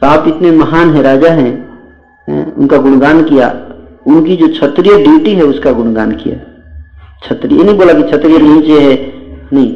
तो 0.00 0.06
आप 0.06 0.28
इतने 0.28 0.50
महान 0.50 0.94
है, 0.94 1.02
राजा 1.02 1.30
हैं 1.30 1.69
उनका 2.30 2.76
गुणगान 2.76 3.22
किया। 3.24 3.48
उनकी 4.06 4.36
जो 4.36 4.48
क्षत्रिय 4.48 5.04
ड्यूटी 5.04 5.34
है, 5.34 5.42
उसका 5.42 5.72
गुणगान 5.72 6.12
किया। 6.12 6.36
क्षत्रिय 7.22 7.62
नहीं 7.62 7.78
बोला 7.78 7.92
कि 7.92 8.02
क्षत्रिय 8.02 8.38
नीचे 8.38 8.80
है। 8.80 9.12
नहीं, 9.52 9.72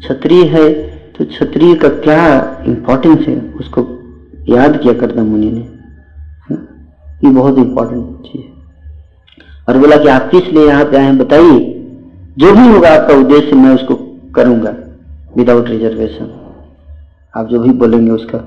क्षत्रिय 0.00 0.44
है 0.44 0.72
तो 1.18 1.24
क्षत्रिय 1.24 1.74
का 1.74 1.88
क्या 1.88 2.40
इंपॉर्टेंस 2.66 3.20
है? 3.28 3.54
उसको 3.60 3.86
याद 4.48 4.76
किया 4.76 4.94
करदम 4.94 5.24
मुनि 5.24 5.50
ने। 5.52 5.68
ये 7.24 7.34
बहुत 7.34 7.58
इंपॉर्टेंट 7.58 8.20
चीज़ 8.22 8.42
है। 8.42 8.52
और 9.68 9.78
बोला 9.78 9.96
कि 9.96 10.08
आप 10.08 10.30
किस 10.30 10.44
लिए 10.44 10.66
यहाँ 10.66 10.84
पे 10.84 10.96
आए 10.96 11.02
हैं, 11.02 11.18
बताइए। 11.18 11.70
जो 12.38 12.52
भी 12.52 12.74
होगा 12.74 12.88
आपका 12.88 13.14
उद्देश्य, 13.14 13.52
मैं 13.52 13.74
उसको 13.74 13.94
करूँगा 14.34 14.74
विदाउट 15.36 15.68
रिजर्वेशन 15.68 16.40
आप 17.36 17.48
जो 17.48 17.60
भी 17.60 17.70
बोलेंगे 17.70 18.10
उसका, 18.10 18.38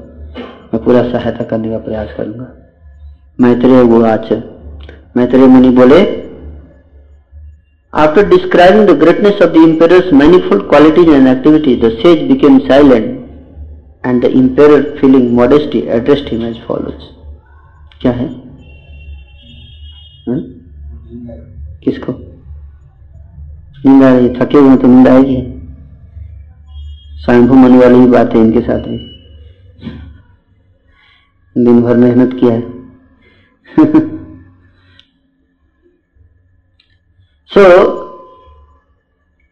मैं 0.74 0.84
पूरा 0.84 1.04
सहायता 1.04 1.43
करने 1.43 1.70
का 1.70 1.78
प्रयास 1.78 2.08
करूँगा। 2.17 2.57
मैत्रेय 3.39 3.84
गुणाच। 3.86 4.32
मैत्रेय 5.17 5.47
मुनि 5.47 5.69
बोले 5.69 6.00
after 7.93 8.28
describing 8.30 8.88
the 8.88 8.91
greatness 9.00 9.41
of 9.41 9.50
the 9.52 9.63
emperor 9.63 9.91
manifold 10.13 10.63
qualities 10.69 11.10
and 11.10 11.28
activity 11.28 11.76
the 11.82 11.89
sage 11.93 12.28
became 12.28 12.58
silent 12.67 13.06
and 14.06 14.21
the 14.23 14.32
emperor 14.36 14.82
feeling 15.00 15.32
modesty 15.36 15.80
addressed 15.97 16.32
him 16.32 16.45
as 16.45 16.62
follows 16.67 17.04
क्या 18.02 18.12
है? 18.12 18.28
किसको? 21.84 22.12
नींद 23.86 24.04
आ 24.04 24.12
रही 24.13 24.30
थके 24.32 24.58
हुए 24.58 24.78
तो 24.78 24.88
नींद 24.88 25.08
आएगी 25.08 25.38
स्वयंभू 27.23 27.54
मनी 27.56 27.78
वाली 27.78 28.00
ही 28.00 28.08
बात 28.08 28.34
है 28.34 28.41
इनके 28.41 28.62
साथ 28.62 28.80
भी। 28.80 28.97
दिन 31.56 31.82
भर 31.84 31.95
मेहनत 31.97 32.34
किया 32.39 32.54
है। 32.54 32.77
So, 37.52 37.63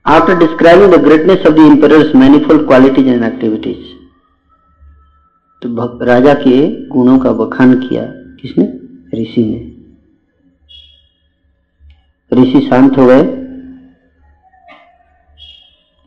after 0.05 0.35
describing 0.35 0.89
the 0.89 0.97
greatness 0.97 1.45
of 1.45 1.55
the 1.55 1.61
emperor's 1.61 2.13
manifold 2.13 2.65
qualities 2.65 3.07
and 3.07 3.23
activities, 3.23 3.95
तो 5.61 5.69
राजा 6.05 6.33
के 6.33 6.57
गुणों 6.87 7.17
का 7.19 7.31
बखान 7.31 7.73
किया 7.79 8.03
किसने 8.41 8.65
ऋषि 9.21 9.43
ने 9.45 9.59
ऋषि 12.31 12.61
शांत 12.67 12.97
हो 12.97 13.05
गए 13.05 13.23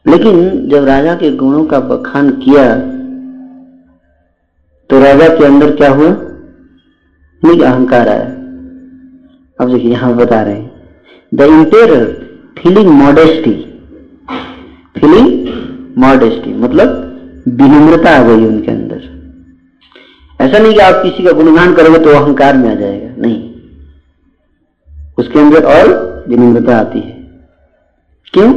लेकिन 0.07 0.69
जब 0.69 0.85
राजा 0.85 1.15
के 1.15 1.31
गुणों 1.37 1.65
का 1.65 1.81
बखान 1.89 2.31
किया 2.41 2.65
तो 4.91 5.01
राजा 5.01 5.29
के 5.29 5.45
अंदर 5.45 5.75
क्या 5.77 5.91
हुआ 5.93 6.11
निज 7.44 7.62
अहंकार 7.62 8.09
आया। 8.09 8.24
अब 9.61 9.72
देखिए, 9.72 9.90
यहाँ 9.90 10.16
बता 10.16 10.42
रहे 10.42 10.55
हैं। 10.55 10.70
The 11.35 11.40
emperor 11.40 12.05
feeling 12.59 12.88
modesty 12.88 13.53
feeling 15.01 15.48
modesty 15.98 16.55
मतलब 16.55 17.05
विनम्रता 17.48 18.11
आ 18.11 18.22
गई 18.22 18.46
उनके 18.46 18.70
अंदर। 18.70 19.18
ऐसा 20.40 20.59
नहीं 20.59 20.72
कि 20.72 20.81
आप 20.81 20.94
किसी 20.94 21.24
का 21.24 21.33
गुणगान 21.33 21.74
करोगे 21.74 21.98
तो 21.98 22.11
अहंकार 22.11 22.57
में 22.57 22.70
आ 22.70 22.74
जाएगा। 22.74 23.14
नहीं। 23.18 23.51
उसके 25.18 25.38
अंदर 25.38 25.64
और 25.64 26.24
विनम्रता 26.29 26.77
आती 26.77 27.01
है। 27.01 27.31
क्यों? 28.33 28.51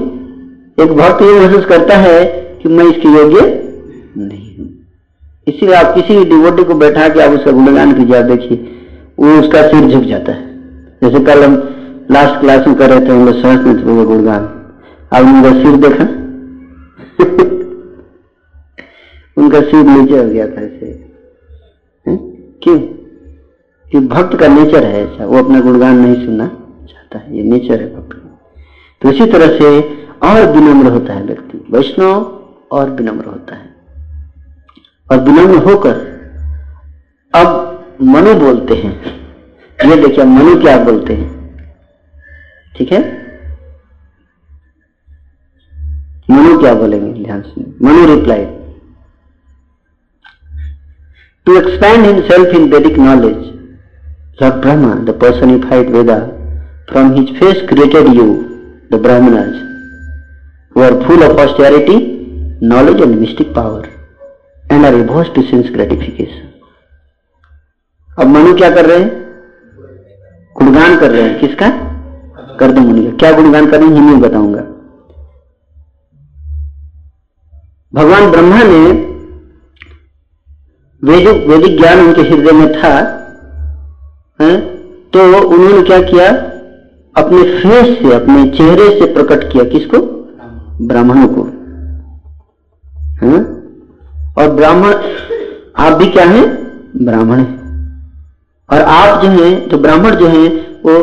एक 0.84 0.92
भक्त 0.94 1.22
ये 1.22 1.40
महसूस 1.40 1.66
करता 1.66 1.98
है 1.98 2.26
कि 2.64 2.70
मैं 2.70 2.86
इसके 2.86 3.10
योग्य 3.10 3.40
नहीं 4.18 4.51
इसीलिए 5.54 5.76
आप 5.76 5.96
किसी 5.96 6.18
भी 6.18 6.26
डिवोटी 6.26 6.64
को 6.64 6.74
बैठा 6.74 7.10
के 7.10 7.22
आप 7.22 7.32
उसका 7.32 7.52
गुणगान 7.52 7.94
कीजिए, 7.94 8.16
आप 8.16 8.26
देखिए, 8.26 8.72
वो 9.20 9.40
उसका 9.40 9.68
सिर 9.68 9.90
झुक 9.90 10.04
जाता 10.04 10.32
है। 10.32 10.60
जैसे 11.04 11.20
कल 11.20 11.44
हम 11.44 11.70
लास्ट 12.12 12.40
क्लास 12.40 12.68
में 12.68 12.76
कर 12.76 12.90
रहे 12.90 13.00
थे 13.00 13.06
हम 13.06 13.26
लोग 13.26 13.36
सहस 13.36 13.66
में 13.66 14.06
गुणगान। 14.06 14.72
अब 15.14 15.26
उनका 15.26 15.50
सिर 15.50 15.78
देखा? 15.78 16.04
उनका 19.38 19.62
सिर 19.62 19.76
नीचे 19.76 20.18
हो 20.18 20.30
गया 20.30 20.48
था 20.48 20.52
ऐसे। 20.52 21.12
क्यों? 22.64 22.80
कि 23.92 24.00
भक्त 24.00 24.38
का 24.38 24.48
नेचर 24.48 24.84
है 24.84 25.06
ऐसा, 25.06 25.26
वो 25.26 25.38
अपना 25.38 25.62
गुणगान 25.62 25.98
नहीं 25.98 26.26
सुनना 26.26 26.52
चाहता 26.82 27.18
है, 27.18 27.38
ये 27.38 27.44
नेचर 27.44 27.82
है 27.82 27.96
भक्त 27.96 28.18
तो 29.02 29.10
इसी 29.10 29.26
तरह 29.26 29.48
से 29.48 29.98
और 30.24 30.52
विनम्र 30.52 30.92
होता 30.92 31.14
है 31.14 31.24
व्यक्ति। 31.24 31.66
वैष्णव 31.72 32.40
और 32.72 32.90
विनम्र 32.90 33.26
होता 33.26 33.56
है। 33.56 33.71
और 35.12 35.20
विनम्र 35.20 35.58
होकर 35.64 35.96
अब 37.34 37.98
मनु 38.04 38.34
बोलते 38.34 38.76
हैं। 38.76 38.94
ये 39.80 39.96
देखिए, 39.96 40.24
मनु 40.26 40.60
क्या 40.62 40.78
बोलते 40.84 41.14
हैं। 41.14 41.30
ठीक 42.78 42.92
है? 42.92 43.00
मनु 46.32 46.58
क्या 46.60 46.74
बोलेंगे? 46.74 47.24
ध्यान 47.24 47.42
से 47.42 47.62
Manu 47.86 48.06
reply 48.16 48.46
to 51.46 51.58
expand 51.58 52.06
himself 52.28 52.56
in 52.56 52.72
Vedic 52.72 52.98
knowledge 53.00 53.38
the 54.42 54.54
Brahma 54.62 54.94
the 55.06 55.18
personified 55.68 55.90
Veda 55.90 56.18
from 56.92 57.14
his 57.14 57.40
face 57.40 57.62
created 57.70 58.14
you 58.16 58.26
the 58.92 59.02
brahmana 59.02 59.36
वो 60.76 60.84
are 60.84 61.02
full 61.04 61.24
of 61.24 61.40
austerity 61.40 61.98
knowledge 62.68 63.02
and 63.02 63.20
mystic 63.20 63.54
power 63.56 64.01
and 64.72 64.86
are 64.86 64.94
averse 64.94 65.30
to 65.36 65.42
sense 65.42 65.70
gratification 65.72 66.48
अब 68.20 68.28
मनु 68.28 68.56
क्या 68.56 68.70
कर 68.70 68.86
रहे 68.86 69.00
हैं? 69.00 69.22
गुणगान 70.58 71.00
कर 71.00 71.12
रहे 71.12 71.22
हैं। 71.22 71.40
किसका? 71.40 71.70
कर 72.60 72.72
दो 72.72 72.82
मुनि 72.82 73.12
क्या 73.12 73.32
गुणगान 73.32 73.72
कर 73.72 73.80
रहे 73.80 73.88
हैं? 73.88 73.96
हिंदी 73.96 74.28
बताऊँगा। 74.28 74.62
भगवान 77.94 78.32
ब्रह्मा 78.32 78.60
ने 78.64 79.12
वैदिक 81.04 81.48
वैदिक 81.50 81.78
ज्ञान 81.78 82.00
उनके 82.00 82.22
हृदय 82.22 82.52
में 82.52 82.74
था, 82.74 82.94
है? 84.42 84.62
तो 85.10 85.48
उन्होंने 85.50 85.84
क्या 85.84 86.02
किया? 86.02 86.28
अपने 87.18 87.44
फेस 87.44 88.00
से, 88.00 88.14
अपने 88.14 88.50
चेहरे 88.50 89.00
से 89.00 89.14
प्रकट 89.14 89.52
किया 89.52 89.64
किसको? 89.64 89.98
ब्राह्मणों 90.88 91.28
को। 91.28 91.44
है? 93.26 93.61
और 94.42 94.52
ब्राह्मण, 94.52 94.94
आप 95.78 95.94
भी 95.94 96.08
क्या 96.08 96.26
है? 96.26 96.64
ब्राह्मण 97.06 97.40
है। 97.40 97.56
और 98.70 98.82
आप 98.82 99.24
जो 99.24 99.30
है 99.30 99.68
तो 99.68 99.78
ब्राह्मण 99.78 100.16
जो 100.16 100.28
है, 100.28 100.48
वो 100.86 100.94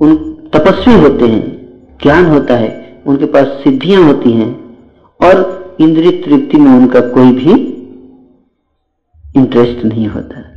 उन 0.00 0.16
तपस्वी 0.54 0.94
होते 0.94 1.24
हैं, 1.24 1.68
ज्ञान 2.02 2.26
होता 2.26 2.54
है, 2.54 3.02
उनके 3.06 3.24
पास 3.24 3.46
सिद्धियाँ 3.46 4.02
होती 4.02 4.32
हैं, 4.32 4.76
और 5.24 5.58
इंद्रिय 5.80 6.10
तृप्ति 6.10 6.58
में 6.58 6.72
उनका 6.72 7.00
कोई 7.00 7.32
भी 7.32 7.50
इंटरेस्ट 9.36 9.84
नहीं 9.84 10.08
होता। 10.08 10.54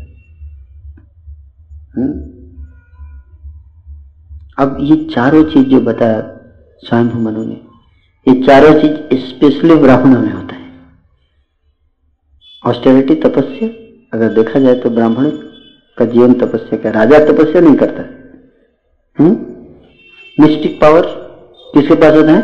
हम्म? 1.98 2.32
अब 4.58 4.78
ये 4.80 5.10
चारों 5.16 5.44
चीज़ 5.44 5.68
जो 5.68 5.80
बताया 5.80 6.22
स्वयं 6.80 7.24
मनु 7.24 7.44
ने, 7.44 7.62
ये 8.28 8.44
चारों 8.44 8.82
चीज़ 8.82 9.20
स्पेशली 9.20 9.76
ब्राह्मणों 9.76 10.22
में 10.22 10.30
है। 10.30 10.41
ऑस्टेरिटी 12.68 13.16
तपस्या, 13.16 13.70
अगर 14.14 14.28
देखा 14.28 14.60
जाए 14.60 14.76
तो 14.76 14.90
ब्राह्मण 14.90 15.26
का 15.98 16.06
जीवन 16.06 16.34
तपस्या 16.34 16.78
का 16.78 16.90
राजा 16.90 17.20
तपस्या 17.20 17.62
नहीं 17.62 17.76
करता। 17.76 18.02
Mystic 20.40 20.72
hmm? 20.72 20.82
पावर 20.82 21.02
किसके 21.74 21.96
पास 21.96 22.14
होता 22.14 22.32
है? 22.32 22.42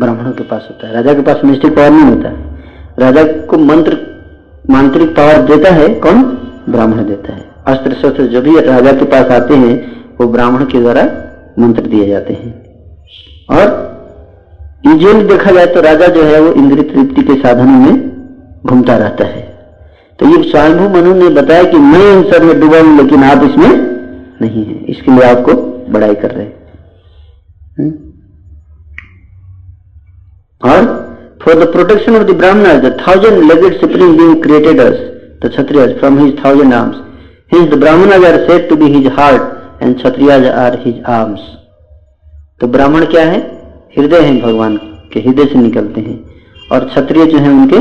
ब्राह्मणों 0.00 0.32
के 0.32 0.42
पास 0.42 0.68
होता 0.70 0.88
है। 0.88 0.94
राजा 0.94 1.14
के 1.14 1.22
पास 1.22 1.40
मिस्टिक 1.44 1.76
पावर 1.76 1.90
नहीं 1.90 2.16
होता। 2.16 2.28
है 2.28 2.64
राजा 2.98 3.24
को 3.24 3.58
मंत्र, 3.58 3.98
मांत्रिक 4.70 5.10
पावर 5.10 5.42
देता 5.42 5.70
है, 5.70 5.88
कौन? 5.88 6.22
ब्राह्मण 6.68 7.06
देता 7.06 7.32
है। 7.32 7.50
अस्त्र 7.66 7.92
शस्त्र 7.92 8.26
जो 8.26 8.42
भी 8.42 8.60
राजा 8.60 8.92
के 8.92 9.04
पास 9.04 9.26
आते 9.26 9.54
हैं, 9.54 10.04
वो 10.20 10.28
ब्राह्मण 10.28 10.64
के 10.64 10.80
द्वारा 10.80 11.02
मंत्र 11.58 11.82
दिए 11.82 12.06
जाते 12.06 12.32
हैं। 12.32 12.64
और 13.50 13.94
यूजुअली 14.86 15.24
देखा 15.24 15.50
जाए 15.50 15.66
तो 15.66 15.80
राजा 15.80 16.06
जो 16.06 16.22
है 16.22 16.40
वो 16.40 16.52
इंद्रिय 16.52 16.82
तृप्ति 16.82 17.22
के 17.22 17.34
साधनों 17.34 17.92
में 17.92 18.13
घूमता 18.64 18.96
रहता 18.96 19.24
है। 19.26 19.42
तो 20.18 20.26
ये 20.28 20.42
स्वयंभू 20.42 20.88
मनु 20.90 21.14
ने 21.14 21.28
बताया 21.32 21.62
कि 21.70 21.76
मैं 21.78 22.02
इन 22.12 22.22
सब 22.30 22.42
में 22.42 22.58
डूबा 22.60 22.78
हूँ, 22.78 22.96
लेकिन 22.96 23.24
आप 23.24 23.42
इसमें 23.44 23.72
नहीं 24.42 24.64
है। 24.66 24.74
इसके 24.86 25.12
लिए 25.12 25.24
आपको 25.24 25.54
बड़ाई 25.92 26.14
कर 26.16 26.30
रहे 26.30 26.46
हम्म? 27.78 27.90
और 30.62 30.86
for 31.42 31.54
the 31.54 31.72
protection 31.72 32.16
of 32.16 32.22
the 32.24 32.36
brahmana 32.36 32.80
the 32.80 32.96
thousand 33.00 33.42
legged 33.44 33.80
supreme 33.80 34.16
being 34.16 34.42
created 34.42 34.80
us 34.80 35.00
the 35.42 35.50
kshatriyas 35.50 35.98
from 35.98 36.18
his 36.18 36.44
thousand 36.44 36.74
arms 36.74 36.96
his 37.52 37.68
the 37.70 37.78
brahmana 37.80 38.12
are 38.14 38.38
said 38.46 38.68
to 38.68 38.76
be 38.76 38.92
his 38.92 39.06
heart 39.18 39.82
and 39.82 39.96
kshatriyas 39.96 40.46
are 40.48 40.78
his 40.84 41.02
arms 41.10 41.40
तो 42.60 42.66
ब्राह्मण 42.68 43.04
क्या 43.06 43.22
है? 43.22 43.38
हृदय 43.96 44.20
है 44.20 44.40
भगवान 44.40 44.76
के, 45.12 45.20
हृदय 45.20 45.44
से 45.46 45.58
निकलते 45.58 46.00
हैं। 46.00 46.18
और 46.72 46.84
क्षत्रिय 46.84 47.26
जो 47.26 47.38
है, 47.38 47.50
उनके 47.50 47.78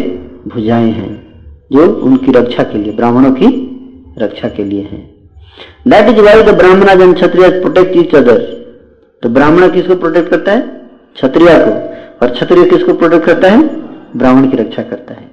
भुजाएँ 0.47 0.91
हैं। 0.91 1.33
जो 1.71 1.93
उनकी 1.93 2.31
रक्षा 2.31 2.63
के 2.63 2.77
लिए, 2.77 2.93
ब्राह्मणों 2.93 3.31
की 3.31 3.69
रक्षा 4.17 4.49
के 4.49 4.63
लिए 4.63 4.81
है। 4.81 5.13
That 5.87 6.09
is 6.09 6.21
why 6.21 6.43
the 6.43 6.49
brahmana 6.49 6.89
and 6.89 7.15
kshatriya 7.15 7.49
protect 7.49 7.97
each 7.97 8.15
other 8.15 8.63
तो 9.23 9.29
ब्राह्मण 9.29 9.71
किसको 9.71 9.95
प्रोटेक्ट 9.95 10.29
करता 10.29 10.51
है? 10.51 10.61
क्षत्रिय 11.15 11.47
को। 11.49 11.93
और 12.25 12.31
क्षत्रिय 12.31 12.69
किसको 12.69 12.93
प्रोटेक्ट 12.93 13.25
करता 13.25 13.49
है? 13.49 13.67
ब्राह्मण 14.17 14.49
की 14.49 14.57
रक्षा 14.57 14.83
करता 14.83 15.13
है। 15.13 15.31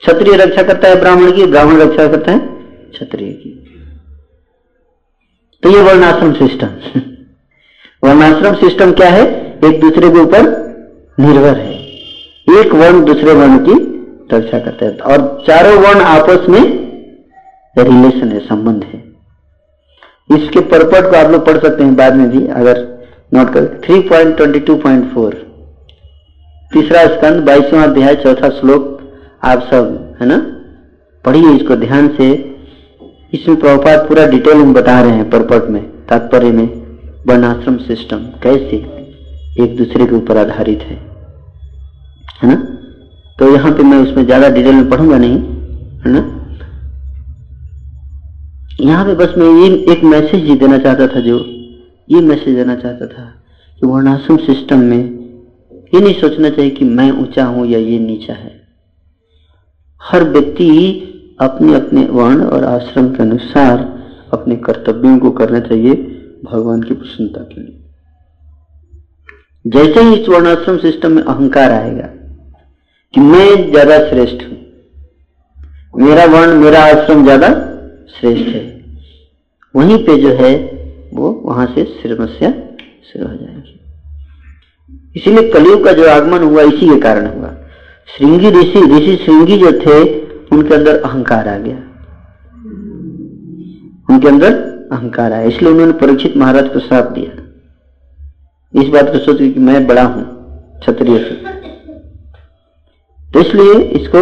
क्षत्रिय 0.00 0.36
रक्षा 0.36 0.62
करता 0.62 0.88
है 0.88 1.00
ब्राह्मण 1.00 1.32
की, 1.32 1.46
ब्राह्मण 1.46 1.80
रक्षा 1.80 2.08
करता 2.08 2.32
है 2.32 2.38
क्षत्रिय 2.90 3.32
की। 3.32 3.66
तो 5.62 5.70
ये 5.70 5.82
वर्णाश्रम 5.82 6.32
सिस्टम 6.32 6.66
वर्णाश्रम 8.08 8.54
सिस्टम 8.54 8.92
क्या 8.92 9.08
है? 9.08 9.58
एक 9.64 9.80
दूसरे 9.80 10.10
के 10.10 10.18
ऊपर 10.18 10.40
निर्भर 11.20 11.58
है। 11.58 11.80
एक 12.60 12.70
वर्ण 12.74 13.04
दूसरे 13.04 13.34
वर्ण 13.34 13.58
की 13.58 13.89
रक्षा 14.34 14.58
करते 14.58 14.84
हैं। 14.84 14.98
और 14.98 15.44
चारों 15.46 15.78
वर्ण 15.78 16.00
आपस 16.00 16.48
में 16.48 16.62
रिलेशन 17.78 18.28
है, 18.28 18.38
संबंध 18.38 18.84
है। 18.84 19.10
इसके 20.38 20.60
परपट 20.60 21.10
को 21.10 21.16
आप 21.16 21.30
लोग 21.30 21.46
पढ़ 21.46 21.58
सकते 21.58 21.84
हैं 21.84 21.96
बाद 21.96 22.14
में 22.14 22.30
भी, 22.30 22.46
अगर 22.46 23.06
नोट 23.34 23.54
कर 23.54 23.80
three 23.84 24.00
point 24.00 24.36
twenty 24.36 24.60
two 24.60 24.76
point 24.76 25.14
four 25.14 25.50
तीसरा 26.72 27.06
स्कंद, 27.06 27.44
बाईसवा 27.44 27.82
अध्याय, 27.82 28.14
चौथा 28.14 28.48
श्लोक, 28.48 29.12
आप 29.44 29.60
सब, 29.70 30.14
है 30.20 30.26
ना? 30.26 30.36
पढ़िए 31.24 31.50
इसको 31.50 31.76
ध्यान 31.76 32.08
से। 32.08 32.56
इसमें 33.34 33.60
प्रभुपात 33.60 34.08
पूरा 34.08 34.26
डिटेल 34.26 34.56
में 34.56 34.72
बता 34.72 35.00
रहे 35.00 35.10
हैं 35.10 35.30
परपट 35.30 35.70
में, 35.70 35.82
तात्पर्य 35.82 36.50
में 36.50 36.64
वर्णाश्रम 37.26 37.76
सिस्टम 37.76 38.16
कैसे 38.16 39.00
एक 39.62 39.76
दूसरे 39.76 40.06
के 40.06 40.14
ऊपर 40.14 40.36
आधारित 40.36 40.80
है। 40.80 41.10
है 42.42 42.48
ना? 42.48 42.76
तो 43.40 43.48
यहाँ 43.52 43.70
पे 43.72 43.82
मैं 43.82 43.98
उसमें 43.98 44.24
ज़्यादा 44.24 44.48
डिटेल 44.48 44.74
में 44.74 44.88
पढ़ूँगा 44.90 45.18
नहीं, 45.18 45.36
है 46.00 46.10
ना? 46.12 46.20
यहाँ 48.80 49.04
पे 49.04 49.14
बस 49.14 49.34
मैं 49.38 49.48
ये 49.60 49.68
एक 49.92 50.04
मैसेज 50.04 50.44
ही 50.44 50.56
देना 50.56 50.78
चाहता 50.78 51.06
था 51.06 51.20
जो, 51.20 51.38
ये 52.10 52.20
मैसेज 52.20 52.54
देना 52.56 52.74
चाहता 52.74 53.06
था 53.06 53.24
कि 53.80 53.86
वर्णाश्रम 53.86 54.36
सिस्टम 54.36 54.78
में 54.80 54.98
ये 55.94 56.00
नहीं 56.00 56.14
सोचना 56.20 56.50
चाहिए 56.50 56.70
कि 56.70 56.84
मैं 56.84 57.10
ऊँचा 57.12 57.44
हूँ 57.44 57.66
या 57.66 57.78
ये 57.78 57.98
नीचा 57.98 58.34
है। 58.34 58.52
हर 60.00 60.24
व्यक्ति 60.24 60.68
अपने 61.40 61.74
अपने 61.74 62.04
वर्ण 62.12 62.44
और 62.44 62.64
आश्रम 62.64 63.08
के 63.14 63.22
अनुसार 63.22 63.78
अपने 64.32 64.56
कर्तव्यों 64.56 65.18
को 65.18 65.30
करना 65.30 65.60
चाहिए 65.60 65.94
भगवान 66.44 66.82
की 66.82 66.94
प्रसन्नता 66.94 67.42
के 67.42 67.60
लिए। 67.60 67.76
जैसे 69.64 70.00
ही 70.00 70.14
इस 70.14 70.28
वर्णाश्रम 70.28 70.78
सिस्टम 70.78 71.12
में 71.12 71.22
अहंकार 71.22 71.72
आएगा 71.72 72.08
कि 73.14 73.20
मैं 73.20 73.70
ज़्यादा 73.70 73.98
श्रेष्ठ 74.08 74.42
हूँ। 74.42 74.58
मेरा 75.94 76.24
वर्ण, 76.24 76.54
मेरा 76.54 76.82
आश्रम 76.84 77.24
ज़्यादा 77.24 77.48
श्रेष्ठ 78.20 78.48
है। 78.48 78.62
वहीं 79.74 80.04
पे 80.04 80.16
जो 80.16 80.28
है, 80.28 80.54
वो 81.14 81.42
वहाँ 81.44 81.66
से 81.66 81.84
समस्या 81.84 82.50
शुरू 83.12 83.26
हो 83.26 83.34
जाएगी। 83.34 83.78
इसीलिए 85.16 85.50
कलयुग 85.50 85.84
का 85.84 85.92
जो 85.92 86.08
आगमन 86.10 86.42
हुआ, 86.42 86.62
इसी 86.62 86.88
के 86.88 87.00
कारण 87.00 87.26
हुआ। 87.26 87.54
श्रृंगी 88.08 88.50
ऋषि 88.50 88.80
ऋषि 88.86 89.16
श्रृंगी 89.16 89.58
जो 89.58 89.72
थे, 89.72 90.02
उनके 90.52 90.74
अंदर 90.74 91.00
अहंकार 91.02 91.48
आ 91.48 91.56
गया। 91.58 91.76
उनके 94.10 94.28
अंदर 94.28 94.52
अहंकार 94.92 95.32
आया। 95.32 95.48
इसलिए 95.48 95.72
उन्होंने 95.72 95.92
परीक्षित 95.92 96.36
महाराज 96.36 96.68
को 96.68 96.78
साथ 96.78 97.10
दिया। 97.10 97.32
इस 98.82 98.88
बात 98.88 99.12
को 99.12 99.18
सोच 99.18 99.38
कि 99.38 99.60
मैं 99.60 99.86
बड़ा 99.86 100.02
हूँ, 100.02 100.24
क्षत्रिय 100.80 101.18
से 101.18 101.59
तो 103.34 103.40
इसलिए 103.40 103.74
इसको 103.96 104.20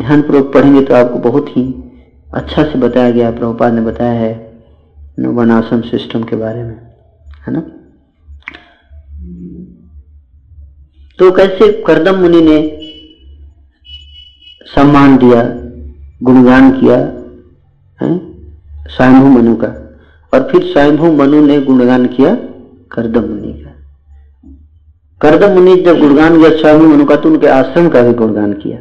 ध्यानपूर्वक 0.00 0.52
पढ़ेंगे 0.54 0.82
तो 0.82 0.94
आपको 0.94 1.18
बहुत 1.18 1.48
ही 1.48 1.62
अच्छा 2.34 2.62
से 2.62 2.78
बताया 2.78 3.10
गया, 3.10 3.30
प्रभुपाद 3.30 3.72
ने 3.72 3.80
बताया 3.80 4.12
है 4.12 4.34
वर्णाश्रम 5.18 5.80
सिस्टम 5.80 6.22
के 6.22 6.36
बारे 6.36 6.62
में, 6.62 6.74
है 7.46 7.52
ना? 7.52 7.60
तो 11.18 11.30
कैसे 11.32 11.70
करदम 11.86 12.18
मुनि 12.20 12.40
ने 12.40 12.58
सम्मान 14.66 15.16
दिया, 15.16 15.42
गुणगान 16.22 16.70
किया, 16.72 16.96
है? 18.00 18.18
स्वयंभू 18.88 19.28
मनु 19.28 19.54
का। 19.56 19.68
और 20.32 20.48
फिर 20.52 20.62
स्वयंभू 20.62 21.12
मनु 21.12 21.40
ने 21.46 21.60
गुणगान 21.60 22.06
किया 22.06 22.34
करदम 22.92 23.24
मुनि 23.24 23.52
का। 23.52 23.65
करदम 25.20 25.50
मुनि 25.50 25.74
जब 25.76 25.98
गुणगान 25.98 26.38
किया 26.38 26.50
स्वामी 26.50 27.04
तो 27.04 27.28
उनके 27.28 27.46
आश्रम 27.46 27.88
का 27.88 28.02
भी 28.02 28.12
गुणगान 28.14 28.52
किया। 28.52 28.78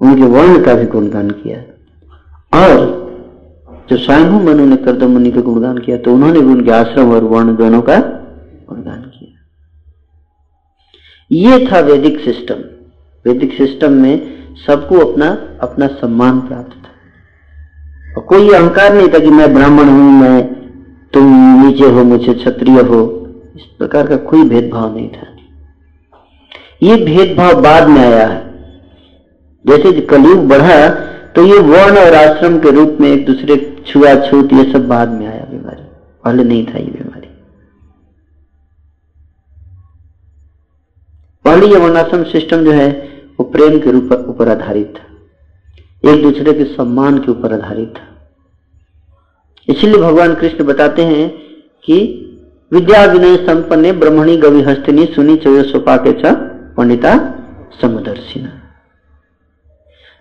उनके 0.00 0.22
वर्ण 0.22 0.62
का 0.62 0.74
भी 0.74 0.86
गुणगान 0.86 1.30
किया। 1.30 1.58
और 2.52 2.94
जो 3.90 3.96
स्वयं 3.96 4.30
मनु 4.44 4.66
ने 4.66 4.76
करदम 4.76 5.10
मुनि 5.10 5.30
का 5.30 5.40
गुणगान 5.40 5.78
किया 5.78 5.96
तो 5.96 6.14
उन्होंने 6.14 6.40
भी 6.40 6.46
उनके 6.46 6.70
आश्रम 6.70 7.12
और 7.12 7.24
वर्ण 7.24 7.56
दोनों 7.56 7.82
का 7.82 7.96
गुणगान 7.96 9.02
किया। 9.02 9.32
ये 11.30 11.66
था 11.66 11.80
वैदिक 11.80 12.20
सिस्टम। 12.20 12.54
वैदिक 13.24 13.52
सिस्टम 13.52 13.92
में 13.92 14.14
सबको 14.66 14.98
अपना 14.98 15.28
अपना 15.60 15.86
सम्मान 15.86 16.40
प्राप्त 16.40 16.72
था। 16.72 16.90
और 18.16 18.22
कोई 18.22 18.50
अहंकार 18.50 18.94
नहीं 18.94 19.08
था 19.08 19.18
कि 19.18 19.30
मैं 19.30 19.54
ब्राह्मण 19.54 19.88
हूँ, 19.88 20.10
मैं 20.20 20.54
तुम 21.12 21.24
नीचे 21.62 21.90
हो 21.90 22.04
मुझे 22.04 22.34
क्षत्रिय 22.34 22.80
हो। 22.80 23.15
इस 23.56 23.62
प्रकार 23.78 24.06
का 24.06 24.16
कोई 24.24 24.48
भेदभाव 24.48 24.94
नहीं 24.96 25.08
था। 25.08 25.26
ये 26.82 26.96
भेदभाव 27.04 27.60
बाद 27.62 27.88
में 27.88 28.00
आया 28.00 28.26
है। 28.26 28.44
जैसे 29.64 30.00
कलयुग 30.02 30.46
बढ़ा 30.48 30.88
तो 31.34 31.44
ये 31.46 31.58
वर्ण 31.60 31.98
और 31.98 32.14
आश्रम 32.14 32.58
के 32.58 32.70
रूप 32.70 32.98
में 33.00 33.08
एक 33.08 33.24
दूसरे 33.26 33.56
छुआछूत, 33.86 34.52
ये 34.52 34.72
सब 34.72 34.86
बाद 34.88 35.08
में 35.08 35.26
आया 35.26 35.44
बीमारी 35.44 35.82
पहले 36.24 36.44
नहीं 36.44 36.66
था 36.66 36.78
ये 36.78 36.84
बीमारी 36.86 37.28
पहले 41.44 41.66
ये 41.66 41.78
वर्णाश्रम 41.78 42.22
सिस्टम 42.24 42.64
जो 42.64 42.72
है, 42.72 42.88
वो 43.38 43.44
प्रेम 43.46 43.78
के 43.80 43.90
रूप 43.90 44.12
ऊपर 44.28 44.48
आधारित 44.48 44.94
था। 44.96 46.10
एक 46.10 46.22
दूसरे 46.22 46.52
के 46.52 46.64
सम्मान 46.66 47.18
के 47.18 47.30
ऊपर 47.30 47.52
आधारित 47.54 47.94
था। 47.96 48.06
इसलिए 49.68 50.00
भगवान 50.02 50.34
कृष्ण 50.34 50.64
बताते 50.64 51.04
हैं 51.04 51.28
कि 51.84 51.98
विद्या 52.72 53.04
विनय 53.04 53.36
संपन्ने 53.36 53.92
ब्रह्मणी 53.92 54.60
हस्तिनी 54.62 55.06
सुनी 55.06 55.36
चय 55.36 55.62
सोपा 55.62 55.96
के 55.96 56.12
पंडिता 56.76 57.12
समदर्शिना। 57.80 58.48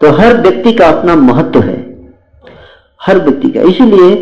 तो 0.01 0.11
हर 0.11 0.41
व्यक्ति 0.41 0.73
का 0.73 0.87
अपना 0.89 1.15
महत्व 1.15 1.59
है। 1.59 1.77
हर 3.01 3.19
व्यक्ति 3.19 3.49
का। 3.49 3.61
इसीलिए 3.61 4.15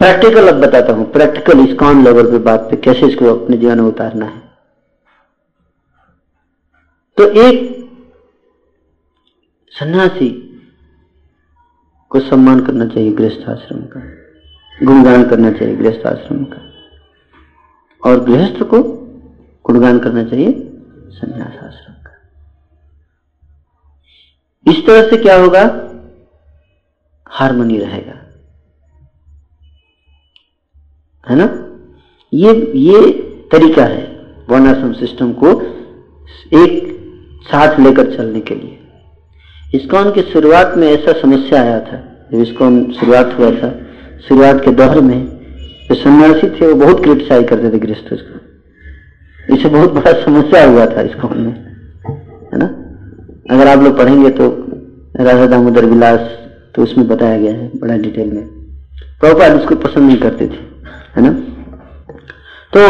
प्रैक्टिकल 0.00 0.48
अब 0.48 0.60
बताता 0.60 0.92
हूँ। 0.92 1.10
प्रैक्टिकल 1.12 1.60
इस 1.60 1.74
कौन 1.74 2.02
लेवल 2.04 2.30
पे 2.30 2.38
बात 2.38 2.60
पे 2.60 2.76
कैसे 2.76 3.06
इसको 3.06 3.34
अपने 3.34 3.56
जीवन 3.56 3.80
में 3.80 3.88
उतारना 3.88 4.26
है। 4.26 4.42
तो 7.16 7.28
एक 7.42 7.88
सन्यासी 9.72 10.28
को 12.10 12.20
सम्मान 12.20 12.60
करना 12.60 12.86
चाहिए 12.86 13.12
गृहस्थ 13.12 13.48
आश्रम 13.48 13.80
का। 13.86 14.00
गुणगान 14.82 15.24
करना 15.24 15.50
चाहिए 15.50 15.76
गृहस्थ 15.76 16.06
आश्रम 16.06 16.44
का। 16.44 16.65
और 18.06 18.24
गृहस्थ 18.24 18.62
को 18.62 18.82
गुणगान 19.64 19.98
करना 19.98 20.24
चाहिए 20.24 20.52
संन्यास 21.08 21.64
आश्रम 21.64 21.94
का। 21.94 22.32
इस 24.72 24.86
तरह 24.86 25.10
से 25.10 25.16
क्या 25.16 25.40
होगा? 25.40 25.62
हारमोनी 27.28 27.78
रहेगा। 27.78 28.12
है 31.30 31.36
ना? 31.36 31.62
ये 32.34 32.72
ये 32.74 33.12
तरीका 33.52 33.84
है 33.84 34.16
वर्णाश्रम 34.50 34.92
सिस्टम 34.92 35.32
को 35.32 35.62
एक 36.64 36.96
साथ 37.42 37.80
लेकर 37.80 38.16
चलने 38.16 38.40
के 38.40 38.54
लिए। 38.54 38.78
इसकॉन 39.74 40.12
की 40.12 40.22
शुरुआत 40.22 40.74
में 40.76 40.88
ऐसा 40.88 41.12
समस्या 41.12 41.62
आया 41.62 41.80
था। 41.80 42.26
जब 42.32 42.38
इसकॉन 42.38 42.92
शुरुआत 42.92 43.36
हुआ 43.38 43.50
था, 43.50 43.86
शुरुआत 44.28 44.64
के 44.64 44.70
दौर 44.70 45.00
में 45.00 45.35
जो 45.88 45.94
सन्यासी 45.94 46.48
थे, 46.50 46.66
वो 46.66 46.74
बहुत 46.76 47.02
क्रिटिसाइज 47.02 47.48
करते 47.48 47.70
थे 47.70 47.78
गृहस्थ 47.78 48.08
को। 48.12 49.54
इसे 49.54 49.68
बहुत 49.68 49.92
बड़ा 49.92 50.12
समस्या 50.22 50.64
हुआ 50.64 50.86
था 50.86 51.02
इसकॉन 51.02 51.38
में, 51.38 51.52
है 52.52 52.58
ना? 52.58 52.66
अगर 53.50 53.68
आप 53.68 53.82
लोग 53.82 53.96
पढ़ेंगे 53.98 54.30
तो 54.30 54.48
राधा 55.18 55.46
दामोदर 55.46 55.84
विलास 55.84 56.20
तो 56.74 56.82
उसमें 56.82 57.06
बताया 57.08 57.38
गया 57.38 57.52
है 57.52 57.70
बड़ा 57.76 57.96
डिटेल 57.98 58.32
में। 58.32 58.46
प्रभुपाद 59.20 59.60
उसको 59.60 59.76
पसंद 59.78 60.08
नहीं 60.08 60.18
करते 60.18 60.46
थे, 60.46 60.58
है 61.16 61.22
ना? 61.22 61.30
तो 62.72 62.80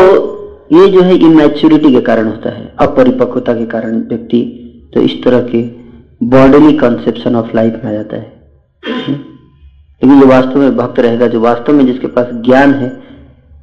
ये 0.72 0.88
जो 0.88 1.03
है 1.03 1.16
इमेच्योरिटी 1.16 1.92
के 1.92 2.01
कारण 2.03 2.26
होता 2.26 2.51
है, 2.51 2.64
अपरिपक्वता 2.80 3.55
के 3.55 3.66
कारण 3.66 4.01
व्यक्ति 4.09 4.42
तो 4.94 5.01
इस 5.01 5.22
तरह 5.24 5.40
के 5.51 5.62
बॉडीली 6.26 6.72
कंसेप्शन 6.78 7.36
ऑफ़ 7.36 7.55
लाइफ 7.57 7.80
में 7.84 7.90
आ 7.90 7.94
जाता 7.94 8.16
है। 8.16 8.34
लेकिन 10.03 10.20
जो 10.20 10.26
वास्तव 10.26 10.59
में 10.59 10.76
भक्त 10.76 11.01
रहेगा, 11.01 11.26
जो 11.26 11.40
वास्तव 11.40 11.72
में 11.72 11.86
जिसके 11.86 12.07
पास 12.07 12.28
ज्ञान 12.32 12.74
है, 12.74 12.88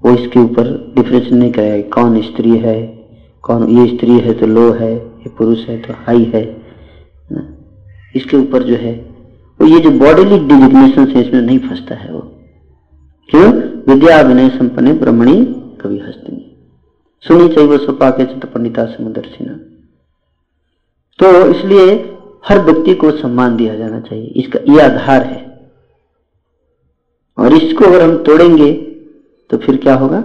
वो 0.05 0.13
इसके 0.13 0.39
ऊपर 0.39 0.93
डिफरेंस 0.95 1.31
नहीं 1.31 1.51
करेगा 1.51 1.89
कौन 1.89 2.21
स्त्री 2.21 2.57
है, 2.57 2.81
कौन 3.41 3.67
ये 3.69 3.95
स्त्री 3.95 4.19
है 4.19 4.33
तो 4.33 4.47
लो 4.47 4.71
है, 4.71 4.95
ये 4.95 5.29
पुरुष 5.29 5.65
है 5.67 5.77
तो 5.81 5.93
हाई 5.93 6.23
है 6.23 6.63
इसके 8.15 8.37
ऊपर 8.37 8.63
जो 8.63 8.75
है, 8.75 8.93
वो 9.61 9.67
ये 9.67 9.79
जो 9.79 9.91
बॉडीली 9.91 10.39
डिजिग्नेशन 10.39 11.07
है, 11.07 11.27
इसमें 11.27 11.41
नहीं 11.41 11.59
फंसता 11.59 11.95
है 11.95 12.13
वो। 12.13 12.19
क्यों? 13.29 13.53
विद्या 13.87 14.21
विनय 14.21 14.49
संपन्न 14.49 14.97
ब्रह्मणी 14.97 15.45
कवि 15.81 15.99
हस्तिनी। 15.99 16.49
सुनी 17.23 17.47
चाहिए 17.49 17.69
वो 17.69 17.77
सपा 17.77 18.09
के 18.09 18.25
चित्त 18.25 18.45
पंडिता 18.45 18.85
समुदर्शिना। 18.85 19.53
तो 21.19 21.47
इसलिए 21.47 22.15
हर 22.49 22.59
व्यक्ति 22.59 22.95
को 22.95 23.11
सम्मान 23.11 23.55
दिया 23.55 23.75
जाना 23.75 23.99
चाहिए। 23.99 24.25
इसका 24.25 24.59
ये 24.69 24.81
आधार 24.81 25.23
है। 25.23 25.52
और 27.37 27.53
इसको 27.53 27.85
अगर 27.85 28.01
हम 28.01 28.23
तोड़ेंगे 28.23 28.73
तो 29.49 29.57
फिर 29.57 29.77
क्या 29.77 29.95
होगा? 29.95 30.17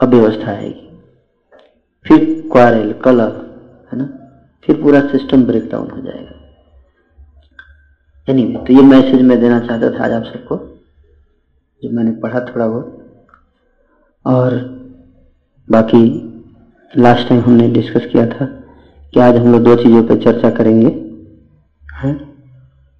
अव्यवस्था 0.00 0.50
आएगी। 0.50 1.02
फिर 2.06 2.48
क्वारल 2.52 2.92
कलह 2.92 3.24
है 3.92 3.98
ना? 3.98 4.04
फिर 4.64 4.82
पूरा 4.82 5.00
सिस्टम 5.00 5.44
ब्रेक 5.44 5.70
डाउन 5.70 5.90
हो 5.90 6.00
जाएगा। 6.00 6.36
एनीवे 8.28 8.48
anyway, 8.48 8.66
तो 8.66 8.72
ये 8.72 8.82
मैसेज 8.82 9.22
मैं 9.22 9.40
देना 9.40 9.60
चाहता 9.60 9.90
था 9.90 10.04
आज 10.04 10.12
आप 10.12 10.24
सबको 10.24 10.56
जो 11.82 11.90
मैंने 11.90 12.10
पढ़ा 12.10 12.40
थोड़ा 12.40 12.66
बहुत। 12.66 13.06
और 14.26 14.56
बाकी 15.70 16.26
लास्ट 16.96 17.28
टाइम 17.28 17.40
हमने 17.40 17.68
डिस्कस 17.68 18.06
किया 18.06 18.26
था 18.26 18.46
कि 19.14 19.20
आज 19.20 19.36
हम 19.36 19.52
लोग 19.52 19.62
दो 19.62 19.76
चीज़ों 19.76 20.02
पर 20.02 20.22
चर्चा 20.22 20.50
करेंगे 20.50 20.86
हैं? 21.94 22.14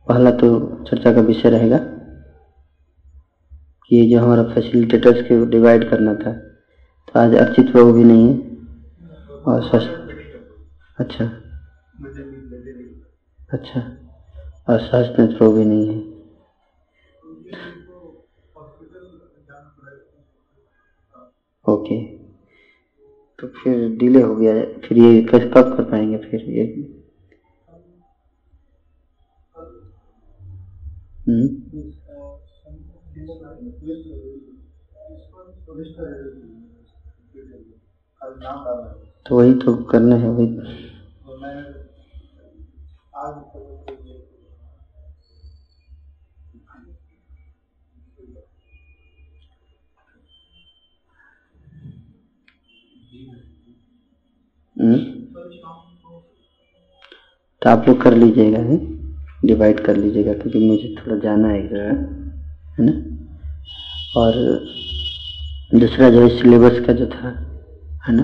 पहला 0.08 0.30
तो 0.30 0.60
चर्चा 0.90 1.12
का 1.12 1.20
विषय 1.20 1.50
रहेगा 1.50 1.78
ये 3.92 4.10
जो 4.10 4.20
हमारा 4.20 4.42
फैसिलिटेटर्स 4.42 5.28
के 5.28 5.46
डिवाइड 5.46 5.90
करना 5.90 6.14
था 6.14 6.32
तो 7.08 7.20
आज 7.20 7.34
अर्चित 7.34 7.72
प्रभु 7.72 7.92
भी 7.92 8.04
नहीं 8.04 8.28
है। 8.28 8.50
और 9.38 9.62
सच 9.62 9.84
अच्छा। 10.98 11.24
अच्छा। 13.50 13.80
और 14.68 14.80
सच 14.80 15.16
प्रभु 15.16 15.52
भी 15.52 15.64
नहीं 15.64 15.88
है। 15.88 16.10
ओके। 21.68 22.04
तो 23.38 23.46
फिर 23.46 23.96
डिले 23.96 24.22
हो 24.22 24.36
गया 24.36 24.52
फिर 24.64 24.98
ये 24.98 25.22
कैसे 25.22 25.46
कब 25.46 25.76
कर 25.76 25.84
पाएँगे 25.84 26.16
फिर 26.16 26.40
ये? 26.40 26.64
हम्म। 31.28 31.99
तो 39.26 39.36
वही 39.36 39.54
तो 39.54 39.74
करना 39.84 40.16
है 40.16 40.28
वही। 40.28 40.46
हम्म? 54.76 54.96
तो 57.62 57.70
आप 57.70 57.88
लोग 57.88 58.02
कर 58.02 58.14
लीजिएगा 58.14 58.58
डिवाइड 59.44 59.84
कर 59.84 59.96
लीजिएगा, 59.96 60.32
क्योंकि 60.32 60.58
मुझे 60.58 60.94
थोड़ा 60.98 61.16
जाना 61.16 61.48
है 61.48 61.60
है 61.62 61.92
ना? 62.80 63.19
और 64.16 64.32
दूसरा 65.74 66.10
जो 66.10 66.20
है 66.20 66.28
सिलेबस 66.28 66.86
का 66.86 66.92
जो 66.92 67.06
था, 67.06 67.28
है 68.08 68.14
ना? 68.16 68.22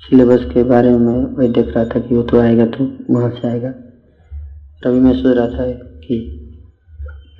सिलेबस 0.00 0.44
के 0.44 0.62
बारे 0.62 0.90
में 0.90 1.36
वही 1.36 1.48
देख 1.48 1.66
रहा 1.76 1.84
था 1.84 2.00
कि 2.00 2.14
वो 2.14 2.22
तो 2.22 2.40
आएगा 2.40 2.66
तो 2.66 2.84
वहाँ 3.10 3.30
से 3.30 3.48
आएगा। 3.48 3.70
तभी 4.82 5.00
मैं 5.00 5.12
सोच 5.14 5.36
रहा 5.36 5.46
था 5.46 5.72
कि 6.04 6.44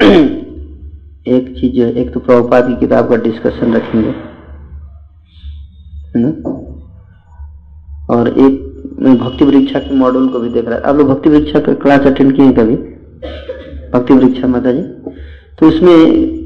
एक 1.28 1.60
चीज़ 1.60 1.72
जो 1.72 1.86
एक 1.86 2.12
तो 2.14 2.20
प्रभुपाद 2.20 2.68
की 2.68 2.76
किताब 2.76 3.08
का 3.08 3.16
डिस्कशन 3.16 3.74
रखेंगे, 3.74 4.08
है 6.08 6.22
ना? 6.24 6.30
और 8.14 8.28
एक 8.28 8.96
मैं 8.98 9.18
भक्ति 9.18 9.44
परीक्षा 9.44 9.78
के 9.78 9.94
मॉडल 9.94 10.28
को 10.28 10.40
भी 10.40 10.48
देख 10.48 10.68
रहा 10.68 10.80
था। 10.80 10.88
आप 10.88 10.96
लोग 10.96 11.08
भक्ति 11.08 11.30
परीक्षा 11.30 11.60
का 11.60 11.74
क्लास 11.74 12.00
अटेंड 12.00 12.36
किए 12.36 12.52
कभी? 12.52 12.76
भक्ति 13.92 14.14
परीक्षा 14.14 14.46
माता 14.46 14.72
जी 14.72 14.82
तो 15.58 15.68
उसमें 15.68 16.37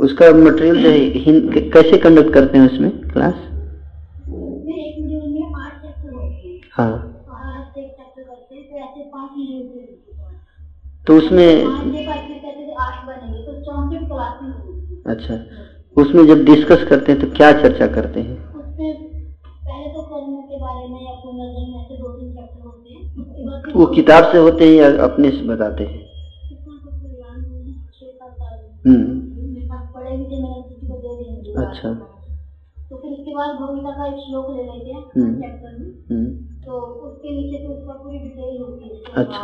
उसका 0.00 0.30
मटेरियल 0.32 0.78
जो 0.82 0.90
है 0.90 1.60
कैसे 1.70 1.98
कंडक्ट 1.98 2.32
करते 2.34 2.58
हैं 2.58 2.66
उसमें 2.66 2.90
क्लास 3.08 3.34
हाँ। 6.72 7.14
तो 11.06 11.16
उसमें 11.16 11.46
अच्छा 15.06 15.34
उसमें 15.96 16.26
जब 16.26 16.44
डिस्कस 16.44 16.84
करते 16.90 17.12
हैं 17.12 17.20
तो 17.20 17.26
क्या 17.36 17.52
चर्चा 17.52 17.86
करते 17.86 18.20
हैं? 18.20 18.36
वो 23.76 23.86
किताब 23.86 24.32
से 24.32 24.38
होते 24.38 24.64
हैं 24.64 24.74
या 24.74 24.88
अपने 25.04 25.30
से 25.30 25.42
बताते 25.48 25.84
हैं? 25.84 26.07
अच्छा। 31.58 31.92
तो 32.90 32.96
फिर 32.96 33.12
उसके 33.12 33.32
बाद 33.34 33.56
का 33.96 34.06
एक 34.06 34.14
श्लोक 34.14 34.50
ले 34.50 34.62
लेते 34.62 34.92
हैं 34.92 35.02
चैप्टर 35.02 35.68
हम्म। 35.68 35.80
में। 35.80 36.04
हम्म। 36.10 36.30
तो 36.66 36.72
उसके 36.80 37.30
नीचे 37.30 37.66
तो 37.66 37.74
उसका 37.74 37.92
पूरी 37.92 38.18
डिटेल 38.18 38.62
होती 38.62 38.88
है 38.88 39.24
अच्छा। 39.24 39.40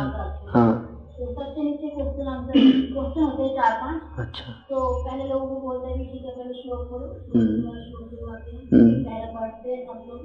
हाँ। 0.47 0.91
तो 1.19 1.25
सबसे 1.33 1.63
नीचे 1.63 1.89
क्वेश्चन 1.89 2.27
आंसर 2.27 2.51
क्वेश्चन 2.51 3.21
होते 3.21 3.43
हैं 3.43 3.49
चार 3.49 3.71
पाँच। 3.71 4.27
अच्छा। 4.27 4.51
तो 4.51 5.03
पहले 5.03 5.23
लोगों 5.23 5.47
को 5.47 5.61
बोलते 5.61 5.87
हैं 5.87 5.97
कि 5.97 6.05
ठीक 6.05 6.25
है 6.25 6.31
पहले 6.31 6.53
श्लोक 6.53 6.87
पढ़ो 6.91 7.39
हम्म। 7.39 7.61
श्लोक 7.61 8.09
शुरुआते 8.09 8.51
हैं। 8.51 8.65
पहले 9.03 9.39
पढ़ते 9.39 9.69
हैं 9.69 9.85
सब 9.87 10.03
लोग। 10.09 10.19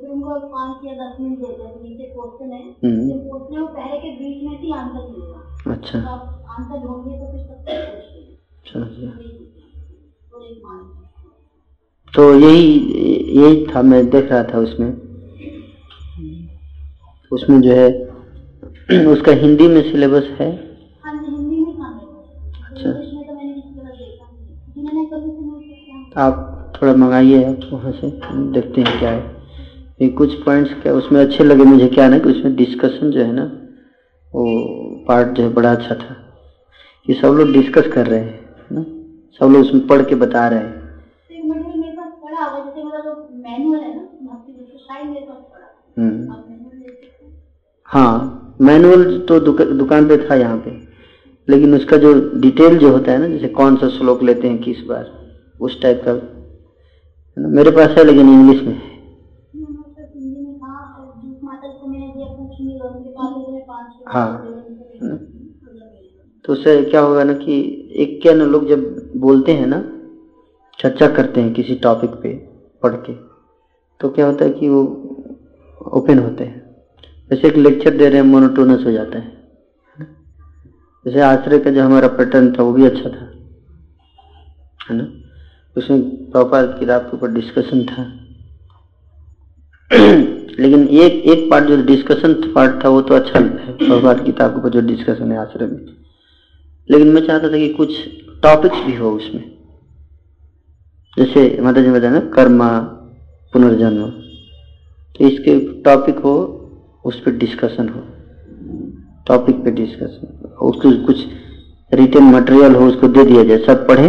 फिर 0.00 0.08
उनको 0.10 0.40
पाँच 0.40 0.76
या 0.84 0.92
दस 0.92 1.20
मिनट 1.20 1.38
देते 1.38 1.62
हैं 1.62 1.82
नीचे 1.82 2.04
क्वेश्चन 2.04 2.52
है। 2.52 2.72
जो 3.08 3.66
हैं 3.66 3.74
पहले 3.74 3.98
के 3.98 4.10
बीच 4.10 4.44
में 4.44 4.58
ही 4.58 4.72
आंसर 4.72 5.10
मिलेगा 5.10 5.72
अच्छा। 5.72 6.00
तो 6.00 6.44
आंसर 6.44 6.86
ढूंढिए 6.86 7.18
तो 7.18 7.32
फिर 7.32 8.13
तो 12.14 12.34
यही 12.34 12.78
यही 13.38 13.66
था, 13.66 13.82
मैं 13.82 14.10
देख 14.10 14.32
रहा 14.32 14.42
था 14.42 14.58
उसमें। 14.58 14.88
उसमें 17.32 17.60
जो 17.60 17.70
है, 17.72 17.88
उसका 19.06 19.32
हिंदी 19.32 19.68
में 19.68 19.82
सिलेबस 19.82 20.24
है। 20.40 20.52
अच्छा। 22.64 22.90
आप 26.16 26.72
थोड़ा 26.82 26.94
मंगाइए 26.94 27.44
आप 27.44 27.60
वहाँ 27.72 27.92
से, 27.92 28.10
देखते 28.32 28.80
हैं 28.80 28.98
क्या 28.98 29.10
है। 29.10 29.36
ये 30.02 30.08
कुछ 30.08 30.34
पॉइंट्स 30.34 30.74
क्या, 30.82 30.92
उसमें 30.92 31.20
अच्छे 31.20 31.44
लगे 31.44 31.64
मुझे 31.64 31.88
क्या 31.88 32.08
ना 32.08 32.18
कि 32.18 32.28
उसमें 32.28 32.56
डिस्कशन 32.56 33.10
जो 33.10 33.20
है 33.20 33.32
ना, 33.32 33.44
वो 34.34 34.74
पार्ट 35.08 35.28
जो 35.28 35.42
है 35.42 35.48
बड़ा 35.48 35.72
अच्छा 35.72 35.94
था। 35.94 36.16
ये 37.10 37.14
सब 37.14 37.28
लोग 37.28 37.52
डिस्कस 37.52 37.88
कर 37.88 38.06
रहे 38.06 38.20
हैं। 38.20 38.43
सब 39.40 39.50
लोग 39.50 39.60
उसमें 39.60 39.86
पढ़ 39.86 40.02
के 40.02 40.14
बता 40.14 40.46
रहे 40.48 40.58
हैं 40.58 40.82
हम्म। 45.96 46.34
हाँ 47.88 48.56
मैनुअल 48.60 49.18
तो 49.28 49.38
दुकान 49.40 50.08
पे 50.08 50.16
था 50.18 50.34
यहाँ 50.34 50.56
पे 50.58 50.70
लेकिन 51.48 51.74
उसका 51.74 51.96
जो 51.96 52.12
डिटेल 52.40 52.78
जो 52.78 52.90
होता 52.92 53.12
है 53.12 53.18
ना 53.18 53.26
जैसे 53.28 53.48
कौन 53.54 53.76
सा 53.76 53.88
श्लोक 53.88 54.22
लेते 54.22 54.48
हैं 54.48 54.60
किस 54.62 54.80
बार 54.84 55.10
उस 55.60 55.80
टाइप 55.82 56.02
का 56.08 56.12
मेरे 57.36 57.70
पास 57.70 57.94
है 57.98 58.04
लेकिन 58.04 58.28
इंग्लिश 58.28 58.66
में 58.66 58.74
है 58.74 58.92
हाँ 64.08 64.30
तो 66.44 66.52
उससे 66.52 66.82
क्या 66.84 67.00
होगा 67.00 67.24
ना 67.24 67.32
कि 67.32 67.54
एक 67.94 68.18
क्या 68.22 68.32
ना 68.34 68.44
लोग 68.44 68.66
जब 68.68 68.80
बोलते 69.16 69.52
हैं 69.52 69.66
ना, 69.66 69.78
चर्चा 70.78 71.08
करते 71.08 71.40
हैं 71.40 71.52
किसी 71.54 71.74
टॉपिक 71.74 72.10
पे 72.10 72.28
पढ़ 72.82 72.94
के 72.94 73.12
तो 74.00 74.08
क्या 74.08 74.26
होता 74.26 74.44
है 74.44 74.50
कि 74.50 74.68
वो 74.68 74.80
ओपन 75.92 76.18
होते 76.18 76.44
हैं। 76.44 76.62
जैसे 77.30 77.48
एक 77.48 77.56
लेक्चर 77.56 77.96
दे 77.96 78.08
रहे 78.08 78.20
हैं 78.20 78.26
मोनोटोनस 78.26 78.84
हो 78.86 78.90
जाता 78.90 79.18
है 79.18 79.32
जैसे 81.06 81.20
आश्रय 81.20 81.58
का 81.58 81.70
जो 81.70 81.82
हमारा 81.82 82.08
पैटर्न 82.08 82.50
था, 82.52 82.62
वो 82.62 82.72
भी 82.72 82.84
अच्छा 82.84 83.08
था, 83.10 83.24
है 84.80 84.96
ना? 84.96 85.08
उसमें 85.76 86.30
प्रॉपर 86.30 86.66
किताब 86.78 87.02
के 87.02 87.16
ऊपर 87.16 87.32
डिस्कशन 87.32 87.84
था। 87.84 88.02
लेकिन 90.60 90.86
एक 90.88 91.12
एक 91.26 91.50
पार्ट 91.50 91.64
जो 91.64 91.76
डिस्कशन 91.86 92.34
पार्ट 92.54 92.84
था, 92.84 92.88
वो 92.88 93.00
तो 93.00 93.14
अच्छा 93.14 93.38
है 93.38 93.76
प्रभात 93.76 94.24
किताब 94.24 94.52
के 94.52 94.58
ऊपर 94.58 94.70
जो 94.70 94.80
डिस्कशन 94.86 95.32
है 95.32 95.38
आश्रय 95.38 95.66
में। 95.66 96.03
लेकिन 96.90 97.08
मैं 97.08 97.26
चाहता 97.26 97.48
था 97.48 97.58
कि 97.58 97.68
कुछ 97.68 97.90
टॉपिक्स 98.42 98.82
भी 98.86 98.96
हो 98.96 99.10
उसमें। 99.10 99.50
जैसे 101.18 101.58
माता 101.60 101.80
जी 101.80 101.90
बताया 101.90 102.12
ना, 102.12 102.20
कर्मा, 102.20 102.78
पुनर्जन्म। 103.52 104.10
तो 105.18 105.28
इसके 105.28 105.82
टॉपिक 105.82 106.18
हो, 106.18 106.60
उस 107.04 107.20
पर 107.20 107.32
डिस्कशन 107.32 107.88
हो। 107.88 108.02
टॉपिक 109.26 109.56
पे 109.56 109.70
डिस्कशन 109.70 110.50
उसको 110.62 111.06
कुछ 111.06 111.26
रिटर्न 111.94 112.24
मटेरियल 112.24 112.74
हो, 112.74 112.86
उसको 112.86 113.08
दे 113.08 113.24
दिया 113.24 113.44
जाए। 113.44 113.58
सब 113.58 113.88
पढ़े 113.88 114.08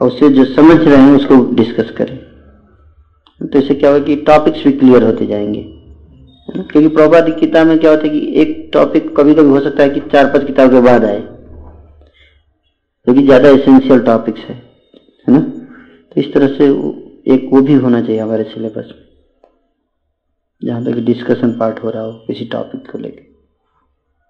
और 0.00 0.06
उससे 0.08 0.28
जो 0.28 0.44
समझ 0.44 0.76
रहे 0.76 0.96
हैं, 0.96 1.16
उसको 1.16 1.54
डिस्कस 1.54 1.90
करें। 1.90 2.18
तो 3.48 3.58
इससे 3.58 3.74
क्या 3.74 3.90
होगा 3.90 4.04
कि 4.04 4.16
टॉपिक्स 4.16 4.64
भी 4.64 4.72
क्लियर 4.72 5.02
होते 5.02 5.26
जाएँगे। 5.26 5.62
क्योंकि 6.50 6.88
प्रभात 6.88 7.26
किताब 7.40 7.66
में 7.66 7.78
क्या 7.78 7.90
होता 7.90 8.02
है 8.02 8.08
कि 8.08 8.34
एक 8.36 8.70
टॉपिक 8.72 9.16
कभी 9.16 9.34
कभी 9.34 9.50
हो 9.50 9.60
सकता 9.60 9.82
है 9.82 9.90
कि 9.90 10.00
चार 10.00 10.26
पाँच 10.26 10.46
किताब 10.46 10.70
के 10.70 10.80
बाद 10.80 11.04
आए। 11.04 11.35
क्योंकि 13.06 13.20
तो 13.20 13.26
ज़्यादा 13.26 13.48
एसेंशियल 13.48 14.00
टॉपिक्स 14.04 14.40
है 14.40 14.54
है 14.54 15.32
ना? 15.32 15.40
तो 15.40 16.20
इस 16.20 16.32
तरह 16.34 16.46
से 16.56 16.64
एक 17.34 17.48
वो 17.52 17.60
भी 17.62 17.74
होना 17.74 18.00
चाहिए 18.00 18.20
हमारे 18.20 18.44
सिलेबस 18.44 18.88
में, 18.92 19.04
जहाँ 20.62 20.84
तक 20.84 20.98
डिस्कशन 21.06 21.52
पार्ट 21.58 21.82
हो 21.84 21.90
रहा 21.90 22.02
हो 22.02 22.12
किसी 22.26 22.44
टॉपिक 22.52 22.90
को 22.90 22.98
लेकर 22.98 23.22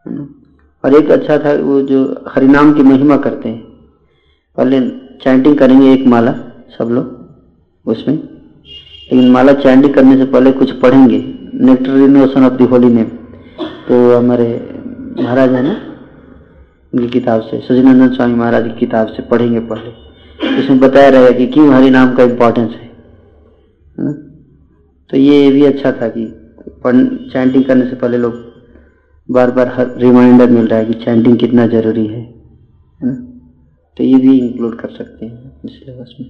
है 0.06 0.14
ना? 0.16 0.26
और 0.84 0.94
एक 0.94 1.10
अच्छा 1.10 1.38
था 1.38 1.52
वो 1.62 1.80
जो 1.82 2.02
हरिनाम 2.28 2.72
की 2.74 2.82
महिमा 2.82 3.16
करते 3.16 3.48
हैं, 3.48 3.62
पहले 4.58 4.80
चैंटिंग 5.24 5.58
करेंगे 5.58 5.92
एक 5.92 6.06
माला 6.06 6.32
सब 6.78 6.90
लोग 6.90 7.90
उसमें, 7.90 8.14
लेकिन 8.14 9.30
माला 9.30 9.52
चैंटिंग 9.54 9.94
करने 9.94 10.16
से 10.16 10.24
पहले 10.30 10.52
कुछ 10.52 10.70
पढ़ेंगे 10.80 11.24
nectar 11.66 12.42
of 12.44 12.52
the 12.52 12.64
holy 12.64 12.94
name 12.94 13.10
तो 13.88 14.16
हमारे 14.16 14.48
महाराज 15.20 15.52
है 15.54 15.62
ना 15.62 15.74
उनकी 16.96 17.08
किताब 17.10 17.40
से 17.42 17.60
सचिनंदन 17.60 18.10
स्वामी 18.10 18.34
महाराज 18.34 18.64
की 18.64 18.70
किताब 18.76 19.08
से 19.08 19.22
पढ़ेंगे 19.28 19.60
पहले। 19.62 19.90
उसमें 20.58 20.78
बताया 20.80 21.08
रहेगा 21.10 21.30
कि 21.38 21.46
क्यों 21.48 21.72
हरि 21.74 21.90
नाम 21.90 22.14
का 22.14 22.22
इम्पोर्टेंस 22.24 22.70
है 22.72 22.84
तो 25.10 25.16
ये 25.16 25.50
भी 25.50 25.64
अच्छा 25.66 25.90
था 25.92 26.08
कि 26.08 26.24
चैंटिंग 26.84 27.64
करने 27.64 27.84
से 27.86 27.96
पहले 27.96 28.18
लोग 28.18 28.34
बार 29.28 29.50
बार 29.50 29.68
हर 29.70 29.90
रिमाइंडर 29.98 30.50
मिल 30.50 30.66
रहा 30.66 30.78
है 30.78 30.86
कि 30.86 30.94
चैंटिंग 30.94 31.38
कितना 31.38 31.66
ज़रूरी 31.68 32.06
है 32.06 32.22
ना? 33.00 33.12
तो 33.96 34.04
ये 34.04 34.18
भी 34.18 34.38
इंक्लूड 34.38 34.78
कर 34.80 34.88
सकते 34.90 35.26
हैं 35.26 35.68
सिलेबस 35.68 36.14
में। 36.20 36.28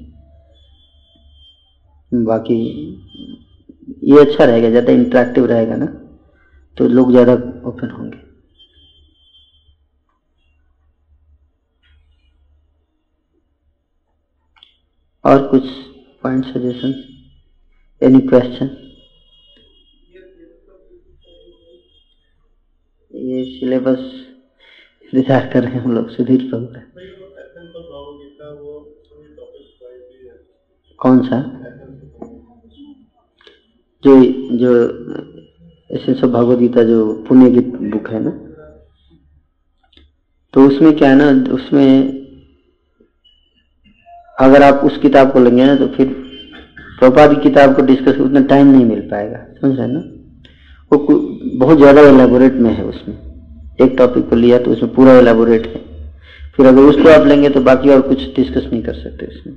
बाकी 2.12 2.58
ये 4.04 4.20
अच्छा 4.20 4.44
रहेगा, 4.44 4.68
ज़्यादा 4.70 4.92
इंटरेक्टिव 4.92 5.46
रहेगा 5.46 5.76
ना 5.76 5.86
तो 6.76 6.88
लोग 6.88 7.10
ज़्यादा 7.10 7.32
ओपन 7.64 7.90
होंगे। 7.90 8.25
और 15.26 15.46
कुछ 15.46 15.62
पॉइंट 16.22 16.44
सजेशन 16.44 16.92
एनी 18.02 18.20
क्वेश्चन 18.20 18.66
ये 23.14 23.44
सिलेबस 23.44 23.98
इंतज़ार 25.14 25.50
कर 25.52 25.62
रहे 25.62 25.72
हैं 25.72 25.80
हम 25.80 25.92
लोग, 25.92 26.10
सुधीर 26.10 26.50
प्रभु 26.50 26.66
का। 26.66 26.80
कौन 30.98 31.22
सा? 31.22 31.40
जो 34.04 34.14
जो 34.58 34.72
एसेंस 35.90 36.24
ऑफ़ 36.24 36.30
भगवद 36.30 36.58
गीता 36.58 36.82
जो 36.82 37.24
पुण्य 37.28 37.50
गीत 37.50 37.64
बुक 37.64 38.10
है 38.10 38.20
ना? 38.20 38.30
तो 40.54 40.66
उसमें 40.66 40.96
क्या 40.96 41.08
है 41.10 41.16
ना, 41.16 41.54
उसमें 41.54 42.15
अगर 44.38 44.62
आप 44.62 44.80
उस 44.84 44.98
किताब 44.98 45.32
को 45.32 45.40
लेंगे 45.40 45.64
ना 45.64 45.74
तो 45.76 45.86
फिर 45.88 46.06
प्रभुपाद 46.98 47.30
की 47.30 47.40
किताब 47.42 47.74
को 47.76 47.82
डिस्कस 47.84 48.20
उतना 48.20 48.40
टाइम 48.46 48.66
नहीं 48.66 48.84
मिल 48.84 49.00
पाएगा। 49.10 49.38
समझ 49.60 49.78
रहे 49.78 49.86
ना? 49.86 49.98
वो 50.92 50.98
बहुत 51.58 51.78
ज़्यादा 51.78 52.02
एलेबोरेट 52.02 52.52
में 52.56 52.70
है 52.72 52.84
उसमें। 52.84 53.14
एक 53.80 53.94
टॉपिक 53.98 54.28
को 54.28 54.36
लिया 54.36 54.58
तो 54.58 54.70
उसमें 54.70 54.92
पूरा 54.94 55.12
एलेबोरेट 55.14 55.66
है। 55.66 55.84
फिर 56.56 56.66
अगर 56.66 56.82
उसको 56.82 57.08
आप 57.10 57.26
लेंगे 57.26 57.48
तो 57.50 57.60
बाकी 57.62 57.90
और 57.90 58.00
कुछ 58.02 58.22
डिस्कस 58.36 58.68
नहीं 58.72 58.82
कर 58.82 58.94
सकते 58.94 59.26
उसमें। 59.26 59.56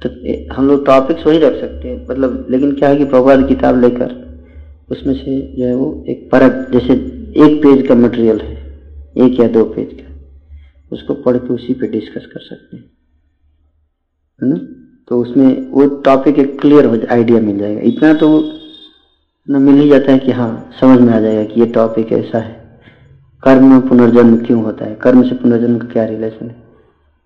तो 0.00 0.54
हम 0.54 0.68
लोग 0.68 0.84
टॉपिक्स 0.86 1.26
वही 1.26 1.38
रख 1.38 1.60
सकते 1.60 1.88
हैं। 1.88 1.96
मतलब 2.02 2.46
लेकिन 2.50 2.74
क्या 2.74 2.88
है 2.88 2.96
कि 2.96 3.04
प्रभात 3.06 3.46
किताब 3.48 3.80
लेकर 3.80 4.22
उसमें 4.90 5.14
से 5.14 5.40
जो 5.58 5.66
है 5.66 5.74
वो 5.74 6.04
एक 6.08 6.28
परत 6.32 6.66
जैसे 6.72 6.92
एक 7.44 7.62
पेज 7.62 7.86
का 7.86 7.94
मटेरियल 7.96 8.40
है, 8.40 8.56
एक 9.16 9.40
या 9.40 9.48
दो 9.50 9.64
पेज 9.66 9.92
का, 9.92 10.12
उसको 10.92 11.14
पढ़ 11.22 11.36
के 11.36 11.54
उसी 11.54 11.74
पे 11.74 11.86
डिस्कस 11.90 12.26
कर 12.26 12.40
सकते 12.40 12.76
हैं। 12.76 12.84
है 14.40 14.48
ना? 14.48 14.56
तो 15.08 15.20
उसमें 15.20 15.70
वो 15.70 15.86
टॉपिक 16.04 16.38
एक 16.38 16.60
क्लियर 16.60 16.84
हो 16.84 16.96
जाए 16.96 17.06
आइडिया 17.12 17.40
मिल 17.40 17.58
जाएगा। 17.58 17.80
इतना 17.82 18.12
तो 18.14 18.28
ना 19.48 19.58
मिल 19.58 19.80
ही 19.80 19.88
जाता 19.88 20.12
है 20.12 20.18
कि 20.18 20.32
हाँ 20.32 20.70
समझ 20.80 21.00
में 21.00 21.12
आ 21.12 21.20
जाएगा 21.20 21.44
कि 21.44 21.60
ये 21.60 21.66
टॉपिक 21.66 22.12
ऐसा 22.12 22.38
है। 22.38 22.52
कर्म 23.42 23.80
पुनर्जन्म 23.80 24.36
क्यों 24.36 24.62
होता 24.64 24.84
है? 24.84 24.94
कर्म 24.94 25.22
से 25.22 25.34
पुनर्जन्म 25.34 25.78
का 25.78 25.86
क्या 25.86 26.04
रिलेशन 26.04 26.46
है? 26.46 26.56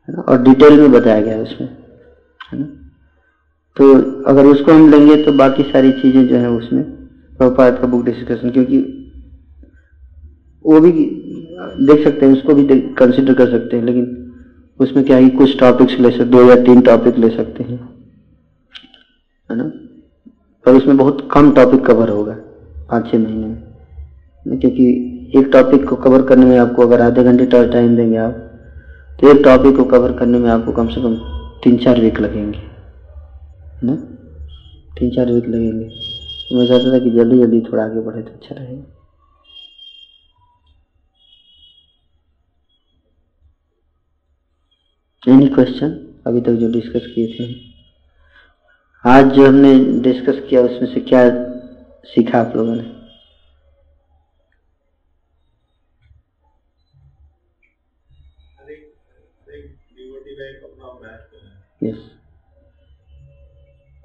ना? 0.09 0.21
और 0.23 0.43
डिटेल 0.43 0.81
में 0.81 0.93
बताया 0.93 1.21
गया 1.21 1.35
है 1.35 1.43
उसमें, 1.43 1.69
है 2.53 2.59
ना? 2.61 2.67
तो 3.77 3.93
अगर 4.23 4.47
उसको 4.47 4.73
हम 4.73 4.91
लेंगे 4.91 5.17
तो 5.25 5.33
बाकी 5.33 5.63
सारी 5.63 5.93
चीज़ें 5.93 6.27
जो 6.29 6.37
है 6.37 6.51
उसमें, 6.51 6.83
प्रभुपाद 7.39 7.79
का 7.79 7.87
बुक 7.87 8.05
डिस्कशन 8.05 8.51
क्योंकि 8.51 8.79
वो 10.65 10.81
भी 10.81 10.93
देख 10.93 12.05
सकते 12.05 12.27
हैं, 12.27 12.33
उसको 12.33 12.55
भी 12.55 12.65
कंसिडर 12.99 13.35
कर 13.35 13.51
सकते 13.51 13.77
हैं, 13.77 13.85
लेकिन 13.85 14.18
उसमें 14.81 15.05
क्या 15.05 15.17
है 15.17 15.29
कुछ 15.31 15.59
टॉपिक्स 15.61 15.99
ले 16.01 16.11
सकते 16.11 16.25
दो 16.25 16.43
या 16.45 16.57
तीन 16.57 16.81
टॉपिक 16.81 17.19
ले 17.19 17.29
सकते 17.31 17.65
हैं, 17.65 17.79
है 19.51 19.57
ना? 19.57 19.65
पर 20.65 20.75
उसमें 20.75 20.97
बहुत 20.97 21.29
कम 21.33 21.51
टॉपिक 21.53 21.85
कवर 21.85 22.09
होगा, 22.09 22.35
पाँच 22.91 23.11
छः 23.11 23.19
महीने 23.19 23.47
में। 23.47 24.59
क्योंकि 24.61 24.85
एक 25.37 25.49
टॉपिक 25.53 25.89
को 25.89 25.97
कवर 25.97 26.23
करने 26.23 26.47
में 26.47 26.59
आपको 26.59 26.83
अगर 26.83 27.01
आधे 27.01 27.25
घंटे 27.25 27.47
टाइम 27.47 27.97
देंगे 27.97 28.17
आप 28.17 28.45
तो 29.21 29.31
एक 29.31 29.43
टॉपिक 29.45 29.77
को 29.77 29.85
कवर 29.85 30.13
करने 30.13 30.39
में 30.39 30.51
आपको 30.51 30.73
कम 30.73 30.89
से 30.89 31.03
कम 31.03 31.15
तीन 31.65 31.77
चार 31.77 32.01
वीक 32.01 32.21
लगेंगे, 32.21 32.59
है 32.59 33.81
ना? 33.83 33.95
तीन 34.99 35.11
चार 35.11 35.33
वीक 35.33 35.49
लगेंगे। 35.49 35.85
तो 35.85 36.59
मैं 36.59 36.67
चाहता 36.67 36.93
था 36.93 36.99
कि 36.99 37.11
जल्दी 37.11 37.39
जल्दी 37.39 37.61
थोड़ा 37.63 37.85
आगे 37.85 38.01
बढ़े 38.01 38.23
तो 38.23 38.31
अच्छा 38.31 38.55
रहेगा। 38.55 38.98
एनी 45.29 45.47
क्वेश्चन 45.49 45.91
अभी 46.27 46.41
तक 46.41 46.53
जो 46.53 46.69
डिस्कस 46.73 47.07
किए 47.15 47.27
थे 47.33 47.47
आज 49.05 49.25
जो 49.27 49.47
हमने 49.47 49.73
डिस्कस 50.03 50.41
किया 50.51 50.61
उसमें 50.63 50.95
से 50.95 51.01
क्या 51.01 51.23
सीखा 52.05 52.41
आप 52.41 52.57
लोगों 52.57 52.75
ने? 52.75 52.87
यस 61.83 61.99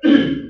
अपना 0.03 0.42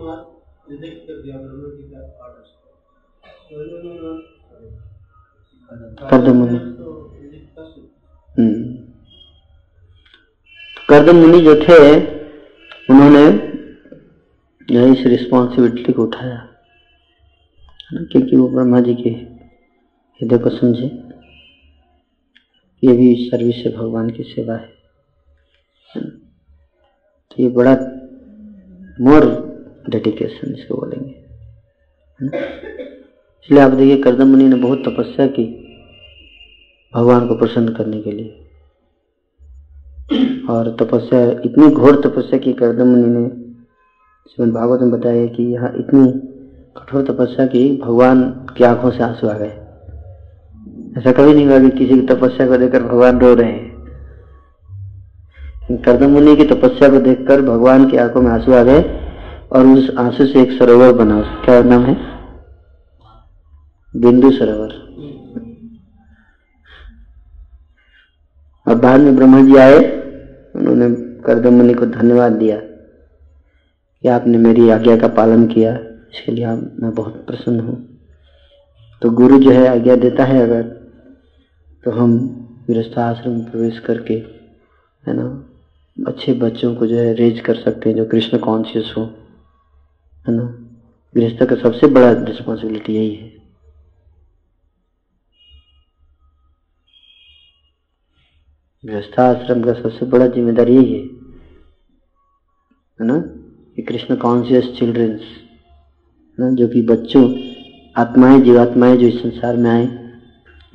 कुमार 0.00 0.20
रिजेक्ट 0.70 1.00
कर 1.06 1.16
दिया 1.22 1.36
ब्रह्मा 1.38 1.68
जी 1.76 1.84
का 1.92 1.98
ऑर्डर 2.24 2.48
कर्दम 6.10 6.36
मुनि 6.36 6.58
कर्दम 10.88 11.16
मुनि 11.16 11.40
जो 11.40 11.54
थे 11.56 11.80
उन्होंने 12.90 13.24
इस 14.92 15.06
रिस्पॉन्सिबिलिटी 15.06 15.92
को 15.92 16.02
उठाया। 16.04 16.38
क्योंकि 17.92 18.36
वो 18.36 18.48
ब्रह्मा 18.48 18.80
जी 18.80 18.94
के 18.94 19.10
हृदय 19.10 20.38
को 20.38 20.50
समझे। 20.50 20.88
ये 22.82 22.96
भी 22.96 23.30
सर्विस 23.30 23.56
है 23.56 23.72
भगवान 23.76 24.10
की 24.10 24.22
सेवा 24.22 24.54
है। 24.54 24.68
तो 25.96 27.42
ये 27.42 27.48
बड़ा 27.48 27.74
मोर 29.00 29.49
डेडिकेशन 29.90 30.54
इसको 30.54 30.76
बोलेंगे 30.76 31.18
इसलिए 33.44 33.60
आप 33.60 33.70
देखिए, 33.70 33.96
करदम 33.96 34.28
मुनि 34.28 34.44
ने 34.44 34.56
बहुत 34.56 34.78
तपस्या 34.78 35.26
की 35.26 35.44
भगवान 36.94 37.28
को 37.28 37.34
प्रसन्न 37.34 37.72
करने 37.72 38.00
के 38.00 38.12
लिए। 38.12 38.36
और 40.50 40.76
तपस्या, 40.80 41.20
इतनी 41.44 41.68
घोर 41.68 42.00
तपस्या 42.00 42.38
की 42.38 42.52
करदम 42.52 42.86
मुनि 42.86 43.08
ने, 43.08 43.28
श्रीमद 44.30 44.54
भागवत 44.54 44.80
में 44.80 44.90
बताया 44.90 45.26
कि 45.26 45.42
यहाँ 45.42 45.72
इतनी 45.76 46.10
कठोर 46.76 47.02
तपस्या 47.02 47.46
की 47.46 47.80
भगवान 47.82 48.22
की 48.56 48.64
आँखों 48.64 48.90
से 48.90 49.02
आँसू 49.02 49.28
आ 49.28 49.32
गए। 49.32 49.52
ऐसा 50.98 51.12
कभी 51.12 51.34
नहीं 51.34 51.46
हुआ 51.46 51.58
कि 51.58 51.70
किसी 51.70 52.00
की 52.00 52.06
तपस्या 52.06 52.46
को 52.48 52.56
देखकर 52.56 52.82
भगवान 52.82 53.20
रो 53.20 53.34
रहे 53.34 53.52
हैं। 53.52 53.68
करदम 55.84 56.10
मुनि 56.10 56.36
की 56.36 56.44
तपस्या 56.44 56.88
को 56.88 57.00
देखकर 57.00 57.42
भगवान 57.42 57.90
की 57.90 57.96
आँखों 57.96 58.22
में 58.22 58.30
आँसू 58.30 58.52
आ 58.52 58.62
गए। 58.62 58.99
और 59.52 59.66
उस 59.66 59.90
आँसू 59.98 60.26
से 60.26 60.42
एक 60.42 60.58
सरोवर 60.58 60.92
बना। 60.92 61.42
क्या 61.44 61.62
नाम 61.62 61.84
है? 61.84 62.20
बिंदु 63.96 64.30
सरोवर। 64.30 64.90
और 68.68 68.74
बाद 68.74 69.00
में 69.00 69.16
ब्रह्मा 69.16 69.42
जी 69.42 69.56
आए, 69.56 69.78
उन्होंने 70.56 70.94
करदम 71.22 71.52
मुनि 71.52 71.74
को 71.74 71.86
धन्यवाद 71.86 72.32
दिया 72.32 72.56
कि 74.02 74.08
आपने 74.08 74.38
मेरी 74.38 74.70
आज्ञा 74.70 74.96
का 74.96 75.08
पालन 75.08 75.46
किया। 75.46 75.76
इसके 76.14 76.32
लिए 76.32 76.44
आप 76.44 76.76
मैं 76.82 76.94
बहुत 76.94 77.26
प्रसन्न 77.26 77.60
हूँ। 77.60 77.98
तो 79.02 79.10
गुरु 79.10 79.38
जो 79.38 79.50
है 79.50 79.66
आज्ञा 79.66 79.96
देता 79.96 80.24
है 80.24 80.42
अगर 80.42 80.62
तो 81.84 81.90
हम 81.90 82.18
गृहस्थाश्रम 82.70 83.32
में 83.32 83.50
प्रवेश 83.50 83.78
करके, 83.78 84.14
है 85.08 85.14
ना, 85.16 85.44
अच्छे 86.06 86.32
बच्चों 86.32 86.74
को 86.74 86.86
जो 86.86 86.96
है 86.96 87.14
रेज 87.14 87.40
कर 87.40 87.54
सकते 87.54 87.90
हैं, 87.90 87.96
जो 87.96 88.04
कृष्ण 88.04 88.38
कॉन्शियस 88.38 88.94
हो। 88.96 89.14
है 90.28 90.34
ना? 90.34 90.42
गृहस्थ 91.14 91.44
का 91.44 91.56
सबसे 91.56 91.86
बड़ा 91.86 92.12
रिस्पॉन्सिबिलिटी 92.12 92.94
यही 92.94 93.14
है। 93.14 93.40
गृहस्थाश्रम 98.84 99.62
का 99.62 99.72
सबसे 99.72 100.06
बड़ा 100.06 100.26
ज़िम्मेदारी 100.26 100.76
यही 100.76 100.92
है। 100.92 101.04
है 103.00 103.06
ना? 103.06 103.18
कि 103.76 103.82
कृष्ण 103.82 104.16
कॉन्शियस 104.16 104.64
चिल्ड्रंस 104.78 105.20
ना? 106.40 106.50
जो 106.50 106.68
कि 106.68 106.82
बच्चों, 106.82 107.52
आत्माएँ, 107.96 108.40
जीवात्माएँ 108.40 108.96
जो 108.96 109.06
इस 109.06 109.22
संसार 109.22 109.56
में 109.56 109.70
आए, 109.70 109.86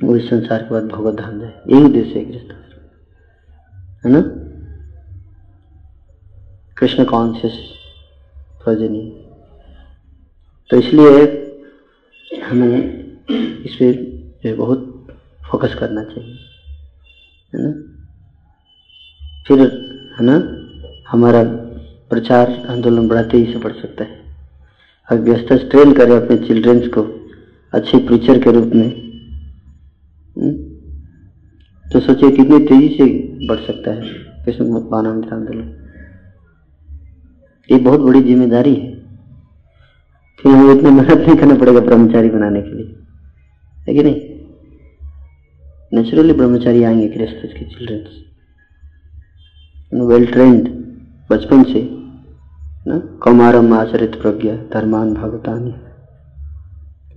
वो 0.02 0.16
इस 0.16 0.30
संसार 0.30 0.62
के 0.62 0.70
बाद 0.70 0.84
भगवत 0.84 1.14
धाम 1.14 1.40
जाए। 1.40 1.62
यही 1.68 1.84
उद्देश्य 1.84 2.18
है 2.18 2.24
गृहस्थाश्रम 2.24 2.76
है 4.04 4.20
ना? 4.20 4.42
कृष्ण 6.78 7.04
कॉन्शियस 7.04 7.52
प्रोजनी 8.64 9.25
तो 10.70 10.76
इसलिए 10.76 12.40
हमें 12.44 12.78
इस 13.66 13.74
पर 13.74 13.98
है 14.44 14.54
बहुत 14.54 15.06
फोकस 15.50 15.74
करना 15.74 16.02
चाहिए 16.02 16.34
है 17.52 17.62
ना? 17.62 17.72
फिर 19.46 19.60
है 20.18 20.24
ना 20.26 20.36
हमारा 21.10 21.42
प्रचार 22.10 22.50
आंदोलन 22.70 23.22
तेज़ी 23.22 23.52
से 23.52 23.58
बढ़ 23.58 23.72
सकता 23.72 24.04
है। 24.04 24.24
अगर 25.08 25.20
व्यस्त 25.20 25.52
ट्रेन 25.70 25.92
करें 25.92 26.16
अपने 26.16 26.36
चिल्ड्रंस 26.36 26.86
को 26.88 27.02
अच्छे 27.72 27.98
प्रीचर 27.98 28.38
के 28.38 28.52
रूप 28.52 28.72
में 28.74 28.88
हम्म, 30.36 30.52
तो 31.86 32.00
सोचिए 32.00 32.30
कितनी 32.30 32.58
तेज़ी 32.66 32.88
से 32.96 33.46
बढ़ 33.46 33.60
सकता 33.60 33.90
है 33.90 34.00
कृष्ण 34.44 34.68
मानव 34.90 35.34
आंदोलन। 35.34 35.68
ये 37.68 37.78
बहुत 37.78 38.00
बड़ी 38.00 38.22
ज़िम्मेदारी 38.22 38.74
है। 38.74 38.95
फिर 40.46 40.54
हमें 40.54 40.74
इतना 40.74 40.90
मेहनत 40.90 41.18
नहीं 41.18 41.36
करना 41.36 41.54
पड़ेगा 41.54 41.80
ब्रह्मचारी 41.80 42.30
बनाने 42.30 42.62
के 42.62 42.70
लिए। 42.70 42.96
है 43.88 43.94
कि 43.94 44.02
नहीं? 44.02 44.20
नेचुरली 45.92 46.32
ब्रह्मचारी 46.32 46.82
आएँगे 46.82 47.08
गृहस्थ 47.08 47.46
के 47.46 47.64
चिल्ड्रंस 47.64 48.24
वेल 49.94 50.26
ट्रेंड 50.26 50.68
बचपन 51.30 51.62
से 51.62 51.88
ना? 52.86 52.98
कौमारम 52.98 53.72
आचरित 53.72 54.14
प्रज्ञा, 54.14 54.56
धर्मान 54.56 55.14
भगवतानी 55.14 55.74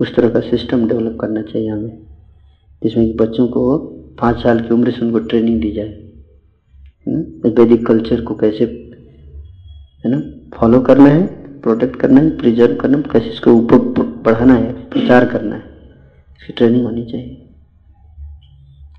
उस 0.02 0.16
तरह 0.16 0.30
का 0.30 0.40
सिस्टम 0.40 0.88
डेवलप 0.88 1.18
करना 1.22 1.42
चाहिए 1.42 1.70
हमें, 1.70 2.00
जिसमें 2.84 3.08
कि 3.08 3.14
बच्चों 3.14 3.48
को 3.48 3.78
पाँच 4.22 4.44
साल 4.44 4.60
की 4.60 4.74
उम्र 4.74 4.92
से 4.92 5.06
उनको 5.06 5.20
ट्रेनिंग 5.20 5.62
दी 5.62 5.72
जाए। 5.72 6.12
ना? 7.08 7.50
वैदिक 7.50 7.88
कल्चर 7.88 8.22
को 8.22 8.36
कैसे, 8.36 8.64
है 10.06 10.12
ना? 10.12 10.22
फॉलो 10.58 10.80
करना 10.80 11.10
है 11.10 11.39
प्रोटेक्ट 11.62 11.96
करना 11.96 12.22
है 12.22 12.38
प्रिजर्व 12.38 12.76
करना 12.76 12.98
है 12.98 13.04
कैसे 13.04 13.26
इसको 13.26 13.52
ऊपर 13.52 13.78
बढ़ाना 14.26 14.54
है, 14.54 14.90
प्रचार 14.90 15.26
करना 15.26 15.56
है। 15.56 15.62
इसकी 16.38 16.54
ट्रेनिंग 16.54 16.86
होनी 16.86 17.06
चाहिए। 17.06 17.46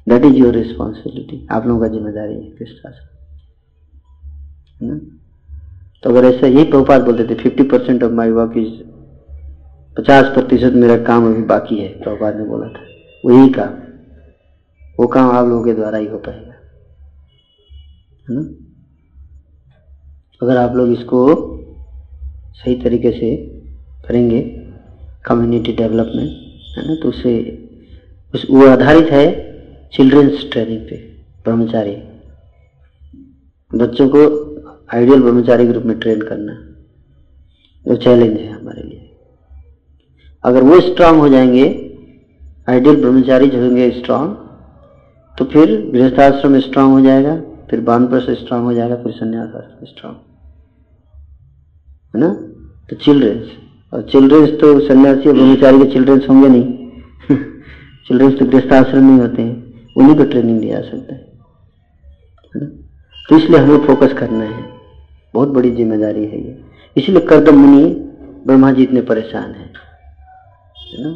दैट 0.09 0.25
इज़ 0.25 0.35
योर 0.35 0.55
रिस्पॉन्सिबिलिटी 0.55 1.47
आप 1.51 1.67
लोगों 1.67 1.81
का 1.81 1.89
ज़िम्मेदारी 1.89 2.35
है 2.35 2.51
किस 2.51 2.69
तरह 2.69 2.93
से। 2.93 3.11
तो 6.03 6.11
अगर 6.11 6.25
ऐसा 6.25 6.47
यही 6.47 6.65
प्रभुपात 6.65 7.03
बोलते 7.03 7.25
थे 7.25 7.35
fifty 7.35 7.63
percent 7.63 8.03
of 8.03 8.13
my 8.13 8.31
work 8.31 8.53
is 8.57 8.91
पचास 9.97 10.25
प्रतिशत 10.25 10.73
मेरा 10.73 10.97
काम 10.97 11.27
अभी 11.27 11.43
बाकी 11.43 11.77
है 11.77 11.89
प्रभुपात 11.89 12.35
ने 12.35 12.45
बोला 12.45 12.69
था। 12.69 12.83
वही 13.25 13.49
काम। 13.49 13.73
वो 15.01 15.07
काम 15.07 15.31
आप 15.31 15.47
लोगों 15.49 15.65
के 15.65 15.75
द्वारा 15.75 15.99
ही 15.99 16.07
हो 16.07 16.19
पाएगा। 16.19 16.53
है 18.29 18.37
ना? 18.37 18.41
अगर 20.43 20.57
आप 20.57 20.77
लोग 20.77 20.89
इसको 20.89 21.27
सही 22.57 22.75
तरीके 22.75 23.11
से 23.11 23.37
करेंगे 24.09 24.41
कम्युनिटी 25.25 25.73
डेवलपमेंट 25.73 26.77
है 26.77 26.87
ना? 26.89 26.95
तो 26.95 27.09
उसे 27.09 27.33
उस, 28.35 28.47
वो 28.51 28.67
आधारित 28.67 29.11
है 29.11 29.27
चिल्ड्रंस 29.93 30.45
ट्रेनिंग 30.53 30.81
पे, 30.81 30.97
ब्रह्मचारी। 31.45 31.97
बच्चों 33.71 34.09
को 34.09 34.21
आइडियल 34.95 35.23
ब्रह्मचारी 35.23 35.67
के 35.67 35.73
रूप 35.73 35.85
में 35.85 35.99
ट्रेन 35.99 36.21
करना, 36.23 36.53
वो 37.87 37.97
चैलेंज 37.97 38.39
है 38.39 38.51
हमारे 38.51 38.83
लिए। 38.83 39.11
अगर 40.45 40.63
वो 40.63 40.81
स्ट्रांग 40.81 41.19
हो 41.19 41.29
जाएँगे 41.29 41.67
आइडियल 42.69 43.01
ब्रह्मचारी 43.01 43.49
जो 43.49 43.61
होंगे 43.61 43.91
स्ट्रांग 43.91 44.35
तो 45.37 45.45
फिर 45.45 45.77
गृहस्थाश्रम 45.93 46.59
स्ट्रांग 46.61 46.93
हो 46.93 47.01
जाएगा, 47.01 47.37
फिर 47.71 47.81
बानप्रस 47.83 48.27
स्ट्रांग 48.39 48.65
हो 48.65 48.73
जाएगा, 48.75 48.97
फिर 48.97 49.13
संन्यास 49.13 49.49
आश्रम 49.49 49.87
स्ट्रांग 49.87 50.15
है 52.15 52.21
ना? 52.21 52.29
तो 52.91 52.97
चिल्ड्रंस 52.97 53.51
और 53.95 54.03
चिल्ड्रंस 54.03 54.49
तो 54.51 54.81
सन्यासी 54.81 55.29
और 55.29 55.35
ब्रह्मचारी 55.35 55.79
के 55.79 55.85
चिल्ड्रंस 55.85 56.27
होंगे 56.31 56.49
नहीं। 56.49 56.89
चिल्ड्रंस 58.09 58.39
तो 58.39 58.47
गृहस्थाश्रम 58.47 59.05
नहीं 59.05 59.21
होते 59.21 59.43
हैं, 59.43 59.85
उन्हीं 59.97 60.17
को 60.17 60.25
ट्रेनिंग 60.25 60.61
दिया 60.61 60.81
जा 60.81 60.91
सकता 60.91 61.15
है। 61.15 61.31
तो 63.29 63.37
इसलिए 63.37 63.59
हमें 63.59 63.87
फोकस 63.87 64.13
करना 64.13 64.45
है। 64.45 64.73
बहुत 65.35 65.49
बड़ी 65.49 65.71
ज़िम्मेदारी 65.71 66.25
है 66.25 66.47
ये। 66.47 66.65
इसलिए 66.97 67.21
कर्दम 67.21 67.57
मुनि 67.59 67.85
ब्रह्मा 68.47 68.73
जी 68.73 68.83
इतने 68.83 69.01
परेशान 69.01 69.51
है। 69.51 69.73
है 70.95 71.05
ना? 71.05 71.11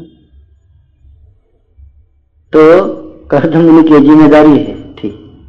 तो 2.53 2.87
कर्दम 3.27 3.61
मुनि 3.61 3.89
की 3.89 3.95
ज़िम्मेदारी 3.95 4.59
है, 4.59 4.95
ठीक। 4.95 5.43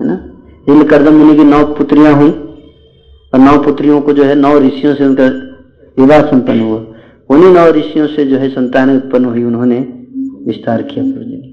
है 0.00 0.06
ना? 0.06 0.30
इसलिए 0.68 0.84
कर्दम 0.84 1.14
मुनि 1.14 1.36
की 1.36 1.44
नौ 1.44 1.64
पुत्रियाँ 1.64 2.14
हुई। 2.14 2.45
और 3.36 3.42
नौ 3.42 3.56
पुत्रियों 3.62 4.00
को 4.00 4.12
जो 4.12 4.24
है 4.24 4.34
नौ 4.34 4.58
ऋषियों 4.58 4.94
से 4.94 5.04
उनका 5.04 5.24
विवाह 5.96 6.20
संपन्न 6.22 6.60
हुआ। 6.60 6.78
उन्हीं 7.30 7.48
नौ 7.54 7.64
ऋषियों 7.70 8.06
से 8.06 8.24
जो 8.24 8.36
है 8.38 8.48
संतान 8.48 8.96
उत्पन्न 8.96 9.24
हुई, 9.24 9.42
उन्होंने 9.42 9.78
विस्तार 10.46 10.82
किया 10.82 11.04
प्रजनी 11.04 11.52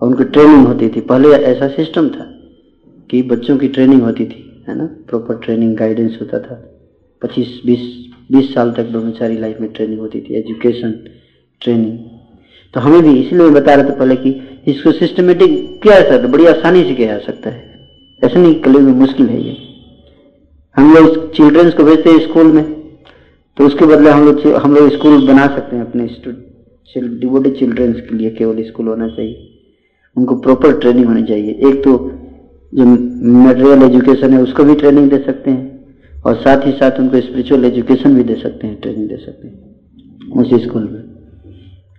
उनकी 0.00 0.24
ट्रेनिंग 0.24 0.66
होती 0.66 0.88
थी। 0.88 1.00
पहले 1.00 1.28
ऐसा 1.28 1.68
सिस्टम 1.68 2.08
था 2.08 2.24
कि 3.10 3.22
बच्चों 3.22 3.56
की 3.58 3.68
ट्रेनिंग 3.68 4.02
होती 4.02 4.24
थी, 4.24 4.64
है 4.68 4.76
ना? 4.76 4.86
प्रॉपर 5.08 5.38
ट्रेनिंग 5.38 5.76
गाइडेंस 5.76 6.18
होता 6.20 6.38
था। 6.38 6.54
पच्चीस, 7.22 7.60
बीस 7.66 7.82
बीस 8.32 8.52
साल 8.54 8.72
तक 8.72 8.90
ब्रह्मचारी 8.90 9.38
लाइफ 9.38 9.60
में 9.60 9.70
ट्रेनिंग 9.72 10.00
होती 10.00 10.20
थी 10.20 10.34
एजुकेशन 10.34 10.92
ट्रेनिंग 11.60 11.98
तो 12.74 12.80
हमें 12.80 13.02
भी 13.02 13.18
इसलिए 13.20 13.50
बता 13.50 13.74
रहा 13.74 13.88
था 13.88 13.94
पहले 13.94 14.16
कि 14.16 14.30
इसको 14.66 14.92
सिस्टमेटिक 14.92 15.82
किया 15.82 16.00
जा 16.00 16.08
सकता 16.08 16.28
बड़ी 16.28 16.46
आसानी 16.46 16.82
से 16.84 16.94
किया 16.94 17.08
जा 17.08 17.18
सकता 17.18 17.50
है। 17.50 17.69
ऐसा 18.22 18.40
नहीं 18.40 18.54
कले 18.60 18.78
में 18.78 18.92
मुश्किल 18.94 19.26
है 19.26 19.40
ये। 19.42 19.56
हम 20.76 20.94
लोग 20.94 21.32
चिल्ड्रंस 21.32 21.74
को 21.74 21.84
भेजते 21.84 22.10
हैं 22.10 22.18
स्कूल 22.20 22.46
में 22.46 22.64
तो 23.56 23.66
उसके 23.66 23.86
बदले 23.86 24.10
हम 24.10 24.24
लोग 24.24 24.46
हम 24.54 24.74
लोग 24.74 24.90
स्कूल 24.90 25.26
बना 25.26 25.46
सकते 25.46 25.76
हैं 25.76 25.86
अपने 25.86 26.06
डिवोटेड 27.18 27.58
चिल्ड्रंस 27.58 28.00
के 28.00 28.16
लिए 28.16 28.30
केवल 28.30 28.62
स्कूल 28.62 28.88
होना 28.88 29.08
चाहिए। 29.08 29.46
उनको 30.16 30.36
प्रॉपर 30.36 30.78
ट्रेनिंग 30.78 31.06
होनी 31.06 31.22
चाहिए। 31.22 31.50
एक 31.68 31.82
तो 31.84 31.92
जो 32.72 32.84
मटेरियल 32.84 33.82
एजुकेशन 33.82 34.32
है, 34.32 34.42
उसको 34.42 34.64
भी 34.64 34.74
ट्रेनिंग 34.74 35.10
दे 35.10 35.18
सकते 35.18 35.50
हैं, 35.50 35.64
और 36.26 36.34
साथ 36.36 36.66
ही 36.66 36.72
साथ 36.72 36.98
उनको 36.98 37.20
स्पिरिचुअल 37.20 37.64
एजुकेशन 37.64 38.14
भी 38.14 38.24
दे 38.24 38.34
सकते 38.34 38.66
हैं 38.66 38.80
ट्रेनिंग 38.80 39.08
दे 39.08 39.16
सकते 39.16 39.48
हैं, 39.48 39.58
उस 40.32 40.62
स्कूल 40.62 40.82
में। 40.82 41.00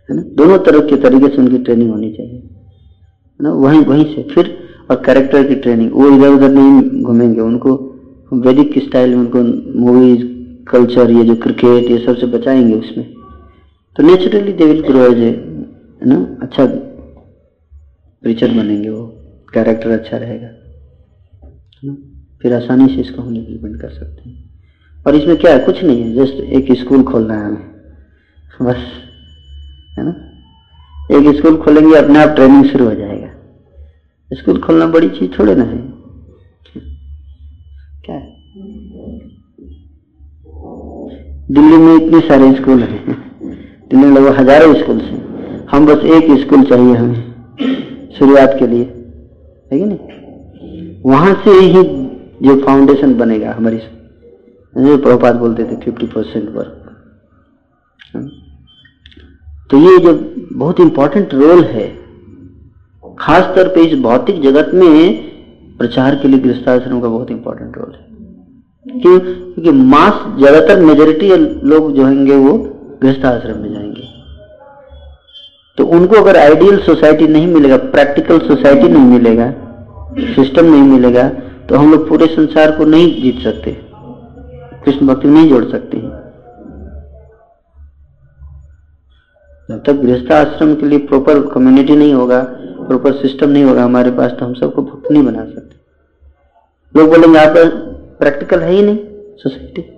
है 0.09 0.15
ना? 0.15 0.21
दोनों 0.35 0.57
तरह 0.57 0.79
के 0.79 0.97
तरीके 0.97 1.27
से 1.27 1.37
उनकी 1.37 1.57
ट्रेनिंग 1.57 1.91
होनी 1.91 2.11
चाहिए। 2.11 2.33
है 2.33 3.37
ना? 3.41 3.51
वहीं 3.53 3.81
वहीं 3.81 4.05
से 4.15 4.23
फिर 4.23 4.57
और 4.91 5.01
कैरेक्टर 5.05 5.47
की 5.47 5.55
ट्रेनिंग 5.55 5.91
वो 5.93 6.09
इधर 6.09 6.29
उधर 6.29 6.51
नहीं 6.51 7.03
घूमेंगे। 7.03 7.41
उनको 7.41 7.75
वैदिक 8.33 8.83
स्टाइल 8.83 9.15
में 9.15 9.17
उनको 9.17 9.39
मूवीज़ 9.79 10.25
कल्चर 10.67 11.11
ये 11.11 11.23
जो 11.23 11.35
क्रिकेट 11.35 11.91
ये 11.91 12.05
सबसे 12.05 12.27
बचाएँगे 12.27 12.73
उसमें। 12.73 13.13
तो 13.95 14.03
naturally 14.03 14.53
they 14.53 14.65
will 14.65 14.81
grow 14.81 14.99
as 14.99 15.17
है 15.17 15.33
ना 16.05 16.37
अच्छा 16.41 16.65
प्रीचर 18.23 18.47
बनेंगे 18.47 18.89
वो। 18.89 19.17
कैरेक्टर 19.53 19.89
अच्छा 19.89 20.17
रहेगा। 20.17 20.47
ना 21.85 21.97
फिर 22.41 22.53
आसानी 22.53 22.95
से 22.95 23.01
इसको 23.01 23.21
हम 23.21 23.35
इम्प्लीमेंट 23.35 23.81
कर 23.81 23.89
सकते 23.89 24.29
हैं। 24.29 24.49
और 25.07 25.15
इसमें 25.15 25.37
क्या 25.37 25.53
है? 25.53 25.59
कुछ 25.59 25.83
नहीं 25.83 26.01
है 26.01 26.15
जस्ट 26.15 26.33
एक 26.33 26.71
स्कूल 26.77 27.03
खोलना 27.03 27.33
है 27.33 27.45
हमें। 27.45 27.71
बस, 28.61 28.77
है 29.99 30.05
ना? 30.05 30.15
एक 31.11 31.35
स्कूल 31.35 31.57
खोलेंगे, 31.57 31.95
अपने 31.95 32.23
आप 32.23 32.29
ट्रेनिंग 32.29 32.65
शुरू 32.65 32.85
हो 32.85 32.95
जाएगा। 32.95 33.10
स्कूल 34.31 34.59
खोलना 34.61 34.85
बड़ी 34.87 35.09
चीज़ 35.09 35.31
थोड़े 35.39 35.55
ना 35.55 35.63
है। 35.63 35.77
क्या 38.05 38.15
है? 38.15 38.29
दिल्ली 41.51 41.77
में 41.77 41.95
इतने 41.95 42.19
सारे 42.19 42.51
स्कूल 42.53 42.83
हैं। 42.83 43.15
दिल्ली 43.89 44.05
में 44.05 44.15
लगभग 44.15 44.39
हज़ारों 44.39 44.73
स्कूल 44.73 45.01
हैं। 45.01 45.67
हम 45.67 45.85
बस 45.85 46.05
एक 46.15 46.31
स्कूल 46.39 46.63
चाहिए 46.63 46.95
हमें, 46.95 47.21
शुरुआत 48.19 48.55
के 48.59 48.67
लिए। 48.67 48.83
है 49.71 49.79
कि 49.79 49.85
नहीं? 49.85 51.01
वहाँ 51.05 51.33
से 51.45 51.51
ही 51.51 51.83
जो 52.43 52.55
फाउंडेशन 52.65 53.13
बनेगा 53.17 53.51
हमारी 53.53 53.77
जो 53.77 54.97
प्रभुपात 54.97 55.35
बोलते 55.35 55.63
थे 55.63 55.75
फिफ्टी 55.75 56.07
परसेंट 56.07 56.49
वर्क 56.49 56.77
तो 59.69 59.77
ये 59.77 59.97
जो 59.97 60.13
बहुत 60.57 60.79
इंपॉर्टेंट 60.79 61.33
रोल 61.33 61.63
है 61.63 62.00
खास 63.19 63.55
तौर 63.55 63.67
पे 63.67 63.81
इस 63.81 63.99
भौतिक 63.99 64.41
जगत 64.41 64.71
में 64.73 65.29
प्रचार 65.79 66.15
के 66.15 66.27
लिए 66.27 66.39
गृहस्थाश्रम 66.39 66.99
का 67.01 67.07
बहुत 67.07 67.31
इंपॉर्टेंट 67.31 67.77
रोल 67.77 67.93
है। 67.93 68.99
क्यों? 69.01 69.19
क्योंकि 69.19 69.71
मास 69.71 70.23
ज़्यादातर 70.37 70.79
मेजोरिटी 70.81 71.27
लोग 71.67 71.91
जो 71.93 72.05
होंगे 72.05 72.35
वो 72.37 72.57
गृहस्थाश्रम 73.01 73.57
में 73.57 73.71
जाएँगे। 73.73 74.09
तो 75.77 75.85
उनको 75.97 76.15
अगर 76.15 76.37
आइडियल 76.37 76.77
सोसाइटी 76.79 77.27
नहीं 77.27 77.47
मिलेगा 77.47 77.77
प्रैक्टिकल 77.91 78.39
सोसाइटी 78.47 78.87
नहीं 78.87 79.05
मिलेगा 79.05 79.53
सिस्टम 80.35 80.65
नहीं 80.65 80.81
मिलेगा 80.83 81.27
तो 81.69 81.75
हम 81.75 81.91
लोग 81.91 82.07
पूरे 82.09 82.25
संसार 82.27 82.71
को 82.77 82.85
नहीं 82.85 83.21
जीत 83.21 83.43
सकते। 83.43 83.71
कृष्ण 84.85 85.07
भक्ति 85.07 85.27
नहीं 85.27 85.49
जोड़ 85.49 85.63
सकते 85.65 85.97
जब 89.69 89.81
तक 89.85 90.01
गृहस्थ 90.01 90.31
आश्रम 90.33 90.73
के 90.75 90.85
लिए 90.85 90.99
प्रॉपर 91.07 91.39
कम्युनिटी 91.49 91.95
नहीं 91.95 92.13
होगा 92.13 92.41
प्रॉपर 92.81 93.11
सिस्टम 93.13 93.49
नहीं 93.49 93.63
होगा, 93.63 93.83
हमारे 93.83 94.11
पास 94.11 94.31
तो 94.31 94.45
हम 94.45 94.53
सबको 94.53 94.81
भक्त 94.81 95.11
नहीं 95.11 95.23
बना 95.23 95.43
सकते। 95.45 96.99
लोग 96.99 97.09
बोलेंगे 97.09 97.39
आप 97.39 97.53
प्रैक्टिकल 98.19 98.59
है 98.59 98.71
ही 98.71 98.81
नहीं 98.81 98.97
सोसाइटी 99.37 99.89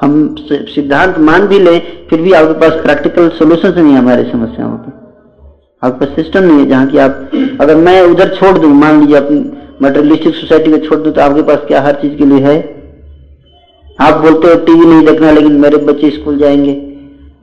हम 0.00 0.34
सिद्धांत 0.40 1.18
मान 1.18 1.46
भी 1.46 1.58
ले, 1.58 1.78
फिर 2.10 2.20
भी 2.20 2.32
आपके 2.32 2.60
पास 2.60 2.72
प्रैक्टिकल 2.82 3.28
सोल्यूशन 3.28 3.72
नहीं 3.74 3.92
है 3.92 3.98
हमारी 3.98 4.30
समस्याओं 4.30 4.76
पर। 4.76 4.92
आपके 5.82 6.06
पास 6.06 6.14
सिस्टम 6.16 6.44
नहीं 6.44 6.58
है, 6.58 6.66
जहाँ 6.66 6.86
की 6.86 6.98
आप, 6.98 7.30
अगर 7.60 7.76
मैं 7.76 8.00
उधर 8.02 8.34
छोड़ 8.34 8.58
दू, 8.58 8.68
मान 8.68 9.00
लीजिए 9.00 9.16
अपनी 9.16 9.38
मटेरियलिस्टिक 9.82 10.34
सोसाइटी 10.34 10.70
को 10.70 10.78
छोड़ 10.78 10.98
दू 10.98 11.10
तो 11.10 11.20
आपके 11.20 11.42
पास 11.42 11.58
क्या 11.66 11.82
हर 11.82 11.94
चीज़ 11.94 12.16
के 12.16 12.24
लिए 12.24 12.38
है? 12.38 12.56
आप 14.00 14.14
बोलते 14.14 14.48
हो, 14.48 14.54
टीवी 14.54 14.86
नहीं 14.86 15.06
देखना, 15.06 15.30
लेकिन 15.30 15.52
मेरे 15.52 15.76
बच्चे 15.76 16.10
स्कूल 16.10 16.38
जाएँगे। 16.38 16.72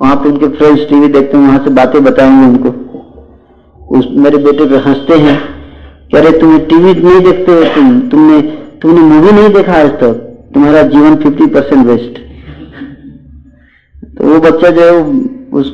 वहाँ 0.02 0.16
पे 0.16 0.30
उनके 0.30 0.48
फ्रेंड्स 0.48 0.90
टीवी 0.90 1.08
देखते 1.08 1.38
हैं, 1.38 1.48
वहाँ 1.48 1.64
से 1.64 1.70
बातें 1.70 2.04
बताएँगे 2.04 2.48
उनको। 2.48 2.85
उस 3.96 4.08
मेरे 4.18 4.38
बेटे 4.40 4.66
पे 4.66 4.78
हँसते 4.86 5.18
हैं। 5.20 5.38
कह 6.12 6.20
रहे, 6.20 6.40
तुम्हें 6.40 6.66
टीवी 6.68 6.94
नहीं 7.02 7.20
देखते 7.24 7.52
हो 7.52 7.64
तुम। 7.76 8.00
तुमने 8.10 8.42
तुमने 8.82 9.02
मूवी 9.04 9.32
नहीं 9.32 9.50
देखा 9.54 9.74
आज 9.76 9.90
तक। 10.00 10.22
तुम्हारा 10.54 10.82
जीवन 10.90 11.16
फिफ्टी 11.18 11.46
परसेंट 11.54 11.86
वेस्ट 11.88 12.20
तो 14.18 14.24
वो 14.24 14.40
बच्चा 14.42 14.70
जो 14.70 14.82
है 14.82 14.92
उस 15.54 15.72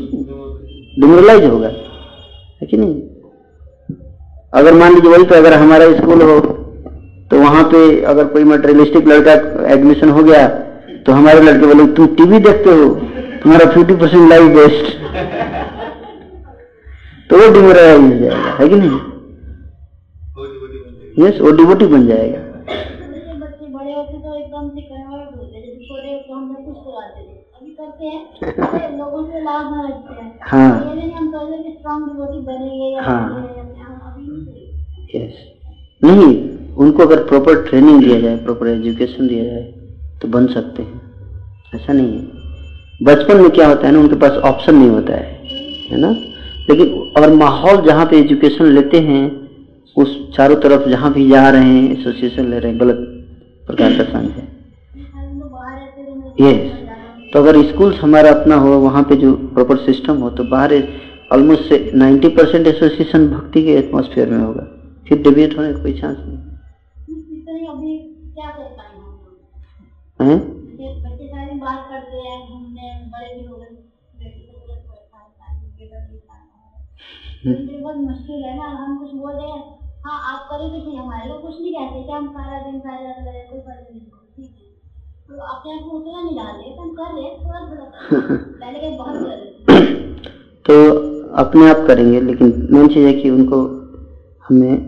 डिमोरलाइज 0.99 1.43
होगा 1.45 1.67
है 1.67 2.67
कि 2.67 2.78
नहीं? 2.78 2.95
अगर 4.53 4.74
मान 4.74 4.93
लीजिए 4.95 5.11
वही 5.11 5.26
तो 5.26 5.36
अगर 5.36 5.53
हमारा 5.55 5.91
स्कूल 5.93 6.22
हो 6.22 6.39
तो 7.32 7.39
वहाँ 7.39 7.63
पे 7.63 7.80
अगर 8.03 8.26
कोई 8.28 8.43
मटेरियलिस्टिक 8.45 9.07
लड़का 9.07 9.34
एडमिशन 9.74 10.09
हो 10.09 10.24
गया 10.24 10.47
तो 11.05 11.11
हमारे 11.11 11.41
लड़के 11.41 11.65
बोले, 11.65 11.86
तुम 11.89 12.07
टीवी 12.07 12.39
देखते 12.39 12.69
हो? 12.72 12.89
तुम्हारा 13.43 13.65
फिफ्टी 13.72 13.95
परसेंट 13.95 14.30
लाइफ 14.30 14.55
बेस्ट 14.55 14.86
तो 17.32 17.38
वो 17.38 17.51
डिमोरलाइज 17.53 17.99
हो 18.01 18.07
जाएगा 18.19 18.49
है 18.59 18.67
कि 18.69 18.75
नहीं? 18.75 18.99
यस 21.19 21.39
वो 21.41 21.51
डिवोटी 21.51 21.86
बन 21.86 22.07
जाएगा। 22.07 22.39
बच्चे 23.39 23.65
बड़े 23.65 23.93
होते 23.93 24.15
एकदम 24.39 24.69
से 24.69 24.82
कन्वर्ट 24.82 25.36
होते 25.36 25.61
जैसे 25.61 25.69
छोटे 25.86 26.34
हम 26.34 26.53
कुछ 26.53 26.77
कराते 26.86 27.21
थे 27.21 27.34
अभी 27.57 27.71
करते 27.71 28.05
हैं। 28.05 28.21
हैं। 30.11 30.39
हाँ। 30.41 30.71
ये 30.89 30.95
नहीं 30.95 31.11
हम 31.11 31.32
कहते 31.32 31.63
कि 31.63 31.71
स्ट्रॉन्ग 31.79 32.07
डिवोटी 32.07 32.39
बनेंगे 32.39 32.95
या 32.95 33.01
हाँ। 33.01 33.23
यस 35.15 35.36
नहीं 36.03 36.27
उनको 36.75 37.03
अगर 37.03 37.23
प्रॉपर 37.23 37.61
ट्रेनिंग 37.69 37.99
दिया 38.03 38.19
जाए 38.19 38.36
प्रॉपर 38.38 38.67
एजुकेशन 38.67 39.27
दिया 39.27 39.43
जाए 39.43 39.63
तो 40.21 40.27
बन 40.27 40.47
सकते 40.47 40.84
हैं। 40.84 41.01
ऐसा 41.75 41.93
नहीं 41.93 42.19
है। 42.19 42.25
बचपन 43.03 43.41
में 43.41 43.49
क्या 43.51 43.67
होता 43.67 43.88
है 43.88 43.93
ना 43.93 43.99
उनके 43.99 44.15
पास 44.15 44.32
ऑप्शन 44.32 44.75
नहीं 44.75 44.89
होता 44.89 45.13
है 45.13 45.39
है 45.91 45.97
ना? 45.97 46.09
लेकिन 46.70 47.14
अगर 47.18 47.34
माहौल 47.34 47.82
जहाँ 47.86 48.05
पे 48.05 48.18
एजुकेशन 48.20 48.66
लेते 48.66 48.99
हैं 48.99 49.24
उस 49.95 50.09
चारों 50.36 50.55
तरफ़ 50.55 50.88
जहाँ 50.89 51.12
भी 51.14 51.28
जा 51.30 51.49
रहे 51.49 51.64
हैं 51.64 51.91
एसोसिएशन 51.91 52.49
ले 52.49 52.59
रहे 52.59 52.72
हैं 52.72 52.80
गलत 52.80 52.97
प्रकार 53.68 53.97
का 53.97 54.03
संघ 54.03 54.30
है। 54.30 54.43
यस 56.41 56.72
तो 57.34 57.39
अगर 57.39 57.62
स्कूल्स 57.64 57.99
हमारा 57.99 58.30
अपना 58.32 58.55
हो 58.55 58.70
वहाँ 58.80 59.03
पे 59.03 59.16
जो 59.16 59.34
प्रॉपर 59.53 59.78
सिस्टम 59.78 60.18
हो 60.18 60.30
तो 60.30 60.43
बाहर 60.43 60.74
ऑलमोस्ट 61.34 61.64
से 61.64 61.78
90 61.95 62.30
परसेंट 62.38 62.68
एसोसिएशन 62.68 63.28
भक्ति 63.30 63.64
के 63.64 63.74
एटमोसफियर 63.74 64.30
में 64.30 64.39
होगा। 64.39 64.64
फिर 65.07 65.22
डिबेट 65.22 65.57
होने 65.57 65.74
का 65.74 65.82
कोई 65.82 65.93
चांस 65.93 66.18
नहीं। 66.20 66.38
अभी 67.68 67.97
क्या 68.34 68.49
कर 68.49 68.64
पाएँगे 68.78 70.26
हैं? 70.26 70.39
बहुत 77.45 77.95
मुश्किल 77.97 78.43
है 78.43 78.57
ना 78.57 78.65
हम 78.65 78.97
कुछ 78.97 79.11
बोल 79.11 79.31
रहे 79.31 79.47
हैं। 79.47 79.77
हाँ 80.05 80.33
आप 80.33 80.47
करें 80.49 80.69
तो 80.69 80.79
ठीक 80.79 80.99
हमारे 80.99 81.29
लोग 81.29 81.41
कुछ 81.41 81.61
नहीं 81.61 81.71
कहते 81.73 82.03
कि 82.03 82.11
हम 82.11 82.27
सारा 82.27 82.59
दिन 82.59 82.79
सारा 82.79 82.99
रात 83.01 83.27
लगे 83.27 83.45
कोई 83.49 83.59
फ़र्क 83.59 83.87
नहीं 83.91 84.01
ठीक 84.35 84.55
है। 84.59 84.69
तो 85.29 85.41
अपने 85.43 85.73
आप 85.73 85.79
को 85.81 85.91
उतना 85.91 86.21
नहीं 86.21 86.35
डाल 86.35 86.55
रहे 86.55 86.75
तो 86.75 86.81
हम 86.81 86.93
कर 86.93 87.13
रहे 87.13 87.23
हैं 87.23 87.37
थोड़ा 87.39 87.59
थोड़ा 87.59 87.85
पहले 88.61 88.79
के 88.79 88.97
बहुत 88.97 89.15
कर 89.15 89.49
तो 90.65 91.33
अपने 91.33 91.69
आप 91.69 91.83
करेंगे 91.87 92.21
लेकिन 92.21 92.67
मेन 92.71 92.87
चीज़ 92.87 93.05
है 93.07 93.13
कि 93.13 93.29
उनको 93.29 93.61
हमें 94.49 94.81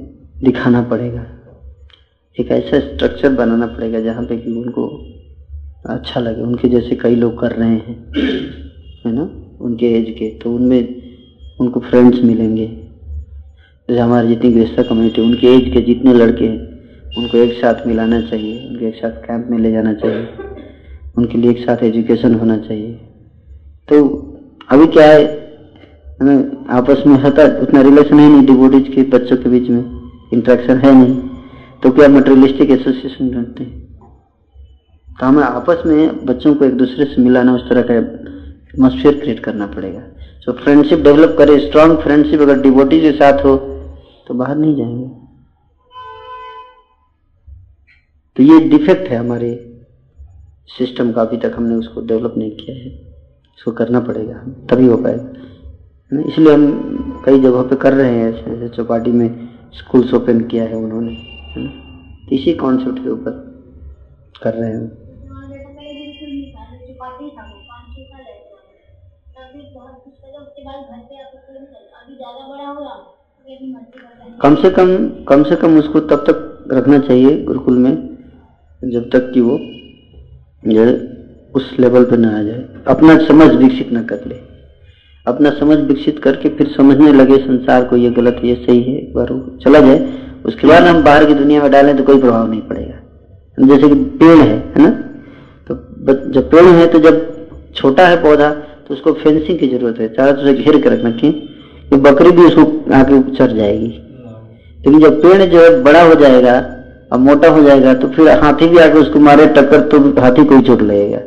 दिखाना 0.44 0.82
पड़ेगा। 0.82 1.26
एक 2.40 2.52
ऐसा 2.52 2.80
स्ट्रक्चर 2.80 3.30
बनाना 3.30 3.68
पड़ेगा 3.68 4.00
जहाँ 4.00 4.24
पे 4.26 4.38
कि 4.38 4.52
उनको 4.52 4.88
अच्छा 5.86 6.20
लगे 6.20 6.42
उनके 6.42 6.68
जैसे 6.68 6.96
कई 6.96 7.16
लोग 7.16 7.40
कर 7.40 7.52
रहे 7.52 7.70
हैं 7.70 7.96
है 9.06 9.12
ना? 9.12 9.30
उनके 9.62 9.86
एज 9.86 10.10
के 10.20 10.30
तो 10.40 10.54
उनमें 10.56 11.03
उनको 11.64 11.80
फ्रेंड्स 11.82 12.24
मिलेंगे। 12.24 12.66
जैसे 13.90 14.00
हमारे 14.00 14.28
जितनी 14.28 14.52
गृहस्थ 14.52 14.88
कम्युनिटी 14.90 15.22
उनके 15.22 15.48
एज 15.50 15.74
के 15.74 15.82
जितने 15.84 16.14
लड़के 16.14 16.46
हैं, 16.46 16.60
उनको 17.18 17.38
एक 17.38 17.54
साथ 17.54 17.88
मिलाना 17.88 18.20
चाहिए, 18.24 18.68
उनके 18.70 18.88
एक 18.88 18.96
साथ 18.96 19.22
कैंप 19.26 19.48
में 19.52 19.58
ले 19.60 19.72
जाना 19.72 19.94
चाहिए, 19.96 20.28
उनके 21.18 21.38
लिए 21.38 21.52
एक 21.52 21.60
साथ 21.60 21.84
एजुकेशन 21.84 22.36
होना 22.36 22.58
चाहिए। 22.60 22.94
तो 23.90 24.04
अभी 24.70 24.88
क्या 24.90 25.08
है 25.08 25.42
आपस 26.72 27.04
में 27.08 27.16
होता 27.22 27.44
उतना 27.62 27.82
रिलेशन 27.82 28.20
है 28.20 28.30
नहीं 28.30 28.46
डिबोडीज 28.46 28.88
के 28.96 29.04
बच्चों 29.10 29.38
के 29.38 29.50
बीच 29.50 29.70
में 29.70 29.84
इंट्रैक्शन 30.34 30.78
है 30.80 30.94
नहीं। 30.96 31.16
तो 31.84 31.92
क्या 31.92 32.08
मटेरियलिस्टिक 32.10 32.70
एसोसिएशन 32.72 33.30
ढूंढते 33.32 33.64
हैं? 33.64 33.82
तो 35.08 35.26
हमें 35.26 35.44
आपस 35.44 35.84
में 35.86 36.26
बच्चों 36.26 36.54
को 36.56 36.66
एक 36.66 36.74
दूसरे 36.74 37.06
से 37.06 37.22
मिलाना, 37.22 37.56
उस 37.56 37.70
तरह 37.70 37.82
का 37.82 37.94
एटमोसफियर 37.96 39.20
क्रिएट 39.20 39.40
करना 39.40 39.68
पड़ेगा। 39.68 40.02
सो 40.46 40.52
फ्रेंडशिप 40.52 41.00
डेवलप 41.00 41.36
करे 41.38 41.58
स्ट्रांग 41.60 41.98
फ्रेंडशिप 41.98 42.42
अगर 42.42 42.62
डिवोटी 42.62 43.00
के 43.02 43.12
साथ 43.12 43.44
हो 43.46 43.56
तो 44.28 44.34
बाहर 44.34 44.56
नहीं 44.56 44.76
जाएँगे। 44.76 45.08
तो 48.38 48.44
ये 48.44 48.60
डिफेक्ट 48.70 49.08
है 49.08 49.18
हमारे 49.18 49.52
सिस्टम 50.68 51.12
का, 51.12 51.22
अभी 51.22 51.38
तक 51.38 51.54
हमने 51.56 51.76
उसको 51.76 52.02
डेवलप 52.02 52.34
नहीं 52.38 52.52
किया 52.52 52.76
है। 52.76 52.88
इसको 53.58 53.72
करना 53.72 54.00
पड़ेगा, 54.00 54.34
तभी 54.70 54.88
हो 54.88 54.98
पाएगा। 54.98 56.22
इसलिए 56.22 56.54
हम 56.54 57.22
कई 57.26 57.40
जगहों 57.40 57.64
पे 57.64 57.76
कर 57.76 57.94
रहे 57.94 58.12
हैं 58.12 58.34
ऐसे 58.34 58.52
ऐसे 58.52 58.70
चौपाटी 58.70 59.12
में 59.12 59.50
स्कूल्स 59.74 60.14
ओपन 60.14 60.42
किया 60.42 60.64
है 60.64 60.76
उन्होंने, 60.76 61.12
है 61.12 61.64
ना? 61.64 61.70
तो 62.30 62.36
इसी 62.36 62.54
कॉन्सेप्ट 62.54 63.04
के 63.04 63.10
ऊपर 63.10 63.32
कर 64.44 64.54
रहे 64.54 64.70
हैं। 64.70 65.03
कम 74.42 74.56
से 74.56 74.70
कम 74.70 74.90
कम 75.28 75.44
से 75.44 75.56
कम 75.56 75.78
उसको 75.80 76.00
तब 76.00 76.24
तक 76.28 76.68
रखना 76.72 77.00
चाहिए 77.00 77.44
गुरुकुल 77.44 77.78
में, 77.78 77.94
जब 78.82 79.10
तक 79.10 79.32
कि 79.34 79.42
वो 79.42 79.58
जो 80.64 80.84
उस 81.56 81.76
लेवल 81.80 82.04
पे 82.04 82.18
ना 82.18 82.30
आ 82.30 82.42
जाए। 82.44 82.84
अपना 82.88 83.18
समझ 83.18 83.50
विकसित 83.54 83.92
ना 83.92 84.02
कर 84.04 84.26
ले। 84.28 84.36
अपना 85.28 85.50
समझ 85.50 85.78
विकसित 85.80 86.20
करके 86.20 86.50
फिर 86.50 86.68
समझने 86.68 87.12
लगे 87.14 87.38
संसार 87.38 87.84
को 87.84 87.98
ये 87.98 88.10
गलत 88.10 88.36
है 88.36 88.50
ये 88.50 88.56
सही 88.56 88.82
है, 88.82 88.98
एक 88.98 89.14
बार 89.14 89.32
वो 89.32 89.58
चला 89.58 89.80
जाए, 89.80 90.00
उसके 90.46 90.68
बाद 90.68 90.84
हम 90.84 91.04
बाहर 91.04 91.26
की 91.26 91.34
दुनिया 91.34 91.62
में 91.62 91.72
डालें 91.72 91.96
तो 91.98 92.04
कोई 92.04 92.20
प्रभाव 92.22 92.50
नहीं 92.50 92.62
पड़ेगा। 92.62 93.66
जैसे 93.68 93.90
कि 93.90 93.96
पेड़ 93.96 94.38
है 94.38 94.58
है 94.68 94.82
ना? 94.82 94.90
तो 95.70 95.76
जब 96.32 96.50
पेड़ 96.52 96.66
है 96.66 96.88
तो 96.88 97.00
जब 97.00 97.16
छोटा 97.76 98.08
है 98.08 98.22
पौधा 98.24 98.50
तो 98.50 98.73
उसको 98.94 99.12
फेंसिंग 99.14 99.60
की 99.60 99.68
ज़रूरत 99.68 100.00
है। 100.00 100.08
चारों 100.08 100.34
तरफ़ 100.34 100.58
घेर 100.58 100.82
कर 100.82 100.92
रखना, 100.92 101.12
क्यों? 101.12 101.32
कि 101.32 101.96
बकरी 101.96 102.32
भी 102.32 102.42
उसको 102.42 102.62
आके 102.94 103.36
चढ़ 103.36 103.52
जाएगी। 103.52 103.88
लेकिन 104.78 105.00
जब 105.00 105.22
पेड़ 105.22 105.42
जो 105.44 105.60
है 105.60 105.84
बड़ा 105.84 106.02
हो 106.02 106.16
जाएगा 106.16 106.56
और 107.12 107.20
मोटा 107.20 107.50
हो 107.50 107.64
जाएगा 107.64 107.94
तो 107.94 108.08
फिर 108.08 108.30
हाथी 108.30 108.68
भी 108.68 108.78
आके 108.78 108.98
उसको 109.00 109.20
मारे, 109.20 109.46
टक्कर 109.46 109.82
तो 109.82 110.22
हाथी 110.22 110.46
को 110.46 110.56
ही 110.56 110.62
चोट 110.62 110.82
लगेगा। 110.82 111.18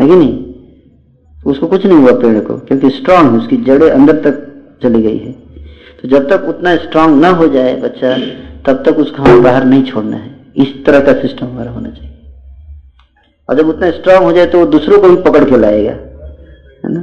है 0.00 0.08
कि 0.08 0.16
नहीं? 0.16 0.44
उसको 1.46 1.66
कुछ 1.66 1.86
नहीं 1.86 1.98
हुआ 1.98 2.12
पेड़ 2.12 2.40
को, 2.40 2.54
क्योंकि 2.54 2.90
स्ट्रांग 2.90 3.30
है, 3.30 3.38
उसकी 3.38 3.56
जड़ें 3.56 3.90
अंदर 3.90 4.12
तक 4.12 4.62
चली 4.82 5.02
गई 5.02 5.18
है। 5.18 5.32
तो 6.02 6.08
जब 6.08 6.28
तक 6.30 6.44
उतना 6.48 6.76
स्ट्रांग 6.76 7.20
ना 7.20 7.28
हो 7.28 7.48
जाए 7.48 7.76
बच्चा, 7.76 8.16
तब 8.66 8.82
तक 8.86 8.98
उसको 8.98 9.22
हमें 9.22 9.42
बाहर 9.42 9.64
नहीं 9.64 9.82
छोड़ना 9.82 10.16
है। 10.16 10.36
इस 10.56 10.84
तरह 10.86 11.00
का 11.00 11.12
सिस्टम 11.12 11.46
हमारा 11.46 11.70
होना 11.70 11.88
चाहिए। 11.88 12.10
और 13.50 13.56
जब 13.56 13.68
उतना 13.68 13.90
स्ट्रांग 13.90 14.24
हो 14.24 14.32
जाए 14.32 14.46
तो 14.46 14.58
वो 14.58 14.66
दूसरों 14.66 14.98
को 14.98 15.08
भी 15.08 15.16
पकड़ 15.16 15.44
के 15.44 15.56
लाएगा। 15.56 15.92
है 16.84 16.92
ना? 16.92 17.02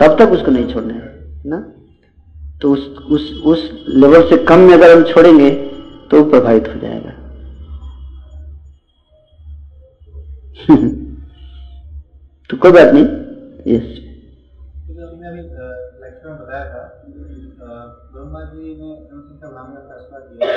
तब 0.00 0.18
तक 0.18 0.30
उसको 0.32 0.50
नहीं 0.50 0.72
छोड़ना 0.72 0.94
है 0.94 1.24
ना? 1.46 1.72
तो 2.62 2.72
उस 2.72 2.96
उस 3.10 3.42
उस 3.46 3.86
लेवल 3.88 4.22
से 4.22 4.44
कम 4.44 4.58
में 4.58 4.74
अगर 4.74 4.96
हम 4.96 5.04
छोड़ेंगे 5.04 5.50
तो 6.10 6.30
प्रभावित 6.30 6.68
हो 6.68 6.74
जाएगा। 6.74 7.10
तो 12.50 12.56
कोई 12.56 12.72
बात 12.72 12.94
नहीं। 12.94 13.04
यस 13.74 14.06
ब्रह्मा 18.14 18.44
जी 18.44 18.74
ने 18.80 19.06
फैसला 19.76 20.18
किया। 20.18 20.52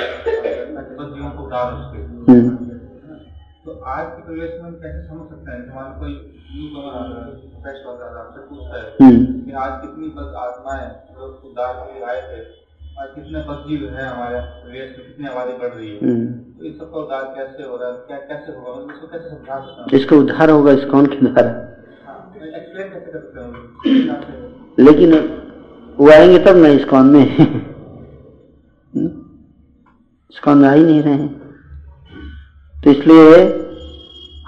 को। 1.36 2.69
तो 3.70 3.84
आज 3.84 4.06
के 4.06 4.22
परिवेश 4.22 4.50
में 4.62 4.72
कैसे 4.72 5.08
समझ 5.08 5.28
सकते 5.30 5.50
हैं? 5.50 5.70
हमारे 5.70 6.00
कोई 6.00 6.12
न्यू 6.54 7.62
फ्रेश 7.62 7.86
होता 7.86 8.04
है 8.06 8.18
आपसे 8.18 8.40
पूछता 8.40 8.76
है 8.76 8.94
हम्म। 9.02 9.40
कि 9.40 9.52
आज 9.52 9.80
कितनी 9.82 10.08
बस 10.08 10.34
आत्माएँ 10.36 10.88
जो 10.88 11.42
उद्धार 11.44 11.74
के 11.74 11.94
लिए 11.94 12.08
आए 12.08 12.20
थे 12.20 12.40
आज 13.00 13.08
कितने 13.14 13.38
बदजीव 13.38 13.88
हैं 13.88 14.08
हमारे 14.08 14.40
परिवेश 14.40 14.98
में? 14.98 15.06
कितनी 15.06 15.28
आबादी 15.28 15.52
बढ़ 15.52 15.68
रही 15.68 15.90
है? 15.90 16.00
हम्म। 16.02 16.26
तो 16.26 16.64
इस 16.64 16.78
सबका 16.78 17.00
उद्धार 17.00 17.34
कैसे 17.36 17.62
हो 17.62 17.76
रहा 17.76 17.88
है? 17.88 17.94
क्या 17.94 18.16
कैसे 18.16 18.52
होगा? 18.52 18.80
मतलब 18.80 18.94
इसको 18.94 19.06
कैसे 19.06 19.28
समझा 19.28 19.60
सकते 19.60 19.96
हैं? 19.96 20.02
इसका 20.02 20.16
उद्धार 20.16 20.50
होगा 20.50 20.72
इस 20.72 20.84
कौन 20.84 21.06
के 21.06 21.16
द्वारा? 21.16 21.50
एक्सप्लेन 22.58 22.88
कैसे 22.88 23.12
कर 23.14 23.40
हैं 23.40 24.84
लेकिन 24.84 25.14
वो 25.96 26.10
आएँगे 26.10 26.38
तब 26.38 26.56
ना 26.56 26.68
इस्कॉन 26.68 27.06
में। 27.06 27.26
इस्कॉन 30.30 30.58
में 30.58 30.68
आ 30.68 30.72
ही 30.72 30.84
नहीं 30.84 31.02
रहे 31.02 31.14
हैं। 31.14 31.39
तो 32.84 32.90
इसलिए 32.90 33.40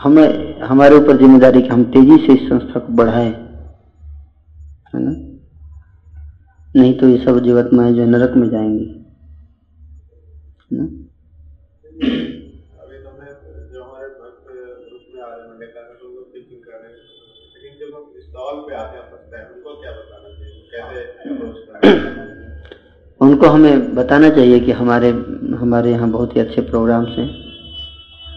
हमें 0.00 0.60
हमारे 0.60 0.96
ऊपर 0.96 1.16
ज़िम्मेदारी 1.16 1.62
कि 1.62 1.68
हम 1.68 1.84
तेज़ी 1.84 2.16
से 2.26 2.32
इस 2.32 2.48
संस्था 2.48 2.80
को 2.80 2.92
बढ़ाएँ 2.92 3.30
है 4.94 5.00
ना? 5.02 5.10
नहीं 6.76 6.94
तो 6.98 7.08
ये 7.08 7.18
सब 7.24 7.38
जीवात्माएँ 7.44 7.92
जो 7.94 8.06
नरक 8.06 8.36
में 8.36 8.48
जाएँगी 8.50 8.84
है 10.70 10.78
ना? 10.78 10.86
तो 23.18 23.26
उनको 23.26 23.46
हमें 23.46 23.94
बताना 23.94 24.28
चाहिए? 24.30 24.60
कि 24.60 24.72
हमारे 24.72 25.08
हमारे 25.60 25.90
यहाँ 25.90 26.10
बहुत 26.10 26.36
ही 26.36 26.40
अच्छे 26.40 26.60
प्रोग्राम्स 26.60 27.18
हैं। 27.18 27.41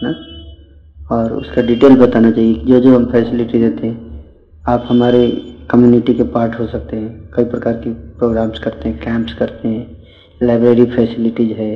ना? 0.02 1.16
और 1.16 1.32
उसका 1.32 1.62
डिटेल 1.62 1.96
बताना 1.96 2.30
चाहिए 2.30 2.54
जो 2.54 2.80
जो 2.80 2.96
हम 2.96 3.04
फैसिलिटी 3.06 3.58
देते 3.58 3.86
हैं, 3.86 4.24
आप 4.68 4.86
हमारे 4.88 5.30
कम्युनिटी 5.70 6.14
के 6.14 6.22
पार्ट 6.22 6.58
हो 6.58 6.66
सकते 6.66 6.96
हैं। 6.96 7.30
कई 7.34 7.44
प्रकार 7.44 7.72
की 7.72 7.90
प्रोग्राम्स 7.90 8.58
करते 8.58 8.88
हैं 8.88 9.00
कैंप्स 9.00 9.34
करते 9.34 9.68
हैं 9.68 9.96
लाइब्रेरी 10.42 10.84
फैसिलिटीज़ 10.86 11.52
है 11.52 11.70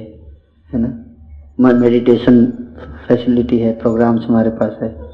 है 0.73 0.81
ना? 0.81 1.73
मेडिटेशन 1.73 2.47
फैसिलिटी 3.09 3.59
है 3.59 3.73
प्रोग्राम्स 3.79 4.25
हमारे 4.25 4.51
पास 4.51 4.79
है। 4.83 5.11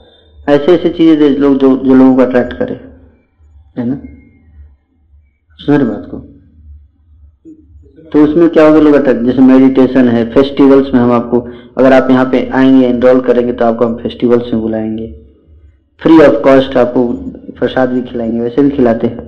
ऐसे 0.49 0.73
ऐसे 0.73 0.91
चीज़ें 0.91 1.19
दे 1.19 1.29
लोग 1.29 1.59
जो 1.59 1.77
जो 1.77 1.95
लोगों 1.95 2.17
को 2.17 2.23
अट्रैक्ट 2.23 2.53
करे, 2.53 2.75
है 3.79 3.87
ना? 3.87 4.01
सुन 5.59 5.75
रहे 5.75 5.89
बात 5.89 6.07
को? 6.07 6.36
तो 8.13 8.23
उसमें 8.25 8.49
क्या 8.49 8.67
होगा 8.67 8.81
लोग 8.81 8.95
अटैक 8.95 9.23
जैसे 9.23 9.43
मेडिटेशन 9.43 10.09
है 10.09 10.25
फेस्टिवल्स 10.33 10.93
में 10.95 11.01
हम 11.01 11.13
आपको 11.13 11.41
अगर 11.79 11.93
आप 11.93 12.11
यहाँ 12.11 12.25
पे 12.25 12.49
आएँगे 12.55 12.87
एनरोल 12.87 13.21
करेंगे 13.21 13.53
तो 13.53 13.65
आपको 13.65 13.85
हम 13.85 13.95
फेस्टिवल्स 13.97 14.53
में 14.53 14.63
बुलाएँगे। 14.63 15.07
फ्री 16.01 16.19
ऑफ़ 16.19 16.35
कॉस्ट 16.43 16.77
आपको 16.77 17.07
प्रसाद 17.59 17.89
भी 17.89 18.03
खिलाएँगे, 18.03 18.41
वैसे 18.41 18.63
भी 18.63 18.71
खिलाते 18.71 19.07
हैं। 19.07 19.25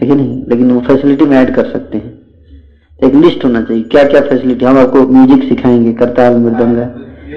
है 0.00 0.06
कि 0.08 0.14
नहीं? 0.14 0.42
लेकिन 0.48 0.70
वो 0.72 0.80
फैसिलिटी 0.80 1.24
में 1.24 1.36
ऐड 1.36 1.54
कर 1.54 1.70
सकते 1.70 1.98
हैं। 1.98 2.12
एक 3.00 3.14
लिस्ट 3.14 3.44
होना 3.44 3.62
चाहिए 3.62 3.82
क्या 3.84 4.04
क्या 4.04 4.20
फैसिलिटी 4.20 4.64
हम 4.64 4.78
आपको 4.78 5.06
म्यूज़िक 5.08 5.48
सिखाएँगे 5.48 5.92
करताल 5.92 6.36
मृदंगा 6.36 6.90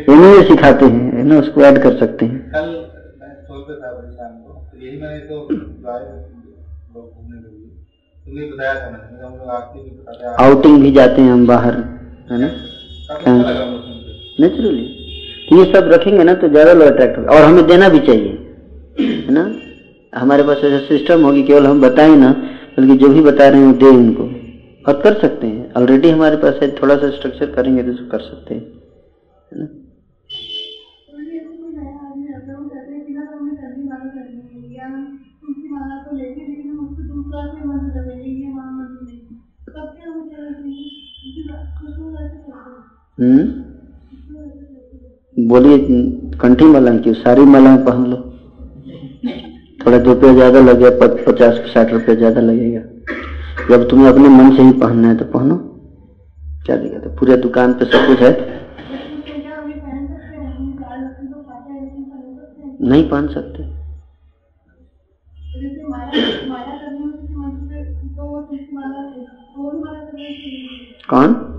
इन्हें 0.10 0.44
सिखाते 0.44 0.86
हैं 0.86 1.24
ना? 1.24 1.40
उसको 1.40 1.62
ऐड 1.62 1.82
कर 1.84 1.98
सकते 1.98 2.26
हैं। 2.26 2.52
कल 2.52 2.74
आउटिंग 10.40 10.82
भी 10.82 10.92
जाते 10.92 11.22
हैं 11.22 11.32
हम 11.32 11.46
बाहर 11.48 11.74
है 12.30 12.38
ना? 12.40 12.48
अच्छा 13.10 13.34
नेचुरली 14.40 14.86
तो 15.50 15.58
ये 15.58 15.66
सब 15.74 15.90
रखेंगे 15.94 16.24
ना 16.24 16.34
तो 16.34 16.48
ज़्यादा 16.48 16.74
लोग 16.74 16.88
अट्रैक्ट 16.88 17.18
होगा। 17.18 17.32
और 17.32 17.44
हमें 17.44 17.68
देना 17.68 17.90
भी 17.90 18.00
चाहिए 18.00 18.32
है 18.98 19.34
ना? 19.34 19.44
हमारे 20.14 20.44
पास 20.44 20.58
ऐसा 20.64 20.80
सिस्टम 20.88 21.24
होगी 21.26 21.44
केवल 21.44 21.66
हम 21.68 21.82
बताएँ 21.82 22.16
ना 22.18 22.32
बल्कि 22.78 22.96
जो 22.98 23.10
भी 23.10 23.22
बता 23.22 23.48
रहे 23.48 23.60
हैं 23.60 23.68
वो 23.68 23.74
दे 23.76 23.90
उनको। 23.98 24.24
और 24.86 25.02
कर 25.02 25.20
सकते 25.22 25.48
हैं। 25.48 25.72
ऑलरेडी 25.74 26.10
हमारे 26.10 26.38
पास 26.38 26.60
है 26.62 26.68
थोड़ा 26.76 26.96
सा 26.96 27.10
स्ट्रक्चर 27.12 27.52
करेंगे 27.52 27.84
तो 27.84 27.94
कर 28.12 28.20
सकते 28.22 28.54
हैं 28.54 28.62
है 28.62 29.60
ना? 29.60 29.68
हम्म? 43.18 43.44
बोलिए 45.48 45.78
कंठी 46.42 46.66
मलंग 46.66 47.00
की, 47.00 47.14
सारी 47.14 47.42
मलंग 47.42 47.86
पहन 47.86 48.06
लो। 48.06 48.18
थोड़ा 49.80 49.98
दो 49.98 50.14
रुपया 50.14 50.34
ज़्यादा 50.34 50.60
लग 50.60 50.84
पचास, 51.28 51.54
साठ 51.74 51.94
रुपया 51.94 52.16
ज़्यादा 52.16 52.42
लगेगा। 52.42 52.82
जब 53.70 53.90
तुम्हें 53.90 54.08
अपने 54.08 54.30
मन 54.30 54.56
से 54.56 54.64
ही 54.64 54.72
पहनना 54.72 55.08
है 55.08 55.18
तो 55.18 55.26
पहनो। 55.26 55.56
क्या 56.66 56.76
दिक्कत 56.76 57.04
तो 57.04 57.10
पूरे 57.10 57.38
दुकान 57.38 57.74
पे 57.74 57.86
सब 57.86 58.08
कुछ 58.08 58.20
है? 58.20 58.32
नहीं 62.82 63.04
पहन 63.10 63.28
सकते। 63.28 63.64
कौन? 71.10 71.55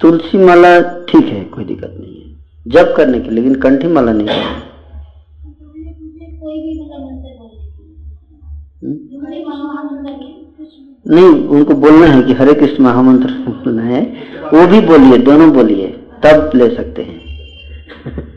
तुलसी 0.00 0.38
माला 0.38 0.80
ठीक 0.80 1.24
है, 1.24 1.44
कोई 1.44 1.64
दिक्कत 1.64 1.96
नहीं 2.00 2.22
है। 2.22 2.36
जब 2.68 2.96
करने 2.96 3.20
की, 3.20 3.30
लेकिन 3.30 3.54
कंठी 3.54 3.88
माला 3.88 4.12
नहीं 4.12 4.26
करनी 4.26 4.74
हम्म? 8.84 8.98
नहीं, 11.08 11.48
उनको 11.48 11.74
बोलना 11.74 12.06
है 12.06 12.22
कि 12.22 12.32
हरे 12.32 12.54
कृष्ण 12.54 12.84
महामंत्र 12.84 13.30
बोलना 13.30 13.82
है। 13.82 14.02
वो 14.54 14.66
भी 14.66 14.80
बोलिए, 14.80 15.18
दोनों 15.18 15.52
बोलिए, 15.52 15.86
तब 16.26 16.50
ले 16.54 16.74
सकते 16.74 17.02
हैं। 17.02 17.20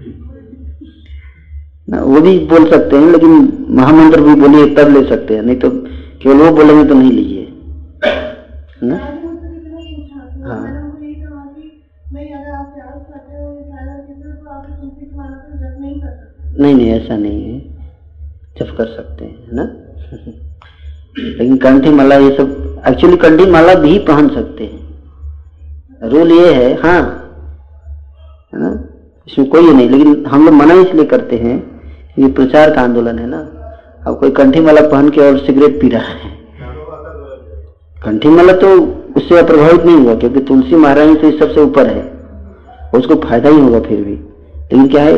ना, 1.90 2.02
वो 2.02 2.22
भी 2.22 2.40
बोल 2.40 2.70
सकते 2.70 2.96
हैं, 2.96 3.12
लेकिन 3.12 3.66
महामंत्र 3.70 4.22
भी 4.22 4.36
बोलिए, 4.36 4.76
तब 4.76 4.90
ले 4.90 5.10
सकते 5.10 5.36
हैं, 5.36 5.42
नहीं 5.42 5.56
तो 5.56 5.87
केवल 6.22 6.38
वो 6.38 6.52
बोलेंगे 6.52 6.86
तो 6.86 6.94
नहीं 6.94 7.12
लीजिए। 7.12 7.54
है 8.04 8.12
ना? 8.82 8.98
पूछा 8.98 10.20
तो 10.20 10.50
हाँ। 10.50 10.62
तो 10.62 10.68
नहीं 16.62 16.76
नहीं 16.76 16.92
ऐसा 16.92 17.18
नहीं 17.18 17.44
है। 17.44 17.60
जब 18.60 18.78
कर 18.78 18.86
सकते 18.86 19.26
हैं 19.26 19.48
है 19.48 19.56
ना? 19.56 19.64
लेकिन 21.18 21.58
कंठी 21.58 21.90
माला 21.90 22.16
ये 22.16 22.38
सब 22.38 22.82
एक्चुअली 22.88 23.18
कंठी 23.18 23.52
माला 23.52 23.74
भी 23.74 24.00
पहन 24.00 24.30
सकते 24.30 24.64
हैं। 24.64 26.10
रूल 26.10 26.32
ये 26.32 26.54
है 26.54 26.82
हाँ 26.82 27.02
है 28.54 28.62
ना? 28.62 28.84
इसमें 29.28 29.50
कोई 29.50 29.74
नहीं 29.74 29.90
लेकिन 29.90 30.26
हम 30.26 30.46
लोग 30.46 30.54
मना 30.54 30.74
इसलिए 30.74 31.06
करते 31.06 31.38
हैं 31.38 31.82
ये 32.20 32.32
प्रचार 32.32 32.76
का 32.76 32.82
आंदोलन 32.82 33.20
है 33.20 33.28
ना? 33.28 33.57
अब 34.08 34.18
कोई 34.20 34.32
कंठी 34.32 34.60
माला 34.60 34.82
पहन 34.82 35.10
के 35.10 35.22
और 35.22 35.38
सिगरेट 35.38 35.80
पी 35.82 35.88
रहा 35.90 36.02
है। 36.02 36.30
कंठी 37.98 38.30
माला 38.30 38.54
तो 38.54 38.68
उससे 39.18 39.42
प्रभावित 39.44 39.86
नहीं 39.86 39.96
हुआ, 39.96 40.16
क्योंकि 40.16 40.40
तुलसी 40.40 40.76
महारानी 40.76 41.16
तो 41.16 41.28
इस 41.28 41.40
सबसे 41.40 41.62
ऊपर 41.62 41.88
है। 41.88 42.04
उसको 42.94 43.16
फ़ायदा 43.22 43.50
ही 43.50 43.60
होगा 43.60 43.80
फिर 43.80 44.02
भी। 44.02 44.12
लेकिन 44.12 44.88
क्या 44.88 45.04
है, 45.04 45.16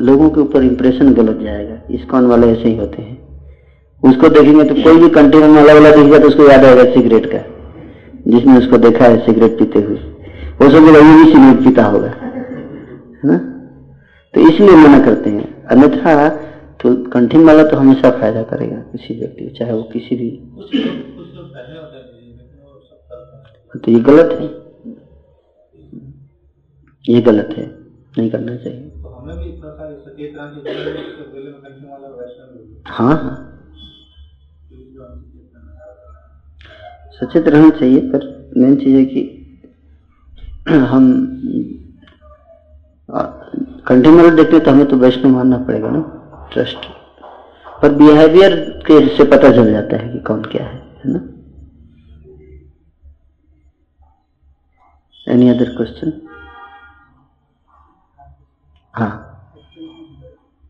लोगों 0.00 0.28
के 0.30 0.40
ऊपर 0.40 0.62
इंप्रेशन 0.62 1.12
गलत 1.14 1.38
जाएगा। 1.42 1.76
इस्कॉन 1.90 2.26
वाले 2.26 2.50
ऐसे 2.52 2.68
ही 2.68 2.76
होते 2.76 3.02
हैं। 3.02 3.16
उसको 4.02 4.28
देखेंगे 4.28 4.64
तो 4.64 4.74
कोई 4.74 5.00
भी 5.00 5.08
कंठी 5.08 5.38
में 5.38 5.48
माला 5.48 5.74
वाला 5.74 5.90
दिखेगा 5.90 6.18
तो 6.18 6.28
उसको 6.28 6.48
याद 6.48 6.64
आएगा 6.64 6.84
सिगरेट 6.84 7.26
का, 7.26 7.38
जिसने 8.28 8.58
उसको 8.58 8.78
देखा 8.78 9.04
है 9.04 9.24
सिगरेट 9.26 9.58
पीते 9.58 9.78
हुए। 9.78 9.96
वो 10.60 10.70
समझेगा 10.70 10.98
ये 10.98 11.14
भी 11.14 11.32
सिगरेट 11.32 11.64
पीता 11.64 11.84
होगा। 11.84 12.08
है 12.08 13.20
ना? 13.24 13.38
तो 14.34 14.40
इसलिए 14.40 14.76
मना 14.76 14.98
करते 14.98 15.30
हैं। 15.30 15.64
अन्यथा 15.66 16.14
तो 16.80 17.10
कंठी 17.10 17.38
माला 17.38 17.62
तो 17.64 17.76
हमेशा 17.76 18.10
फ़ायदा 18.10 18.42
करेगा 18.42 18.76
किसी 18.76 19.14
व्यक्ति 19.18 19.44
को 19.44 19.50
चाहे 19.50 19.72
वो 19.72 19.82
किसी 19.82 20.16
भी। 20.16 20.30
तो 23.84 23.92
ये 23.92 24.00
गलत 24.00 24.38
है। 24.40 24.46
ये 27.04 27.20
गलत 27.20 27.54
है। 27.58 27.66
नहीं 28.18 28.30
करना 28.30 28.56
चाहिए। 28.56 28.80
तो 28.80 29.16
में 29.26 29.34
में 31.42 31.60
कंठी 31.60 31.86
लोग 32.02 32.82
हाँ 32.86 33.14
हाँ। 33.14 33.36
हम 33.36 33.56
सचेत 37.12 37.48
रहना 37.48 37.70
चाहिए। 37.70 38.00
पर 38.00 38.52
मेन 38.56 38.76
चीज़ 38.76 38.96
है 38.96 39.04
कि 39.04 39.20
हम 40.70 41.12
कंटिन्यूअल 43.88 44.36
देखते 44.36 44.60
तो 44.60 44.70
हमें 44.70 44.86
तो 44.86 44.96
वैष्णव 44.96 45.30
मानना 45.30 45.58
पड़ेगा 45.58 45.90
ना। 45.90 46.15
ट्रस्ट 46.52 46.86
पर 47.82 47.94
बिहेवियर 47.94 48.54
के 48.86 49.16
से 49.16 49.24
पता 49.24 49.50
चल 49.50 49.72
जाता 49.72 49.96
है 49.96 50.12
कि 50.12 50.18
कौन 50.18 50.42
क्या 50.42 50.66
है 50.66 50.74
है 50.74 51.12
ना? 51.12 51.18
एनी 55.28 55.48
अदर 55.48 55.68
क्वेश्चन 55.76 56.12
हाँ। 58.94 59.10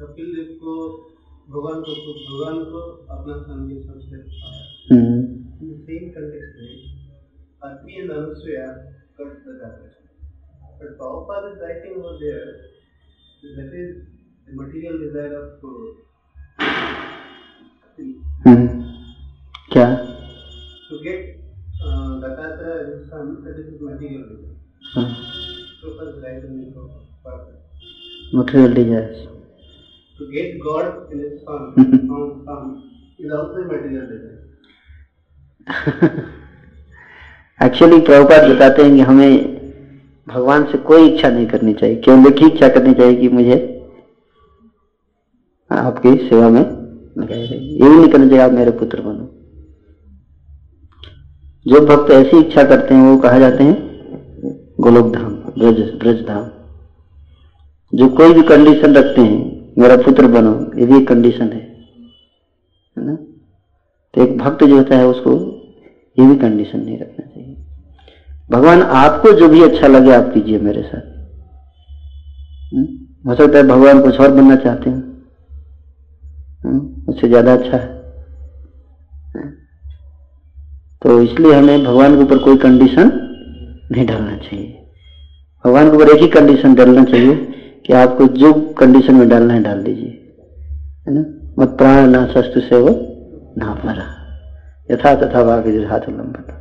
कपिल 0.00 0.26
देव 0.26 0.58
को 0.62 0.74
भगवान 1.48 1.80
को 1.80 1.92
भगवान 2.14 2.64
को 2.64 2.80
अपना 3.14 3.36
समझे 3.42 3.74
हम्म, 4.90 5.38
In 5.60 5.70
the 5.70 5.86
में 6.22 6.87
Atri 7.62 7.96
and 7.96 8.10
Anusaya 8.10 8.66
got 9.18 9.32
the 9.44 9.52
chapter. 9.60 9.90
But 10.78 10.98
Prabhupada 10.98 11.52
is 11.52 11.58
writing 11.60 11.94
over 11.98 12.16
there 12.20 12.50
that 13.56 13.72
is 13.74 13.90
the 14.46 14.52
material 14.54 14.98
desire 14.98 15.34
of 15.36 15.48
uh. 15.64 15.68
हम्म, 18.46 18.66
क्या 19.72 19.86
To 20.90 20.94
get 21.02 21.20
uh, 21.84 22.12
as 22.44 22.88
his 22.88 23.10
son, 23.10 23.42
that 23.44 23.56
is 23.58 23.80
material 23.80 24.22
desire. 24.28 24.56
हाँ 24.94 25.08
Prabhupada 25.82 26.10
is 26.14 26.22
writing 26.22 26.54
in 26.62 26.72
Prabhupada. 26.74 27.52
Material 28.34 28.72
desires 28.74 29.26
To 30.18 30.26
get 30.32 30.58
God 30.64 30.86
in 31.12 31.18
his 31.20 31.34
son, 31.44 31.62
from 32.06 32.44
son, 32.46 32.64
is 33.18 33.30
also 33.32 33.64
material 33.64 34.06
desire. 34.08 34.44
Actually 37.60 37.98
Prabhupada 38.00 38.50
बताते 38.50 38.82
हैं 38.82 38.94
कि 38.94 39.00
हमें 39.00 39.32
भगवान 40.26 40.64
से 40.64 40.78
कोई 40.80 41.08
इच्छा 41.08 41.28
नहीं 41.28 41.46
करनी 41.46 41.72
चाहिए। 41.74 41.96
केवल 41.96 42.26
एक 42.26 42.38
ही 42.38 42.46
इच्छा 42.46 42.68
करनी 42.68 42.94
चाहिए 42.94 43.16
कि 43.16 43.28
मुझे 43.28 43.56
आपकी 45.70 46.16
सेवा 46.18 46.48
में 46.48 46.60
लगाए 46.60 47.46
रहिए 47.46 47.82
ये 47.82 47.88
भी 47.88 47.96
नहीं 47.96 48.08
करना 48.08 48.28
चाहिए, 48.28 48.44
आप 48.44 48.52
मेरे 48.52 48.70
पुत्र 48.72 49.00
बनो। 49.00 49.34
जो 51.66 51.80
भक्त 51.86 52.10
ऐसी 52.12 52.38
इच्छा 52.38 52.64
करते 52.64 52.94
हैं, 52.94 53.02
वो 53.02 53.16
कहा 53.18 53.38
जाते 53.38 53.64
हैं 53.64 53.76
गोलोक 54.80 55.12
धाम 55.14 55.34
ब्रज 55.58 55.80
ब्रज 56.00 56.24
धाम 56.26 56.48
जो 57.92 58.08
कोई 58.10 58.32
भी 58.34 58.42
कंडीशन 58.44 58.94
रखते 58.94 59.20
हैं, 59.20 59.74
मेरा 59.78 59.96
पुत्र 59.98 60.26
बनो, 60.28 60.54
ये 60.78 60.86
भी 60.86 60.96
एक 60.96 61.08
कंडीशन 61.08 61.46
है 61.46 61.66
ना? 62.96 63.14
तो 64.14 64.22
एक 64.22 64.36
भक्त 64.38 64.64
जो 64.64 64.76
होता 64.76 64.96
है, 64.96 65.06
उसको 65.06 65.32
ये 66.18 66.26
भी 66.26 66.36
कंडीशन 66.36 66.80
नहीं 66.80 66.98
रखना। 66.98 67.27
भगवान 68.50 68.82
आपको 68.82 69.32
जो 69.32 69.48
भी 69.48 69.62
अच्छा 69.62 69.86
लगे 69.86 70.14
आप 70.14 70.30
कीजिए 70.34 70.58
मेरे 70.58 70.82
साथ। 70.82 71.00
हम्म? 72.74 72.86
हो 73.30 73.34
सकता 73.34 73.58
है 73.58 73.64
भगवान 73.64 74.00
कुछ 74.00 74.20
और 74.20 74.30
बनना 74.30 74.56
चाहते 74.56 74.90
हैं। 74.90 75.22
हम्म? 76.64 77.12
उससे 77.12 77.28
ज़्यादा 77.28 77.52
अच्छा 77.52 77.76
है। 77.76 78.02
हम्म? 79.36 79.50
तो 81.02 81.22
इसलिए 81.22 81.52
हमें 81.52 81.84
भगवान 81.84 82.16
के 82.16 82.22
ऊपर 82.22 82.38
कोई 82.38 82.56
कंडीशन 82.56 83.10
नहीं 83.92 84.06
डालना 84.06 84.36
चाहिए। 84.36 84.86
भगवान 85.64 85.90
के 85.90 85.96
ऊपर 85.96 86.08
एक 86.08 86.22
ही 86.22 86.28
कंडीशन 86.28 86.74
डालना 86.74 87.04
चाहिए 87.04 87.34
कि 87.86 87.92
आपको 87.92 88.26
जो 88.26 88.52
कंडीशन 88.52 89.14
में 89.14 89.28
डालना 89.28 89.54
है 89.54 89.62
डाल 89.62 89.82
दीजिए। 89.82 90.34
है 91.08 91.14
ना? 91.14 91.20
मत 91.58 91.68
प्राण 91.68 92.10
ना 92.10 92.26
शस्त्र 92.26 92.60
से 92.60 92.76
वो 92.76 92.88
ना 93.58 93.74
परा 93.74 94.14
यथा 94.90 95.14
तथा 95.14 95.44
भाग 95.44 95.86
हाथ 95.90 96.00
लंबता 96.00 96.57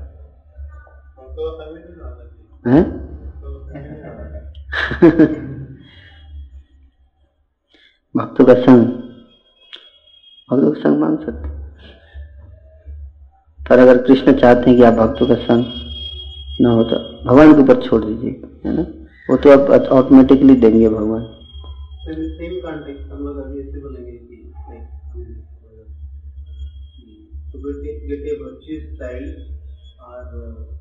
भक्तों 8.15 8.45
का 8.45 8.53
संग। 8.53 8.88
भक्तों 10.49 10.72
का 10.72 10.80
संग 10.80 10.99
मांग 10.99 11.18
सकते 11.20 11.49
पर 13.70 13.80
अगर 13.80 13.97
कृष्ण 13.97 14.34
चाहते 14.34 14.70
हैं 14.70 14.80
कि 14.80 14.84
आप 14.84 14.93
भक्तों 14.93 15.28
का 15.28 15.36
संग 15.36 15.65
न 16.61 16.65
हो 16.65 16.84
तो 16.84 16.97
भगवान 17.26 17.53
के 17.53 17.61
ऊपर 17.61 17.82
छोड़ 17.82 18.05
दीजिए, 18.05 18.32
है 18.65 18.76
ना? 18.76 18.82
वो 19.30 19.38
तो 19.38 19.49
अब 19.49 19.72
ऑटोमेटिकली 19.72 20.55
देंगे 20.55 20.89
भगवान। 20.89 21.34
So 30.57 30.76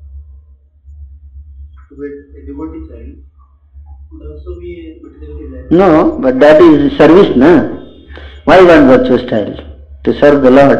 get 1.89 1.99
a, 1.99 2.09
child 2.33 2.35
uh, 2.35 2.45
devotee 2.45 2.87
child 2.87 3.15
would 4.11 4.31
also 4.31 4.59
be 4.59 4.99
a 4.99 5.03
material 5.03 5.37
desire. 5.37 5.67
No, 5.71 6.19
but 6.19 6.39
that 6.39 6.61
is 6.61 6.97
service, 6.97 7.35
na? 7.35 7.83
Why 8.45 8.63
one 8.63 8.87
virtuous 8.87 9.21
style? 9.23 9.55
To 10.03 10.19
serve 10.19 10.41
the 10.41 10.51
Lord. 10.51 10.79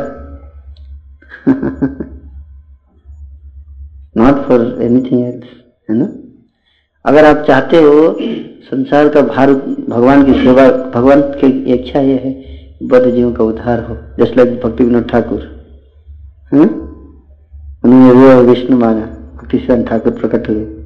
Not 4.16 4.48
for 4.48 4.82
anything 4.82 5.26
else, 5.26 5.46
है 5.90 5.96
ना? 5.98 6.08
अगर 7.06 7.26
आप 7.26 7.46
चाहते 7.48 7.78
हो 7.78 8.18
संसार 8.70 9.10
का 9.10 9.22
भार 9.22 9.54
भगवान 9.90 10.24
की 10.26 10.34
सेवा 10.44 10.70
भगवान 10.92 11.22
की 11.22 11.48
इच्छा 11.74 12.00
ये 12.00 12.18
है 12.24 12.32
बद्ध 12.84 13.06
जीवों 13.06 13.32
का 13.34 13.44
उद्धार 13.44 13.84
हो 13.84 13.96
जैसे 14.20 14.36
लाइक 14.36 14.60
भक्ति 14.64 14.84
विनोद 14.84 15.08
ठाकुर 15.10 15.42
हम्म? 16.54 16.68
उन्होंने 17.84 18.34
विष्णु 18.52 18.78
मांगा 18.78 19.06
भक्ति 19.42 19.84
ठाकुर 19.90 20.14
प्रकट 20.20 20.50
हुए 20.50 20.77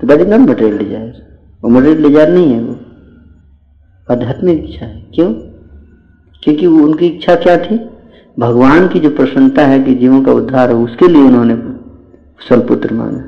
तो 0.00 0.06
that 0.06 0.20
is 0.20 0.28
not 0.28 0.48
material 0.48 0.78
desire 0.78 1.12
वो 1.62 1.70
मटेरियल 1.70 2.02
डिज़ायर 2.02 2.28
नहीं 2.28 2.52
है 2.52 2.60
वो। 2.60 2.74
आध्यात्मिक 4.08 4.64
इच्छा 4.64 4.86
है। 4.86 5.00
क्यों? 5.14 5.32
क्योंकि 6.42 6.66
उनकी 6.66 7.06
इच्छा 7.06 7.34
क्या 7.36 7.56
थी? 7.58 7.78
भगवान 8.36 8.88
की 8.88 9.00
जो 9.00 9.10
प्रसन्नता 9.12 9.66
है 9.66 9.82
कि 9.84 9.94
जीवों 9.94 10.22
का 10.22 10.32
उद्धार 10.32 10.70
हो, 10.70 10.82
उसके 10.84 11.08
लिए 11.08 11.22
उन्होंने 11.22 11.54
सलपुत्र 12.40 12.94
मांगा। 12.94 13.20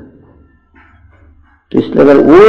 तो 1.71 1.79
इसलिए 1.79 2.03
अगर 2.03 2.17
वो 2.23 2.39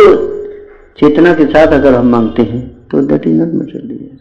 चेतना 0.99 1.35
के 1.35 1.45
साथ 1.47 1.73
अगर 1.73 1.95
हम 1.95 2.07
मांगते 2.09 2.43
हैं 2.43 2.62
तो 2.89 3.01
that 3.07 3.27
is 3.27 3.37
not 3.37 3.55
material 3.55 3.89
desire 3.89 4.18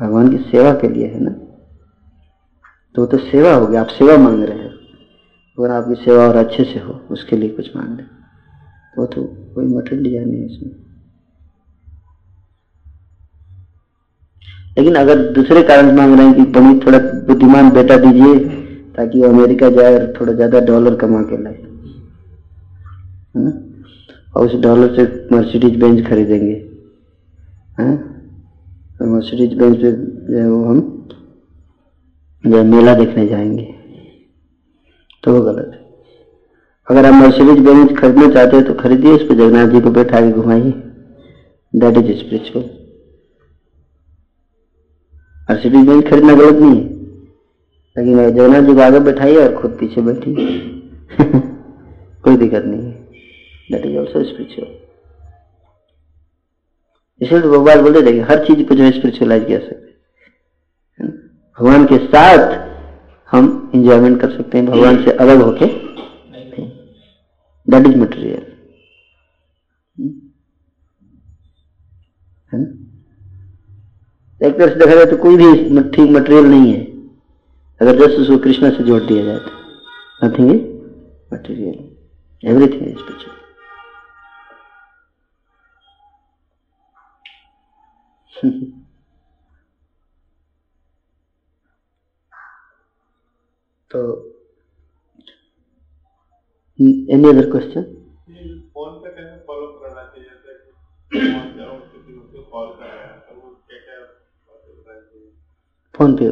भगवान 0.00 0.28
की 0.28 0.38
सेवा 0.50 0.72
के 0.74 0.88
लिए 0.88 1.06
है 1.06 1.20
ना? 1.22 1.30
तो 2.94 3.06
तो 3.06 3.18
सेवा 3.20 3.54
हो 3.54 3.66
गया 3.66 3.80
आप 3.80 3.88
सेवा 3.88 4.16
मांग 4.18 4.42
रहे 4.42 4.58
हो। 4.58 4.70
अगर 5.58 5.70
आपकी 5.70 5.94
सेवा 5.94 6.28
और 6.28 6.36
अच्छे 6.36 6.64
से 6.64 6.78
हो, 6.78 6.92
उसके 7.10 7.36
लिए 7.36 7.50
कुछ 7.50 7.76
मांग 7.76 7.96
लें। 7.96 8.06
वो 8.98 9.06
तो 9.06 9.22
कोई 9.54 9.66
मटेरियल 9.66 10.04
डिज़ाइन 10.04 10.28
नहीं 10.28 10.40
है 10.40 10.46
इसमें। 10.46 10.72
लेकिन 14.78 14.94
अगर 14.94 15.32
दूसरे 15.32 15.62
कारण 15.62 15.96
मांग 15.96 16.18
रहे 16.18 16.26
हैं 16.26 16.34
कि 16.34 16.42
बड़ी 16.42 16.78
थोड़ा 16.78 16.98
बुद्धिमान 16.98 17.70
बेटा 17.70 17.96
दीजिए, 17.96 18.38
ताकि 18.96 19.20
वो 19.20 19.28
अमेरिका 19.28 19.70
जाए 19.70 19.94
और 19.94 20.14
थोड़ा 20.20 20.32
ज़्यादा 20.32 20.60
डॉलर 20.60 20.94
कमा 20.94 21.22
के 21.22 21.42
लाए। 21.42 21.54
है? 21.54 23.42
ना 23.44 23.50
और 24.36 24.46
उस 24.46 24.54
डॉलर 24.54 24.94
से 24.96 25.28
मर्सिडीज 25.36 25.76
बेंच 25.76 26.06
खरीदेंगे। 26.06 26.54
हैं? 27.80 27.96
तो 28.98 29.06
मर्सिडीज 29.16 29.58
बेंच 29.58 29.76
पे 29.76 29.92
जो 30.32 30.38
है 30.38 30.50
वो 30.50 30.64
हम, 30.64 31.08
जो 32.46 32.64
मेला 32.64 32.94
देखने 32.94 33.26
जाएँगे। 33.26 33.79
तो 35.24 35.32
वो 35.34 35.40
गलत 35.40 35.70
है। 35.74 35.80
अगर 36.90 37.06
आप 37.06 37.14
मर्सिडीज 37.14 37.58
बेंच 37.58 37.98
खरीदना 37.98 38.30
चाहते 38.30 38.56
हो 38.56 38.62
तो 38.62 38.74
खरीदिए 38.74 39.12
उस 39.12 39.22
पर 39.22 39.34
जगन्नाथ 39.34 39.66
जी 39.66 39.80
को 39.80 39.90
बैठा 39.90 40.20
के 40.20 40.32
घुमाइए। 40.32 40.70
That 41.74 41.96
is 41.96 42.18
spiritual 42.18 42.64
Mercedes 45.50 45.86
Benz 45.86 46.10
खरीदना 46.10 46.34
गलत 46.34 46.54
नहीं 46.54 46.80
है। 46.80 46.88
लेकिन 47.96 48.30
जगन्नाथ 48.30 48.62
जी 48.62 48.74
को 48.74 48.80
आगे 48.80 49.00
बैठाइए 49.00 49.36
और 49.36 49.56
खुद 49.56 49.76
पीछे 49.80 50.00
बैठिए। 50.00 50.58
कोई 52.24 52.36
दिक्कत 52.36 52.64
नहीं 52.64 52.82
है। 52.82 52.92
दैट 53.72 53.86
इज़ 53.86 53.96
ऑल्सो 53.98 54.24
स्पिरिचुअल 54.24 54.68
इसलिए 57.20 57.40
तो 57.40 57.50
भगवान 57.50 57.82
बोलते 57.82 58.12
कि 58.12 58.20
हर 58.20 58.44
चीज़ 58.46 58.62
को 58.68 58.74
जो 58.74 58.84
है 58.84 58.90
स्पिरिचुअलाइज 58.90 59.44
किया 59.44 59.58
सकते 59.58 61.06
भगवान 61.58 61.84
के 61.86 61.98
साथ 62.06 62.69
हम 63.30 63.70
इंजॉयमेंट 63.74 64.20
कर 64.20 64.30
सकते 64.36 64.58
हैं 64.58 64.66
भगवान 64.66 65.04
से 65.04 65.10
अलग 65.24 65.40
होके। 65.42 65.66
दैट 67.66 67.86
इज़ 67.86 67.96
मटेरियल 67.96 68.46
है 72.52 72.58
ना? 72.60 72.66
एक 74.40 74.58
तरह 74.58 74.68
से 74.68 74.74
देखा 74.74 74.94
जाए 74.94 75.06
तो 75.06 75.16
कोई 75.16 75.36
भी 75.36 75.46
ठीक 75.90 76.10
मटेरियल 76.10 76.44
नहीं 76.44 76.72
है। 76.72 76.80
अगर 77.80 77.98
जस्ट 77.98 78.18
उसको 78.20 78.38
कृष्णा 78.44 78.70
से 78.70 78.84
जोड़ 78.84 79.02
दिया 79.02 79.24
जाए 79.24 79.38
तो। 79.38 79.50
Nothing 80.22 80.50
is 80.50 80.62
material 81.34 81.78
everything 82.42 82.88
is 82.88 82.98
spiritual 82.98 83.38
तो 93.90 94.00
एनी 96.78 97.28
अदर 97.28 97.50
क्वेश्चन 97.50 97.82
फ़ोन 98.74 98.92
पे 99.02 99.10
कैसे 99.10 99.36
फॉलो 99.46 99.66
करना 99.80 100.02
चाहिए? 100.04 100.24
जैसे 100.24 100.52
फ़ोन 101.12 101.48
कॉल 102.50 102.70
कर 102.70 102.86
रहा 102.86 103.04
है 103.04 103.18
तो 103.20 103.34
वो 103.34 103.50
क्या 103.68 103.78
क्या 103.78 104.04
फ़ोन 105.94 106.14
पे 106.16 106.30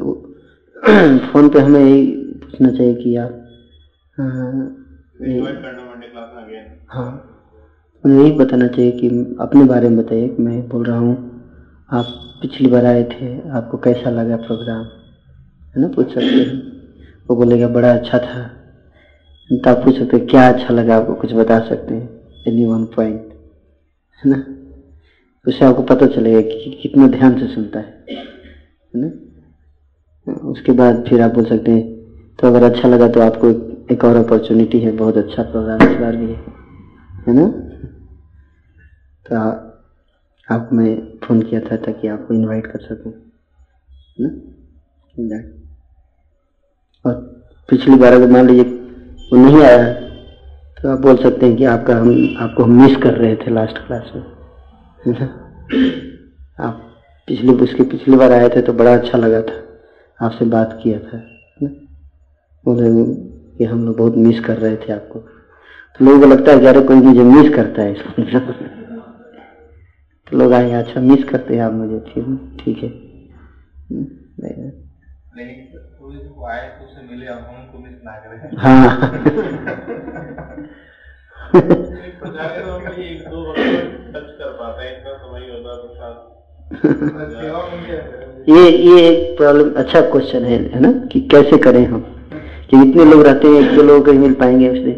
फ़ोन 1.33 1.49
पे 1.49 1.61
हमें 1.61 1.81
यही 1.81 2.07
पूछना 2.35 2.71
चाहिए 2.71 2.95
कि 2.95 3.17
आप 3.17 3.31
हाँ, 4.17 4.31
हाँ 6.89 7.11
उन्हें 8.05 8.19
यही 8.21 8.33
बताना 8.33 8.69
चाहिए 8.69 8.93
कि 8.93 9.09
अपने 9.41 9.65
बारे 9.65 9.89
में 9.89 9.99
बताइए। 9.99 10.29
कि 10.29 10.43
मैं 10.43 10.69
बोल 10.69 10.85
रहा 10.85 10.99
हूँ 10.99 11.15
आप 11.91 12.05
पिछली 12.43 12.71
बार 12.71 12.85
आए 12.85 13.05
थे 13.05 13.51
आपको 13.51 13.79
कैसा 13.79 14.11
लगा 14.11 14.37
प्रोग्राम 14.37 14.85
है 15.75 15.81
ना 15.81 15.89
पूछ 15.89 16.09
सकते 16.09 16.43
हैं। 16.43 16.78
वो 17.31 17.37
बोलेगा 17.37 17.69
बड़ा 17.69 17.93
अच्छा 17.93 18.19
था। 18.19 18.55
तो 19.51 19.71
आप 19.71 19.85
पूछ 19.85 19.99
सकते 19.99 20.19
क्या 20.19 20.49
अच्छा 20.49 20.75
लगा 20.75 20.97
आपको? 20.97 21.15
कुछ 21.15 21.33
बता 21.33 21.59
सकते 21.69 21.95
हैं? 21.95 22.21
एनी 22.49 22.65
वन 22.65 22.85
पॉइंट 22.85 23.33
है 24.25 24.31
ना? 24.31 24.45
उससे 25.49 25.65
आपको 25.65 25.83
पता 25.83 26.07
चलेगा 26.07 26.41
कि 26.41 26.79
कितना 26.83 27.07
ध्यान 27.07 27.37
से 27.37 27.55
सुनता 27.55 27.79
है 27.79 28.05
है 28.11 29.01
ना? 29.01 29.11
उसके 30.49 30.73
बाद 30.73 31.05
फिर 31.09 31.21
आप 31.21 31.31
बोल 31.31 31.45
सकते 31.45 31.71
हैं 31.71 31.83
तो 32.41 32.47
अगर 32.47 32.63
अच्छा 32.63 32.89
लगा 32.89 33.09
तो 33.09 33.21
आपको 33.21 33.49
एक, 33.93 34.05
और 34.05 34.17
अपॉर्चुनिटी 34.17 34.81
है 34.81 34.93
बहुत 34.93 35.17
अच्छा 35.17 35.43
प्रोग्राम 35.43 35.83
इस 35.83 36.01
बार 36.01 36.17
भी 36.17 36.27
है। 36.27 36.39
है 37.29 37.35
ना? 37.35 37.49
तो 39.27 39.37
आ- 39.37 39.69
आपको 40.57 40.77
मैं 40.77 41.19
फ़ोन 41.25 41.43
किया 41.43 41.61
था 41.61 41.77
ताकि 41.77 42.09
आपको 42.09 42.35
इनवाइट 42.35 42.67
कर 42.67 42.79
सकूँ 42.79 43.13
है 44.21 44.39
ना. 45.19 45.58
और 47.09 47.15
पिछली 47.69 47.97
बार 47.97 48.13
अगर 48.13 48.31
मान 48.31 48.47
लीजिए 48.47 48.65
वो 49.33 49.37
नहीं 49.37 49.63
आया 49.63 49.83
है 49.85 49.95
तो 50.83 50.89
आप 50.89 50.99
बोल 50.99 51.17
सकते 51.17 51.47
हैं 51.47 51.57
कि 51.57 51.65
आपका 51.65 51.97
हम 51.97 52.37
आपको 52.39 52.63
हम 52.63 52.83
मिस 52.83 52.97
कर 52.97 53.15
रहे 53.15 53.37
थे 53.37 53.51
लास्ट 53.51 53.79
क्लास 53.79 54.13
में 54.17 54.23
आप 56.59 56.85
पिछली 57.29 57.53
उसके 57.55 57.83
पिछली 57.83 58.17
बार 58.17 58.33
आए 58.33 58.49
थे 58.49 58.61
तो 58.63 58.73
बड़ा 58.73 58.95
अच्छा 58.95 59.19
लगा 59.19 59.43
था 59.43 60.27
आपसे 60.27 60.45
बात 60.45 60.81
किया 60.83 60.99
था 60.99 61.19
बोले 62.65 63.15
कि 63.59 63.65
हम 63.65 63.85
लोग 63.87 63.97
बहुत 63.97 64.17
मिस 64.17 64.41
कर 64.41 64.57
रहे 64.57 64.77
थे 64.77 64.93
आपको। 64.93 65.19
तो 65.19 66.05
लोगों 66.05 66.21
को 66.21 66.27
लगता 66.27 66.53
है 66.53 66.59
कि 66.61 66.67
अरे 66.67 66.81
कोई 66.81 66.97
मुझे 66.97 67.23
मिस 67.23 67.55
करता 67.55 67.83
है 67.83 67.93
इसको 67.93 68.23
तो 70.31 70.39
लोग 70.39 70.53
आए 70.53 70.71
अच्छा 70.71 71.01
मिस 71.01 71.25
करते 71.25 71.55
हैं 71.55 71.63
आप 71.63 71.73
मुझे 71.73 71.99
ठीक 71.99 72.57
ठीक 72.65 72.83
है। 72.83 72.89
हम्म, 72.89 74.07
नहीं, 74.41 74.71
लेकिन 75.37 75.88
कोई 76.09 76.17
जो 76.17 76.47
आए 76.47 76.69
तो 76.69 76.85
उससे 76.85 77.03
मिले 77.03 77.27
और 77.27 77.39
हम 77.39 77.83
मिस 77.83 77.97
ना 78.05 78.13
करें। 78.13 78.57
हाँ। 78.59 79.11
तो 82.59 82.71
हम 82.71 82.93
एक 82.93 83.25
दो 83.29 83.53
टच 84.13 84.31
कर 84.39 84.51
पाते 84.51 84.83
हैं 84.85 85.01
इतना 85.01 85.13
समय 85.15 85.51
होता 85.51 85.71
है 85.71 85.79
तो 85.79 85.89
है 87.83 87.99
ये 88.49 88.71
ये 88.71 89.09
एक 89.09 89.37
प्रॉब्लम 89.37 89.73
अच्छा 89.75 90.01
क्वेश्चन 90.01 90.45
है 90.45 90.59
है 90.71 90.81
ना 90.81 90.93
कि 91.07 91.21
कैसे 91.21 91.59
करें 91.59 91.85
हम? 91.87 92.01
कि 92.71 92.91
इतने 92.91 93.05
लोग 93.05 93.23
रहते 93.23 93.49
हैं 93.49 93.61
एक 93.61 93.77
दो 93.77 93.83
लोग 93.83 94.07
कहीं 94.07 94.19
मिल 94.19 94.35
पाएँगे 94.35 94.69
उससे। 94.69 94.93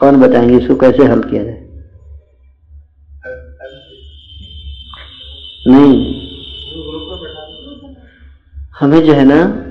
कौन 0.00 0.20
बताएँगे 0.20 0.56
इसको 0.56 0.74
कैसे 0.74 1.04
हल 1.04 1.22
किया 1.22 1.44
जाए? 1.44 1.60
नहीं। 5.66 6.24
हमें 8.80 9.00
जो 9.04 9.12
है 9.12 9.24
ना 9.24 9.63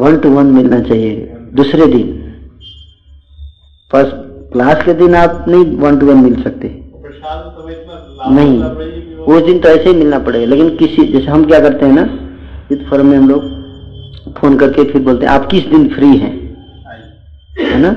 वन 0.00 0.16
टू 0.16 0.30
वन 0.30 0.46
मिलना 0.46 0.80
चाहिए, 0.80 1.36
दूसरे 1.54 1.86
दिन। 1.86 2.32
फ़र्स्ट 3.92 4.12
क्लास 4.52 4.84
के 4.84 4.94
दिन 4.94 5.14
आप 5.14 5.44
नहीं 5.48 5.64
वन 5.76 5.98
टू 5.98 6.06
वन 6.06 6.16
मिल 6.16 6.42
सकते। 6.42 6.68
नहीं 8.30 8.62
उस 9.24 9.42
दिन 9.42 9.58
तो 9.58 9.68
ऐसे 9.68 9.90
ही 9.90 9.96
मिलना 9.96 10.18
पड़ेगा, 10.18 10.46
लेकिन 10.46 10.76
किसी, 10.76 11.12
जैसे 11.12 11.26
हम 11.26 11.44
क्या 11.44 11.60
करते 11.60 11.86
हैं 11.86 11.92
ना, 11.92 12.18
इस 12.72 12.78
फॉरम 12.90 13.06
में 13.06 13.18
हम 13.18 13.28
लोग 13.28 13.42
फ़ोन 14.38 14.56
करके 14.56 14.84
फिर 14.84 15.02
बोलते 15.02 15.26
हैं, 15.26 15.32
आप 15.32 15.46
किस 15.46 15.64
दिन 15.66 15.88
फ्री 15.88 16.16
हैं? 16.16 16.56
है 17.60 17.80
ना? 17.80 17.92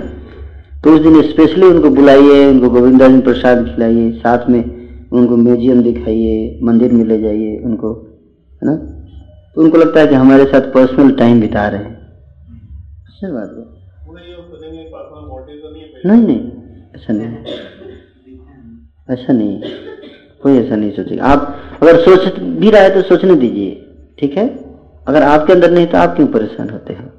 तो 0.84 0.96
उस 0.96 1.02
दिन 1.02 1.22
स्पेशली 1.22 1.66
उनको 1.66 1.90
बुलाइए, 1.90 2.48
उनको 2.48 2.70
गोविंदा 2.70 3.08
जी 3.08 3.20
प्रसाद 3.20 3.66
खिलाइए, 3.66 4.12
साथ 4.12 4.50
में 4.50 4.64
उनको 5.12 5.38
म्यूज़ियम 5.38 5.82
दिखाइए, 5.82 6.60
मंदिर 6.64 6.92
में 6.92 7.06
ले 7.06 7.22
जाइए 7.22 7.58
उनको, 7.58 7.94
है 8.64 8.70
ना? 8.70 9.03
तो 9.56 9.62
उनको 9.62 9.78
लगता 9.78 10.00
है 10.00 10.08
कि 10.08 10.16
हमारे 10.16 10.46
साथ 10.46 10.62
पर्सनल 10.74 11.12
टाइम 11.16 11.42
बिता 11.42 11.68
रहे 11.68 11.84
हैं। 11.84 11.94
सही 13.20 13.32
बात 13.32 13.50
है। 13.50 13.64
तो 15.56 15.72
नहीं 16.06 16.22
नहीं 16.22 16.22
नहीं 16.24 16.40
ऐसा 16.96 17.14
नहीं 17.14 17.28
ऐसा 19.10 19.34
नहीं 19.34 19.72
कोई 20.44 20.58
ऐसा 20.58 20.76
नहीं 20.76 20.92
सोचेगा। 20.92 21.26
आप 21.26 21.80
अगर 21.82 22.00
सोच 22.02 22.40
भी 22.40 22.70
रहा 22.72 22.82
है 22.82 22.94
तो 22.94 23.02
सोचने 23.02 23.36
दीजिए 23.36 23.72
ठीक 24.20 24.38
है? 24.38 24.48
अगर 25.08 25.24
आपके 25.24 25.54
अंदर 25.54 25.72
नहीं 25.72 25.88
तो 25.88 25.98
आप 25.98 26.16
क्यों 26.16 26.28
परेशान 26.28 26.70
होते 26.70 26.94
हैं? 26.94 27.12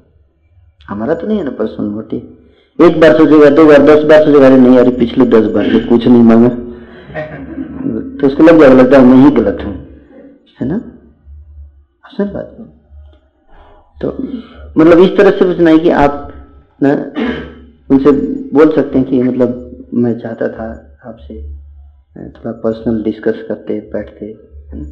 हमारा 0.87 1.13
तो 1.13 1.27
नहीं 1.27 1.37
है 1.37 1.43
ना 1.43 1.51
पर्सनल 1.59 1.87
मोटिव 1.89 2.21
एक 2.79 2.99
बार 3.01 3.17
सोचेगा 3.17 3.49
दो 3.55 3.65
बार 3.65 3.81
दस 3.85 4.03
बार 4.03 4.23
सोचेगा 4.25 4.45
अरे 4.47 4.57
नहीं 4.57 4.77
अरे 4.77 4.91
पिछले 4.97 5.25
दस 5.27 5.45
बार 5.51 5.71
से 5.71 5.79
कुछ 5.87 6.07
नहीं 6.07 6.23
मांगा 6.23 6.49
तो 8.19 8.27
उसको 8.27 8.43
लग 8.43 8.59
जाएगा 8.61 8.75
लगता 8.81 8.97
है 8.99 9.05
मैं 9.05 9.17
ही 9.23 9.31
गलत 9.35 9.63
हूँ 9.65 9.73
है 10.59 10.67
ना? 10.67 10.77
आसान 12.05 12.33
बात 12.33 12.55
तो 14.01 14.07
मतलब 14.77 14.99
इस 14.99 15.17
तरह 15.17 15.31
से 15.31 15.45
पूछना 15.45 15.69
है 15.69 15.79
कि 15.79 15.89
आप 15.89 16.33
ना 16.83 16.91
उनसे 17.91 18.11
बोल 18.53 18.75
सकते 18.75 18.97
हैं 18.97 19.07
कि 19.07 19.21
मतलब 19.23 19.89
मैं 19.93 20.19
चाहता 20.19 20.47
था 20.47 20.67
आपसे 21.05 21.41
थोड़ा 22.29 22.51
पर्सनल 22.51 23.03
डिस्कस 23.03 23.43
करते, 23.47 23.79
बैठते, 23.93 24.25
है 24.25 24.79
ना? 24.81 24.85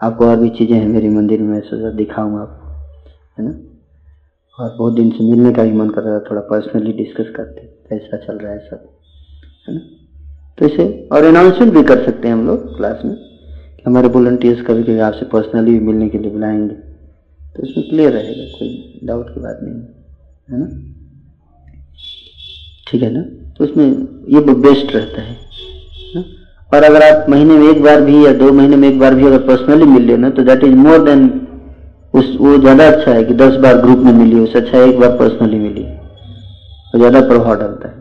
आपको 0.00 0.26
और 0.26 0.36
भी 0.36 0.48
चीज़ें 0.48 0.76
हैं 0.76 0.88
मेरी 0.88 1.08
मंदिर 1.08 1.40
में 1.42 1.60
सोचा 1.60 1.90
दिखाऊँगा 1.90 2.40
आपको, 2.40 2.68
है 3.38 3.48
ना? 3.48 3.54
और 4.58 4.76
बहुत 4.78 4.94
दिन 4.94 5.10
से 5.10 5.24
मिलने 5.24 5.52
का 5.52 5.62
भी 5.62 5.72
मन 5.72 5.90
कर 5.90 6.02
रहा 6.02 6.18
था, 6.18 6.24
थोड़ा 6.30 6.40
पर्सनली 6.40 6.92
डिस्कस 6.92 7.32
करते 7.36 7.60
कैसा 7.60 8.16
चल 8.16 8.38
रहा 8.38 8.52
है 8.52 8.58
सब, 8.58 8.88
है 9.68 9.74
ना? 9.74 9.80
तो 10.58 10.66
इसे 10.66 11.08
और 11.12 11.24
अनाउंसमेंट 11.24 11.72
भी 11.72 11.82
कर 11.82 12.04
सकते 12.04 12.28
हैं 12.28 12.34
हम 12.34 12.46
लोग 12.46 12.76
क्लास 12.76 13.04
में। 13.04 13.27
हमारे 13.88 14.08
वॉल्टियर्स 14.08 14.60
कभी 14.66 14.82
कभी 14.82 14.98
आपसे 15.00 15.26
पर्सनली 15.26 15.72
भी 15.72 15.80
मिलने 15.80 16.08
के 16.08 16.18
लिए 16.18 16.30
बुलाएँगे। 16.30 16.74
तो 17.56 17.66
इसमें 17.66 17.88
क्लियर 17.88 18.12
रहेगा, 18.12 18.44
कोई 18.58 19.00
डाउट 19.04 19.28
की 19.34 19.40
बात 19.40 19.58
नहीं, 19.62 19.74
है 20.48 20.58
ना? 20.58 20.66
ठीक 22.86 23.02
है 23.02 23.10
ना? 23.12 23.22
तो 23.58 23.64
उसमें 23.64 23.86
ये 24.28 24.40
बेस्ट 24.40 24.94
रहता 24.94 25.22
है 25.22 25.36
ना? 26.14 26.24
और 26.72 26.82
अगर 26.84 27.02
आप 27.02 27.28
महीने 27.30 27.54
में 27.54 27.68
एक 27.68 27.82
बार 27.82 28.00
भी 28.00 28.24
या 28.26 28.32
दो 28.34 28.52
महीने 28.52 28.76
में 28.76 28.88
एक 28.88 28.98
बार 28.98 29.14
भी 29.14 29.26
अगर 29.26 29.38
पर्सनली 29.46 29.84
मिल 29.86 30.02
लेना 30.02 30.30
तो 30.30 30.42
दैट 30.42 30.64
इज़ 30.64 30.74
मोर 30.76 31.04
देन 31.04 31.24
उस 32.14 32.36
वो 32.40 32.56
ज़्यादा 32.58 32.86
अच्छा 32.86 33.12
है 33.12 33.24
कि 33.24 33.34
दस 33.34 33.56
बार 33.62 33.80
ग्रुप 33.80 33.98
में 33.98 34.12
मिली 34.12 34.38
उससे 34.40 34.58
अच्छा 34.58 34.78
है 34.78 34.88
एक 34.88 34.98
बार 35.00 35.16
पर्सनली 35.18 35.58
मिली 35.58 35.82
तो 36.92 36.98
ज़्यादा 36.98 37.20
प्रभाव 37.28 37.54
डालता 37.60 37.88
है। 37.88 37.94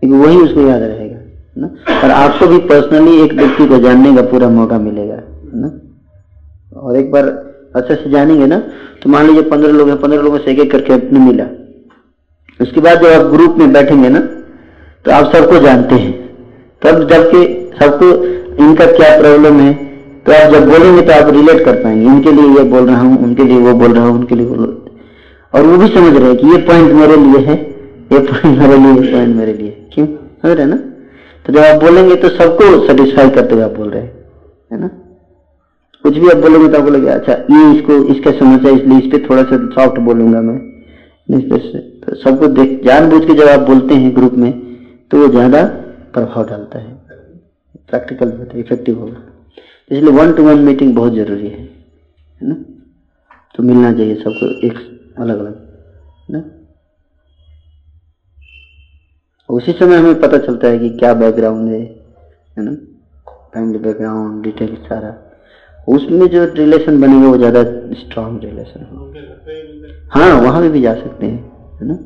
क्योंकि 0.00 0.16
वही 0.16 0.36
उसको 0.38 0.60
याद 0.60 0.82
रहेगा। 0.82 1.13
ना? 1.56 1.66
और 1.96 2.10
आपको 2.12 2.46
भी 2.46 2.58
पर्सनली 2.68 3.20
एक 3.22 3.32
व्यक्ति 3.34 3.66
को 3.66 3.78
जानने 3.80 4.14
का 4.14 4.22
पूरा 4.30 4.48
मौका 4.50 4.78
मिलेगा, 4.80 5.16
ना? 5.54 5.70
और 6.76 6.96
एक 6.96 7.10
बार 7.12 7.28
अच्छे 7.76 7.94
से 7.94 8.10
जानेंगे 8.10 8.46
ना 8.46 8.58
तो 9.02 9.10
मान 9.10 9.26
लीजिए 9.26 9.42
पंद्रह 9.44 9.72
लोग 9.72 9.88
हैं, 9.88 10.00
पंद्रह 10.00 10.22
लोगों 10.22 10.38
से 10.38 10.50
एक 10.50 10.58
एक 10.60 10.70
करके 10.72 10.92
अपने 10.92 11.18
मिला। 11.20 11.44
उसके 12.60 12.80
बाद 12.80 13.02
जब 13.02 13.12
आप 13.12 13.30
ग्रुप 13.32 13.56
में 13.58 13.72
बैठेंगे 13.72 14.08
ना 14.08 14.20
तो 15.04 15.10
आप 15.12 15.32
सबको 15.32 15.58
जानते 15.60 15.94
हैं। 15.96 16.12
तब 16.82 17.08
जबकि 17.08 17.40
सबको, 17.78 18.06
इनका 18.64 18.86
क्या 18.88 19.18
प्रॉब्लम 19.18 19.60
है 19.60 19.72
तो 20.26 20.32
आप 20.32 20.52
जब 20.52 20.68
बोलेंगे 20.68 21.02
तो 21.02 21.12
आप 21.12 21.28
रिलेट 21.34 21.64
कर 21.64 21.82
पाएँगे। 21.82 22.06
इनके 22.06 22.32
लिए 22.32 22.48
ये 22.50 22.62
बोल 22.70 22.86
रहा 22.86 23.00
हूँ, 23.00 23.18
उनके 23.24 23.44
लिए 23.44 23.58
वो 23.60 23.74
बोल 23.74 23.92
रहा 23.92 24.04
हूँ, 24.04 24.18
उनके 24.18 24.34
लिए 24.34 24.46
बोल 24.46 24.82
और 25.52 25.62
वो 25.62 25.76
भी 25.78 25.88
समझ 25.88 26.16
रहे 26.16 26.28
हैं 26.28 26.36
कि 26.36 26.46
ये 26.46 26.56
पॉइंट 26.66 26.92
मेरे 26.92 27.16
लिए 27.18 27.40
है, 27.46 27.54
ये 28.12 28.18
पॉइंट 28.20 28.58
मेरे 28.58 28.76
लिए 28.76 29.12
पॉइंट 29.12 29.36
मेरे 29.36 29.52
लिए 29.52 29.70
क्यों? 29.92 30.06
समझ 30.06 30.52
रहे 30.52 30.66
ना? 30.66 30.78
तो 31.46 31.52
जब 31.52 31.58
आप 31.60 31.80
बोलेंगे 31.80 32.14
तो 32.16 32.28
सबको 32.30 32.66
सेटिस्फाई 32.86 33.30
करते 33.30 33.54
हुए 33.54 33.64
आप 33.64 33.70
बोल 33.72 33.90
रहे 33.90 34.02
हैं, 34.02 34.12
है 34.72 34.80
ना? 34.80 34.88
कुछ 36.04 36.16
भी 36.16 36.28
आप 36.30 36.36
बोलेंगे 36.36 36.68
तो 36.68 36.78
आप 36.78 36.84
बोलोगे 36.84 37.08
अच्छा 37.08 37.32
ये 37.32 37.70
इसको, 37.76 38.02
इसका 38.14 38.30
समस्या 38.32 38.70
इसलिए 38.72 38.98
इस 38.98 39.06
पर 39.12 39.28
थोड़ा 39.28 39.42
सा 39.42 39.56
सॉफ्ट 39.74 39.98
बोलूँगा 40.06 40.40
मैं। 40.40 40.56
इस 41.28 41.44
पे 41.50 41.58
से 41.60 41.78
तो 42.00 42.16
सबको 42.16 42.46
देख 42.54 42.80
जान 42.84 43.00
जानबूझ 43.00 43.26
के 43.26 43.34
जब 43.34 43.48
आप 43.48 43.60
बोलते 43.68 43.94
हैं 43.94 44.14
ग्रुप 44.16 44.32
में 44.38 44.52
तो 45.10 45.18
वो 45.18 45.28
ज़्यादा 45.28 45.62
प्रभाव 46.14 46.44
डालता 46.48 46.78
है। 46.78 46.92
प्रैक्टिकल 47.90 48.28
होता 48.28 48.54
है 48.54 48.60
इफ़ेक्टिव 48.60 48.98
होगा। 48.98 49.22
इसलिए 49.90 50.12
वन 50.12 50.32
टू 50.32 50.42
वन 50.42 50.58
मीटिंग 50.64 50.94
बहुत 50.96 51.12
ज़रूरी 51.14 51.48
है 51.48 51.60
है 51.60 52.48
ना? 52.48 52.54
तो 53.54 53.62
मिलना 53.62 53.92
चाहिए 53.92 54.14
सबको 54.16 54.46
एक 54.66 54.78
अलग 55.18 55.38
अलग 55.38 55.56
है 56.28 56.36
ना? 56.36 56.44
उसी 59.48 59.72
समय 59.72 59.96
हमें 59.96 60.20
पता 60.20 60.38
चलता 60.38 60.68
है 60.68 60.78
कि 60.78 60.90
क्या 60.90 61.14
बैकग्राउंड 61.14 61.68
है 61.68 61.80
है 61.80 62.64
ना? 62.64 62.74
फैमिली 63.54 63.78
बैकग्राउंड 63.78 64.42
डिटेल 64.44 64.74
सारा। 64.74 65.14
उसमें 65.88 66.26
जो 66.26 66.44
रिलेशन 66.44 67.00
बनेगा 67.00 67.28
वो 67.28 67.36
ज़्यादा 67.36 67.62
स्ट्रांग 67.94 68.44
रिलेशन 68.44 68.86
हाँ। 70.10 70.40
वहाँ 70.40 70.62
भी, 70.62 70.68
भी 70.68 70.80
जा 70.80 70.94
सकते 70.94 71.26
हैं 71.26 71.78
है 71.80 71.88
ना? 71.88 71.98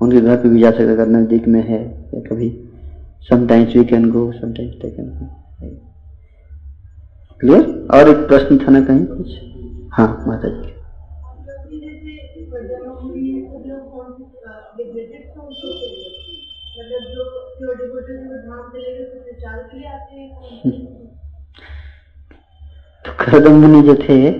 उनके 0.00 0.20
घर 0.20 0.36
पे 0.36 0.48
भी 0.48 0.60
जा 0.60 0.70
सकते 0.70 0.84
अगर 0.84 1.06
नज़दीक 1.06 1.46
में 1.48 1.62
है 1.62 1.82
या 2.14 2.20
कभी 2.20 2.50
sometimes 3.30 3.76
we 3.76 3.84
can 3.84 4.10
go 4.10 4.32
sometimes 4.32 4.74
they 4.74 4.90
can 4.90 5.06
go 5.06 5.28
clear 7.40 7.88
और 7.94 8.08
एक 8.08 8.26
प्रश्न 8.28 8.58
था 8.58 8.70
ना 8.70 8.80
कहीं? 8.80 9.04
कुछ? 9.06 9.28
हाँ 9.92 10.24
माता 10.26 10.48
जी 10.48 10.75
तो 23.04 23.12
करदम 23.12 23.52
मुनि 23.52 23.82
जो 23.82 23.94
थे, 23.94 24.30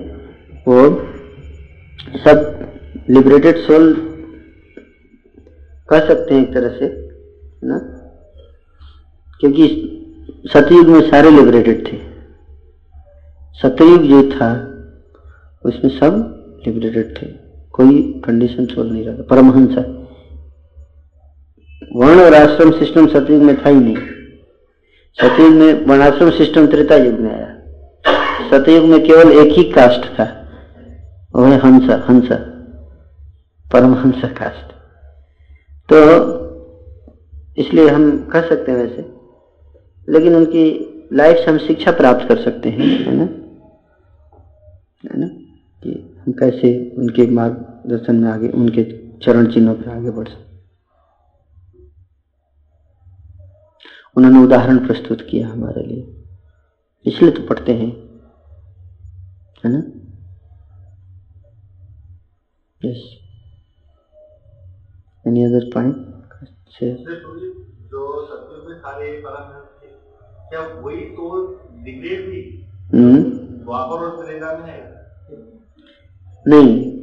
वो 0.67 0.89
सब 2.17 2.59
लिबरेटेड 3.09 3.57
सोल 3.57 3.93
कह 5.89 6.07
सकते 6.07 6.35
हैं 6.35 6.41
एक 6.41 6.53
तरह 6.53 6.69
से 6.69 7.09
ना? 7.63 7.77
क्योंकि 9.39 9.67
सतयुग 10.53 10.87
में 10.87 11.01
सारे 11.11 11.29
लिबरेटेड 11.31 11.87
थे। 11.87 11.97
सतयुग 13.53 14.03
जो 14.03 14.29
था, 14.29 14.73
उसमें 15.65 15.99
सब 15.99 16.33
लिबरेटेड 16.67 17.21
थे। 17.21 17.27
कोई 17.71 18.21
कंडीशन 18.25 18.65
सोल 18.65 18.89
नहीं 18.89 19.03
रहा 19.05 19.15
परमहंस 19.15 19.77
वर्ण 21.95 22.21
और 22.21 22.33
आश्रम 22.33 22.71
सिस्टम 22.71 23.07
सतयुग 23.07 23.43
में 23.43 23.65
था 23.65 23.69
ही 23.69 23.75
नहीं। 23.75 23.97
सतयुग 25.21 25.53
में 25.53 25.85
वर्णाश्रम 25.85 26.29
सिस्टम 26.29 26.67
त्रेता 26.67 26.95
युग 26.95 27.19
में 27.19 27.35
आया। 27.35 27.57
सतयुग 28.49 28.85
में 28.85 29.03
केवल 29.03 29.31
एक 29.31 29.53
ही 29.53 29.63
कास्ट 29.63 30.19
था। 30.19 30.49
वह 31.35 31.49
है 31.49 31.59
हंस 31.59 31.83
हंस 32.09 32.27
परमहंस 33.73 34.21
कास्ट। 34.25 34.71
तो 35.93 35.97
इसलिए 37.57 37.87
हम 37.87 38.29
कह 38.33 38.41
सकते 38.41 38.71
हैं 38.71 38.79
वैसे। 38.79 39.13
लेकिन 40.09 40.35
उनकी 40.35 40.93
लाइफ 41.13 41.37
से 41.37 41.51
हम 41.51 41.57
शिक्षा 41.57 41.91
प्राप्त 41.91 42.29
कर 42.29 42.37
सकते 42.37 42.69
हैं, 42.69 42.79
है 42.79 43.15
ना? 43.15 43.23
है 45.05 45.19
ना? 45.19 45.27
कि 45.83 46.15
हम 46.25 46.31
कैसे 46.31 46.95
उनके 46.97 47.27
मार्गदर्शन 47.27 48.15
में 48.15 48.29
आगे, 48.29 48.49
उनके 48.49 48.83
चरण 49.21 49.45
चिन्हों 49.45 49.75
पर 49.75 49.91
आगे 49.91 50.09
बढ़ 50.09 50.27
सकते 50.27 50.46
उन्होंने 54.17 54.39
उदाहरण 54.39 54.87
प्रस्तुत 54.87 55.27
किया 55.29 55.47
हमारे 55.47 55.83
लिए। 55.83 56.25
इसलिए 57.05 57.31
तो 57.31 57.43
पढ़ते 57.43 57.73
हैं। 57.73 57.89
है 59.65 59.71
ना? 59.71 59.77
यस 62.85 63.19
एनी 65.27 65.43
अदर 65.43 65.69
पॉइंट 65.73 65.95
जो 67.91 68.25
सत्युग 68.25 68.69
में 68.69 68.79
सारे 68.79 69.23
क्या 70.49 70.61
वही 70.61 70.97
तो 70.97 71.53
डिग्रेड 71.83 72.33
थी 72.33 72.67
द्वापर 72.95 73.95
और 73.95 74.25
त्रेता 74.25 74.57
में 74.57 74.65
है? 74.65 75.07
नहीं। 76.47 76.97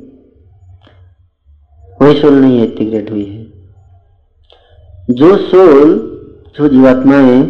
वही 2.02 2.20
सोल 2.20 2.32
नहीं 2.32 2.58
है 2.58 2.66
इंटीग्रेट 2.66 3.10
हुई 3.10 3.24
है। 3.24 3.44
जो 5.10 5.36
सोल 5.36 6.13
जो 6.56 6.68
जीवात्माएँ 6.68 7.40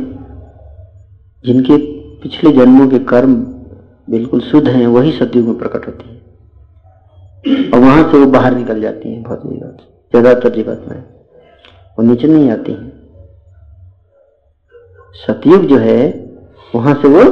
जिनके 1.44 1.76
पिछले 2.22 2.52
जन्मों 2.52 2.88
के 2.90 2.98
कर्म 3.04 3.34
बिल्कुल 4.08 4.40
शुद्ध 4.40 4.68
हैं 4.68 4.86
वही 4.86 5.12
सतयुग 5.12 5.46
में 5.46 5.58
प्रकट 5.58 5.86
होती 5.86 6.08
है। 6.08 6.22
और 7.70 7.80
वहाँ 7.80 8.02
से 8.12 8.18
वो 8.18 8.26
बाहर 8.26 8.54
निकल 8.54 8.80
जाती 8.80 9.12
हैं 9.12 9.22
बहुत 9.22 9.42
जीवात 9.42 9.76
ज़्यादातर 10.14 10.54
जीवात्माएँ 10.54 11.02
वो 11.98 12.04
नीचे 12.04 12.28
नहीं 12.28 12.50
आती 12.50 12.72
हैं। 12.72 12.92
सतयुग 15.16 15.64
जो 15.64 15.78
है 15.78 15.98
वहाँ 16.74 16.94
से 16.94 17.08
वो 17.08 17.24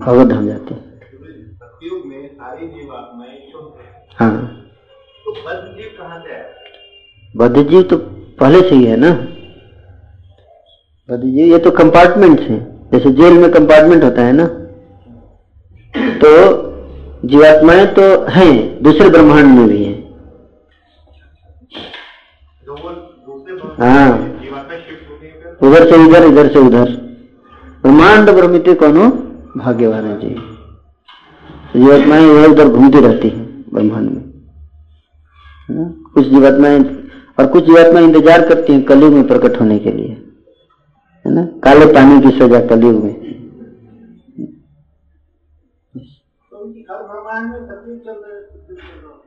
भगवत 0.00 0.26
धाम 0.26 0.46
जाते 0.46 0.74
हैं। 0.74 0.82
है। 4.18 4.30
तो 5.24 5.32
बद्ध 7.34 7.68
जीव 7.68 7.82
तो 7.82 7.96
पहले 8.40 8.60
से 8.60 8.74
ही 8.74 8.84
है 8.84 8.96
ना। 8.96 9.10
जीव 11.08 11.46
ये 11.46 11.58
तो 11.58 11.70
कंपार्टमेंट्स 11.70 12.42
हैं। 12.42 12.60
जैसे 12.92 13.10
जेल 13.12 13.32
में 13.38 13.50
कंपार्टमेंट 13.52 14.04
होता 14.04 14.22
है 14.22 14.32
ना? 14.32 14.44
तो 16.20 16.30
जीवात्माएँ 17.24 17.86
तो 17.94 18.02
हैं 18.30 18.82
दूसरे 18.82 19.08
ब्रह्मांड 19.10 19.46
में 19.48 19.66
भी 19.68 19.84
हैं। 19.84 20.02
दूसरे 22.66 23.54
हाँ। 23.80 24.08
है 24.08 24.32
उधर 25.62 25.88
से 25.90 26.02
इधर 26.04 26.26
इधर 26.26 26.48
से 26.48 26.58
उधर। 26.58 26.90
ब्रह्मांड 27.84 28.30
भ्रमित 28.30 28.68
कोनो 28.80 29.08
भाग्यवान 29.56 30.04
है 30.04 30.18
जी। 30.20 30.34
जीवात्माएँ 31.76 32.30
इधर 32.30 32.50
उधर 32.50 32.68
घूमती 32.68 33.00
रहती 33.00 33.28
हैं 33.28 33.46
ब्रह्मांड 33.74 34.10
में। 34.10 34.22
कुछ 36.14 36.26
जीवात्माएँ 36.26 36.84
और 37.38 37.46
कुछ 37.46 37.64
जीवात्माएँ 37.64 38.06
इंतज़ार 38.06 38.48
करती 38.48 38.72
हैं 38.72 38.82
कलयुग 38.84 39.12
में 39.12 39.26
प्रकट 39.26 39.60
होने 39.60 39.78
के 39.78 39.90
लिए। 39.92 40.20
है 41.26 41.32
ना? 41.32 41.44
काले 41.44 41.86
पानी 41.86 42.20
की 42.20 42.38
सजा 42.38 42.66
कलयुग 42.66 43.04
में 43.04 43.24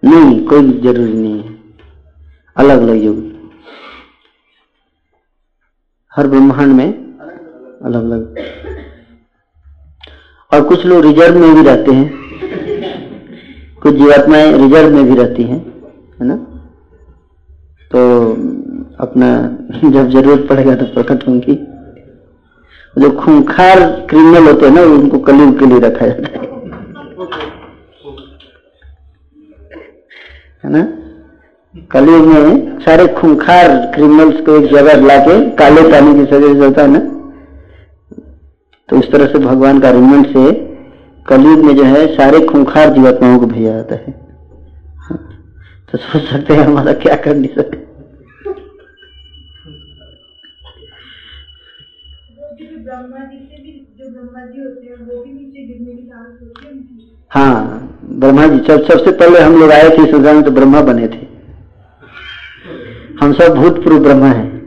नहीं, 0.04 0.46
कोई 0.46 0.80
ज़रूरी 0.82 1.14
नहीं 1.14 1.44
है। 1.44 1.60
अलग 2.58 2.82
अलग 2.82 3.04
युग। 3.04 3.52
हर 6.16 6.28
ब्रह्मांड 6.28 6.74
में 6.74 7.18
अलग 7.86 8.04
अलग। 8.04 8.38
और 10.54 10.68
कुछ 10.70 10.86
लोग 10.86 11.02
रिज़र्व 11.02 11.38
में 11.38 11.56
भी 11.56 11.64
रहते 11.64 11.92
हैं। 11.92 12.14
कुछ 13.82 13.96
जीवात्माएँ 13.96 14.54
रिज़र्व 14.54 14.96
में 14.96 15.06
भी 15.06 15.16
रहती 15.16 15.44
हैं, 15.44 15.60
है 16.22 16.28
ना? 16.28 16.36
तो 17.92 18.32
अपना, 19.04 19.48
जब 19.90 20.10
ज़रूरत 20.10 20.50
पड़ेगा 20.50 20.76
तो 20.76 20.86
प्रकट 20.86 21.28
होंगी। 21.28 21.67
जो 22.98 23.12
खूंखार 23.12 23.80
क्रिमिनल 24.10 24.48
होते 24.48 24.66
हैं 24.66 24.74
ना, 24.74 24.82
उनको 24.82 25.20
कलयुग 25.20 25.60
के 25.60 25.66
लिए 25.66 25.80
रखा 25.80 26.08
जाता 26.08 26.40
है। 26.40 26.46
है 30.64 30.72
ना? 30.72 30.98
कलयुग 31.92 32.26
में 32.26 32.80
सारे 32.80 33.08
खूंखार 33.08 33.68
क्रिमिनल्स 33.96 34.46
को 34.46 34.56
एक 34.56 34.66
जगह 34.66 35.08
लाके 35.08 35.50
काले 35.50 35.82
पानी 35.82 36.14
की 36.14 36.26
सजा 36.26 36.66
होता 36.66 36.82
है 36.82 36.88
ना? 36.88 37.00
तो 38.90 38.96
इस 38.96 39.12
तरह 39.12 39.26
से 39.26 39.40
भगवान 39.40 39.80
का 39.80 39.90
अरेंजमेंट 39.90 40.28
से 40.28 40.54
कलयुग 41.28 41.60
में 41.60 41.76
जो 41.76 41.84
है, 41.84 42.16
सारे 42.16 42.46
खूंखार 42.46 42.90
जीवात्माओं 42.90 43.40
को 43.40 43.46
भेजा 43.46 43.72
जाता 43.72 43.96
है। 43.96 44.28
तो 45.92 45.98
सोच 45.98 46.22
सकते 46.22 46.54
हैं 46.54 46.62
हमारा 46.62 46.94
क्या 46.94 47.16
कर 47.16 47.36
नहीं 47.36 47.56
सकते 47.56 47.88
ब्रह्मा 52.98 53.26
जी 53.26 53.38
से 53.38 53.62
भी 53.62 53.88
जो 53.98 54.12
ब्रह्मा 54.12 54.46
जी 54.46 54.62
होते 54.62 54.88
हैं 54.88 55.08
वो 55.08 55.24
भी 55.24 55.34
नीचे 55.34 55.68
गिरने 55.68 55.94
की 55.94 56.08
चांस 56.08 56.40
होती 56.42 56.66
है 56.66 56.74
हाँ 57.30 57.98
ब्रह्मा 58.04 58.48
जी 58.48 58.60
जब 58.60 58.84
सबसे 58.84 59.12
पहले 59.12 59.40
हम 59.40 59.60
लोग 59.60 59.72
आए 59.72 59.84
थे 59.84 60.04
इस 60.04 60.12
संसार 60.12 60.36
में 60.36 60.44
तो 60.44 60.52
ब्रह्मा 60.52 60.82
बने 60.82 61.08
थे। 61.08 61.28
हम 63.22 63.34
सब 63.34 63.56
भूतपूर्व 63.56 64.00
ब्रह्मा 64.00 64.28
हैं। 64.28 64.58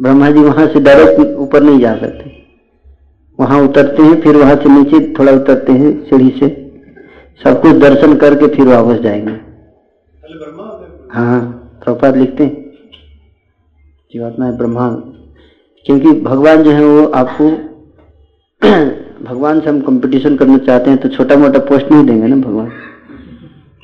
ब्रह्मा 0.00 0.30
जी 0.30 0.40
वहाँ 0.40 0.66
से 0.66 0.80
डायरेक्ट 0.80 1.36
ऊपर 1.36 1.62
नहीं 1.62 1.80
जा 1.80 1.96
सकते। 1.96 2.46
वहाँ 3.40 3.62
उतरते 3.62 4.02
हैं 4.02 4.20
फिर 4.20 4.36
वहाँ 4.36 4.56
से 4.56 4.68
नीचे 4.68 5.14
थोड़ा 5.18 5.32
उतरते 5.32 5.72
हैं 5.72 6.04
सीढ़ी 6.04 6.30
से। 6.30 6.72
सब 7.44 7.62
कुछ 7.62 7.76
दर्शन 7.76 8.16
करके 8.16 8.46
फिर 8.46 8.66
वापस 8.66 9.00
जाएँगे। 9.00 9.30
हैं। 9.30 9.40
प्रभुपाद 11.84 12.16
लिखते 12.16 12.44
हैं। 12.44 12.65
जीवात्मा 14.12 14.46
है 14.46 14.56
ब्रह्मा 14.56 14.88
क्योंकि 15.86 16.12
भगवान 16.12 16.62
जो 16.62 16.70
है 16.70 16.84
वो 16.84 17.06
आपको 17.06 17.50
भगवान 19.24 19.60
से 19.60 19.70
हम 19.70 19.80
कंपटीशन 19.80 20.36
करना 20.36 20.58
चाहते 20.58 20.90
हैं 20.90 20.98
तो 21.00 21.08
छोटा 21.08 21.36
मोटा 21.36 21.58
पोस्ट 21.58 21.92
नहीं 21.92 22.06
देंगे 22.06 22.26
ना 22.26 22.36
भगवान? 22.36 22.72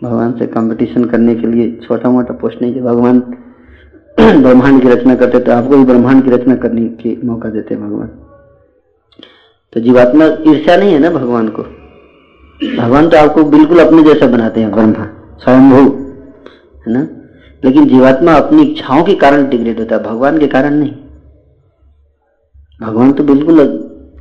भगवान 0.03 0.33
से 0.33 0.47
कंपटीशन 0.47 1.05
करने 1.05 1.35
के 1.35 1.47
लिए 1.47 1.81
छोटा 1.87 2.11
मोटा 2.11 2.35
पोस्ट 2.35 2.63
नहीं 2.63 2.83
भगवान 2.83 3.21
ब्रह्मांड 4.21 4.83
की 4.83 4.89
रचना 4.89 5.15
करते 5.15 5.41
तो 5.41 5.53
आपको 5.53 5.77
भी 5.77 5.85
ब्रह्मांड 5.85 6.25
की 6.25 6.31
रचना 6.31 6.57
करने 6.57 6.85
के 6.85 7.17
मौका 7.27 7.49
देते 7.49 7.75
हैं 7.75 7.89
भगवान। 7.89 8.09
तो 9.73 9.81
जीवात्मा 9.81 10.25
ईर्ष्या 10.25 10.77
नहीं 10.77 10.93
है 10.93 10.99
ना 10.99 11.11
भगवान 11.11 11.49
को? 11.49 11.63
भगवान 12.79 13.09
तो 13.09 13.17
आपको 13.17 13.45
बिल्कुल 13.45 13.79
अपने 13.79 14.03
जैसा 14.03 14.27
बनाते 14.27 14.61
हैं, 14.61 14.71
ब्रह्मा, 14.71 15.05
स्वयंभू, 15.39 15.83
है 16.87 16.93
ना? 16.93 17.22
लेकिन 17.63 17.87
जीवात्मा 17.89 18.33
अपनी 18.35 18.63
इच्छाओं 18.63 19.03
के 19.05 19.15
कारण 19.15 19.49
डिग्रेड 19.49 19.79
होता 19.79 19.97
है, 19.97 20.03
भगवान 20.03 20.39
के 20.39 20.47
कारण 20.47 20.75
नहीं। 20.75 20.93
भगवान 22.81 23.13
तो 23.13 23.25
बिल्कुल 23.25 23.67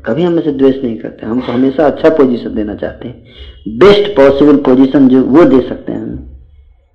कभी 0.06 0.24
हमें 0.24 0.42
से 0.44 0.52
द्वेष 0.52 0.76
नहीं 0.84 0.98
करते 0.98 1.26
हमको 1.26 1.52
हमेशा 1.52 1.86
अच्छा 1.86 2.10
पोजीशन 2.10 2.54
देना 2.56 2.76
चाहते 2.76 3.08
हैं। 3.08 3.78
बेस्ट 3.80 4.16
पॉसिबल 4.16 4.58
पोजीशन 4.58 5.08
जो, 5.08 5.22
वो 5.24 5.44
दे 5.46 5.62
सकते 5.62 5.92
हैं 5.92 6.02
हमें। 6.02 6.30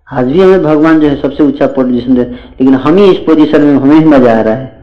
आज 0.08 0.26
भी 0.26 0.40
हमें 0.40 0.62
भगवान 0.62 1.00
जो 1.00 1.08
है 1.08 1.20
सबसे 1.22 1.42
ऊँचा 1.42 1.66
पोजीशन 1.66 2.14
दे, 2.14 2.22
लेकिन 2.22 2.74
हम 2.74 2.96
ही 2.96 3.10
इस 3.10 3.18
पोजीशन 3.18 3.62
में, 3.62 3.74
हमें 3.74 4.04
मज़ा 4.06 4.38
आ 4.38 4.40
रहा 4.40 4.54
है। 4.54 4.74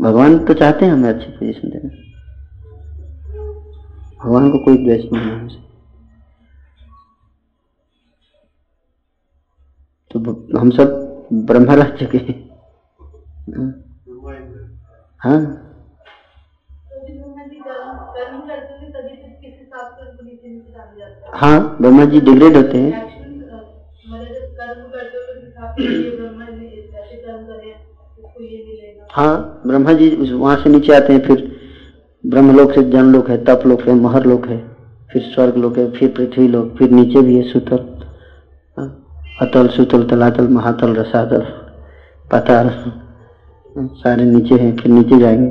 भगवान 0.00 0.38
तो 0.38 0.54
चाहते 0.54 0.84
हैं 0.84 0.92
हमें 0.92 1.08
अच्छी 1.08 1.30
पोजीशन 1.30 1.68
देना। 1.68 1.88
भगवान 4.20 4.50
को 4.50 4.58
कोई 4.58 4.76
द्वेष 4.76 5.04
नहीं 5.12 5.22
है 5.22 5.64
तो 10.18 10.58
हम 10.58 10.70
सब 10.70 11.02
ब्रह्म 11.32 11.70
रह 11.70 11.88
चुके 11.90 12.18
हैं। 12.18 12.44
हाँ। 15.20 15.62
है 21.34 21.78
ब्रह्मा 21.80 22.04
जी 22.04 22.20
डिग्रेड 22.20 22.56
होते 22.56 22.78
हैं। 22.78 23.16
हो 29.18 29.26
ब्रह्मा 29.66 29.92
जी 29.92 30.32
वहाँ 30.32 30.56
से 30.56 30.70
नीचे 30.70 30.94
आते 30.94 31.12
हैं 31.12 31.20
फिर 31.20 31.60
ब्रह्मलोक 32.26 32.72
से 32.72 32.82
जनलोक 32.82 33.30
है 33.30 33.44
तप 33.44 33.50
तपलोक 33.50 33.82
है 33.82 33.94
महरलोक 33.94 34.46
है 34.46 34.58
फिर 35.12 35.22
स्वर्ग 35.22 35.56
लोक 35.56 35.78
है 35.78 35.90
फिर 35.90 36.08
पृथ्वी 36.16 36.48
लोक 36.48 36.76
फिर 36.76 36.90
नीचे 36.90 37.20
भी 37.20 37.36
है 37.36 37.42
सुतल 37.42 37.76
हाँ, 37.76 37.95
अतल 39.36 39.66
सुतल 39.68 40.02
तलातल 40.06 40.46
महातल 40.50 40.94
रसातल 40.96 41.42
पाताल 42.26 42.68
सारे 43.96 44.24
नीचे 44.26 44.54
हैं 44.56 44.76
फिर 44.76 44.92
नीचे 44.92 45.18
जाएँगे 45.18 45.50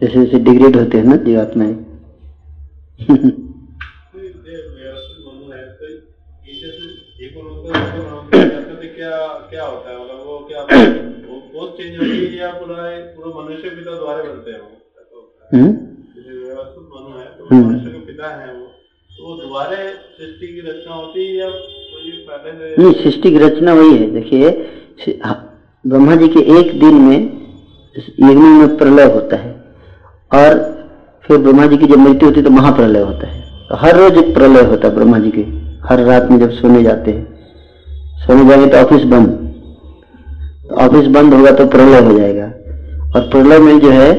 जैसे 0.00 0.16
जैसे 0.16 0.38
डिग्रेड 0.40 0.76
होते 0.76 0.98
हैं 0.98 1.04
ना 1.04 1.16
जीवात्माएँ 1.22 1.76
है 5.52 5.68
तो 5.68 5.84
है 5.84 5.94
तो 5.94 6.34
है 12.34 12.48
मतलब 12.52 12.78
है 12.78 12.96
मनुष्य 13.38 13.70
पिता 13.70 13.94
द्वारा 13.94 14.22
बनते 14.22 14.50
हैं 14.50 14.60
वो 14.60 14.68
ऐसा 14.98 15.16
हम्म? 15.50 15.72
जैसे 16.14 16.38
व्यवस्थित 16.38 16.88
मनु 16.92 17.18
है 17.18 17.26
तो 17.38 17.46
हम्म। 17.46 17.64
मनुष्य 17.64 17.90
के 17.90 18.04
पिता 18.06 18.28
हैं 18.36 18.52
वो 18.52 18.66
तो 19.10 19.36
दोबारा 19.38 19.76
सृष्टि 20.12 20.46
की 20.48 20.60
रचना 20.62 20.94
होती 20.94 21.26
है 21.26 21.34
या 21.36 21.48
नहीं 22.04 22.92
सृष्टि 22.94 23.30
की 23.30 23.38
रचना 23.38 23.72
वही 23.74 23.96
है, 23.96 24.10
देखिए 24.10 24.50
ब्रह्मा 25.84 26.14
जी 26.16 26.28
के 26.28 26.40
एक 26.58 26.78
दिन 26.80 26.94
में 26.96 27.18
यज्ञ 27.96 28.34
में 28.34 28.76
प्रलय 28.76 29.12
होता 29.14 29.36
है, 29.36 29.50
और 30.30 30.60
फिर 31.24 31.38
ब्रह्मा 31.38 31.66
जी 31.66 31.76
की 31.76 31.86
जब 31.86 31.98
मृत्यु 31.98 32.28
होती 32.28 32.40
है 32.40 32.44
तो 32.44 32.50
महाप्रलय 32.52 33.00
होता 33.00 33.28
है। 33.28 33.40
तो 33.68 33.76
हर 33.76 33.96
रोज 33.96 34.18
एक 34.18 34.34
प्रलय 34.34 34.64
होता 34.64 34.88
है 34.88 34.94
ब्रह्मा 34.94 35.18
जी 35.18 35.30
के, 35.30 35.42
हर 35.84 36.00
रात 36.00 36.30
में 36.30 36.38
जब 36.38 36.50
सोने 36.52 36.82
जाते 36.82 37.10
हैं। 37.10 37.24
सोने 38.18 38.48
जाएँगे 38.48 38.66
तो 38.66 38.78
ऑफ़िस 38.78 39.04
बंद। 39.04 39.28
तो 40.68 40.74
ऑफ़िस 40.76 41.06
बंद 41.08 41.34
होगा 41.34 41.50
तो 41.52 41.66
प्रलय 41.68 42.00
हो 42.00 42.18
जाएगा, 42.18 42.46
और 43.14 43.28
प्रलय 43.30 43.58
में 43.58 43.78
जो 43.80 43.90
है, 43.90 44.10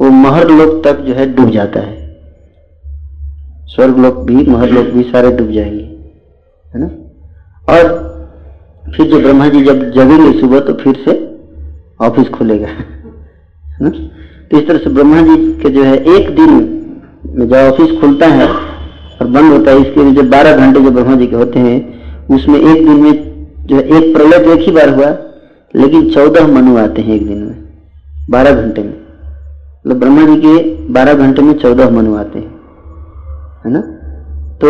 वो 0.00 0.10
महर 0.10 0.48
लोक 0.50 0.82
तक 0.84 1.00
जो 1.00 1.14
है 1.14 1.34
डूब 1.34 1.50
जाता 1.50 1.80
है। 1.80 1.98
स्वर्ग 3.66 3.98
लोक 3.98 4.14
भी, 4.22 4.46
महर 4.46 4.70
लोक 4.70 4.86
भी 4.86 5.02
सारे 5.02 5.30
डूब 5.32 5.50
जाएँगे, 5.50 5.84
है 6.66 6.80
ना? 6.80 6.90
और 7.70 7.84
फिर 8.86 9.06
जो 9.06 9.18
ब्रह्मा 9.20 9.48
जी 9.48 9.62
जब 9.64 9.82
जगेंगे 9.92 10.38
सुबह 10.40 10.60
तो 10.60 10.72
फिर 10.74 10.94
से 11.04 11.12
ऑफ़िस 12.06 12.28
खुलेगा 12.30 12.68
तो 13.82 14.58
इस 14.58 14.66
तरह 14.68 14.78
से 14.78 14.90
ब्रह्मा 14.90 15.20
जी 15.22 15.36
के 15.62 15.70
जो 15.70 15.82
है, 15.82 15.96
एक 16.14 16.34
दिन 16.36 16.50
में 17.28 17.46
जब 17.48 17.54
ऑफ़िस 17.54 17.90
खुलता 18.00 18.26
है 18.28 18.46
और 18.46 19.26
बंद 19.26 19.52
होता 19.52 19.70
है, 19.70 19.80
इसके 19.80 20.04
लिए 20.04 20.12
जो 20.14 20.22
बारह 20.30 20.56
घंटे 20.56 20.80
जो 20.80 20.90
ब्रह्मा 20.90 21.14
जी 21.16 21.26
के 21.26 21.36
होते 21.36 21.58
हैं, 21.58 21.78
उसमें 22.28 22.58
एक 22.58 22.86
दिन 22.86 22.96
में 23.02 23.12
जो 23.66 23.76
है, 23.76 23.82
एक 23.82 24.14
प्रलय 24.14 24.38
तो 24.44 24.52
एक 24.52 24.60
ही 24.60 24.72
बार 24.72 24.88
हुआ, 24.94 25.10
लेकिन 25.74 26.10
चौदह 26.10 26.46
मनु 26.46 26.76
आते 26.78 27.02
हैं 27.02 27.14
एक 27.14 27.26
दिन 27.26 27.38
में, 27.38 27.56
बारह 28.30 28.52
घंटे 28.52 28.82
में। 28.82 28.90
मतलब 28.90 29.98
ब्रह्मा 29.98 30.24
जी 30.26 30.36
के 30.36 30.54
बारह 30.92 31.14
घंटे 31.16 31.42
में 31.42 31.52
चौदह 31.58 31.90
मनु 31.90 32.16
आते 32.16 32.38
हैं, 32.38 32.50
है 33.64 33.72
ना? 33.72 33.80
तो 34.60 34.68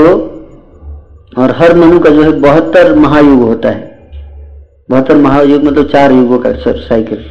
और 1.33 1.51
हर 1.57 1.75
मनु 1.77 1.99
का 2.01 2.11
जो 2.11 2.23
है 2.23 2.33
बहत्तर 2.41 2.95
महायुग 2.97 3.43
होता 3.43 3.71
है। 3.71 3.89
बहत्तर 4.89 5.17
महायुग 5.19 5.65
मतलब 5.65 5.89
चार 5.89 6.13
युगों 6.13 6.39
का 6.39 6.53
सर 6.63 6.79
साइकिल 6.81 7.25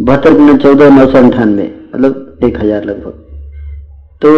बहत्तर 0.00 0.34
गुना 0.34 0.56
चौदह 0.58 0.90
नौ 0.90 1.06
सौ 1.06 1.18
अंठानवे 1.18 1.70
मतलब 1.94 2.38
एक 2.44 2.58
हज़ार 2.60 2.84
लगभग। 2.84 3.12
तो 4.22 4.30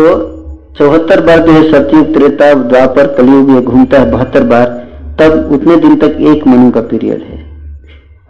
चौहत्तर 0.79 1.21
बार 1.27 1.39
जो 1.47 1.53
है 1.53 1.63
सतयुग 1.71 2.13
त्रेता 2.15 2.53
द्वापर 2.65 3.07
कलयुग 3.15 3.51
ये 3.51 3.61
घूमता 3.63 4.01
है 4.01 4.11
बहत्तर 4.11 4.45
बार 4.47 4.67
तब 5.21 5.53
उतने 5.53 5.77
दिन 5.77 5.97
तक 5.99 6.21
एक 6.29 6.47
मनु 6.47 6.71
का 6.71 6.81
पीरियड 6.91 7.23
है। 7.23 7.39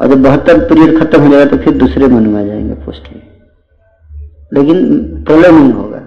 और 0.01 0.09
जब 0.09 0.23
बहत्तर 0.23 0.59
पीरियड 0.69 0.99
खत्म 0.99 1.23
हो 1.23 1.29
जाएगा 1.29 1.51
तो 1.51 1.57
फिर 1.65 1.75
दूसरे 1.79 2.07
मनु 2.09 2.37
आ 2.39 2.43
जाएँगे 2.43 2.75
पोस्ट 2.85 3.13
में। 3.13 3.23
लेकिन 4.53 4.79
प्रलय 5.25 5.51
नहीं 5.51 5.73
होगा। 5.73 5.99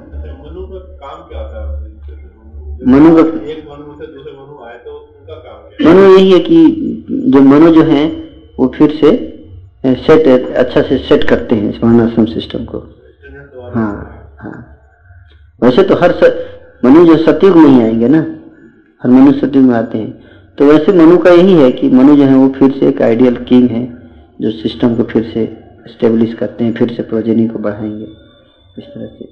मनु 2.87 3.15
का 3.15 3.23
मनु 5.81 6.15
यही 6.15 6.31
है 6.31 6.39
कि 6.39 6.67
जो 7.09 7.41
मनु 7.41 7.71
जो 7.71 7.83
है, 7.83 8.07
वो 8.59 8.73
फिर 8.77 8.91
से 8.91 9.29
सेट 9.85 10.51
अच्छा 10.51 10.81
से 10.81 10.97
सेट 10.97 11.23
करते 11.23 11.55
हैं 11.55 12.25
सिस्टम 12.25 12.65
को। 12.65 12.77
हाँ 13.75 13.93
हाँ। 14.39 14.77
वैसे 15.63 15.83
तो 15.83 15.95
हर 15.95 16.11
स... 16.11 16.33
मनु 16.85 17.05
जो 17.05 17.17
सतयुग 17.17 17.57
में 17.57 17.69
ही 17.69 17.81
आएँगे 17.81 18.07
ना, 18.07 18.19
हर 19.03 19.11
मनु 19.11 19.31
सतयुग 19.31 19.65
में 19.65 19.75
आते 19.75 19.97
हैं। 19.97 20.23
तो 20.57 20.65
वैसे 20.65 20.91
मनु 20.91 21.17
का 21.17 21.29
यही 21.29 21.53
है 21.53 21.71
कि 21.71 21.89
मनु 21.89 22.15
जो 22.15 22.23
है, 22.23 22.35
वो 22.35 22.49
फिर 22.49 22.71
से 22.71 22.87
एक 22.87 23.01
आइडियल 23.01 23.35
किंग 23.35 23.69
है, 23.69 24.11
जो 24.41 24.51
सिस्टम 24.51 24.95
को 24.95 25.03
फिर 25.03 25.23
से 25.23 25.57
स्टेब्लिश 25.87 26.33
करते 26.33 26.63
हैं, 26.63 26.73
फिर 26.73 26.91
से 26.93 27.03
प्रोजेनी 27.03 27.47
को 27.47 27.59
बढ़ाएँगे, 27.59 28.05
इस 28.77 28.83
तरह 28.83 29.05
से। 29.05 29.25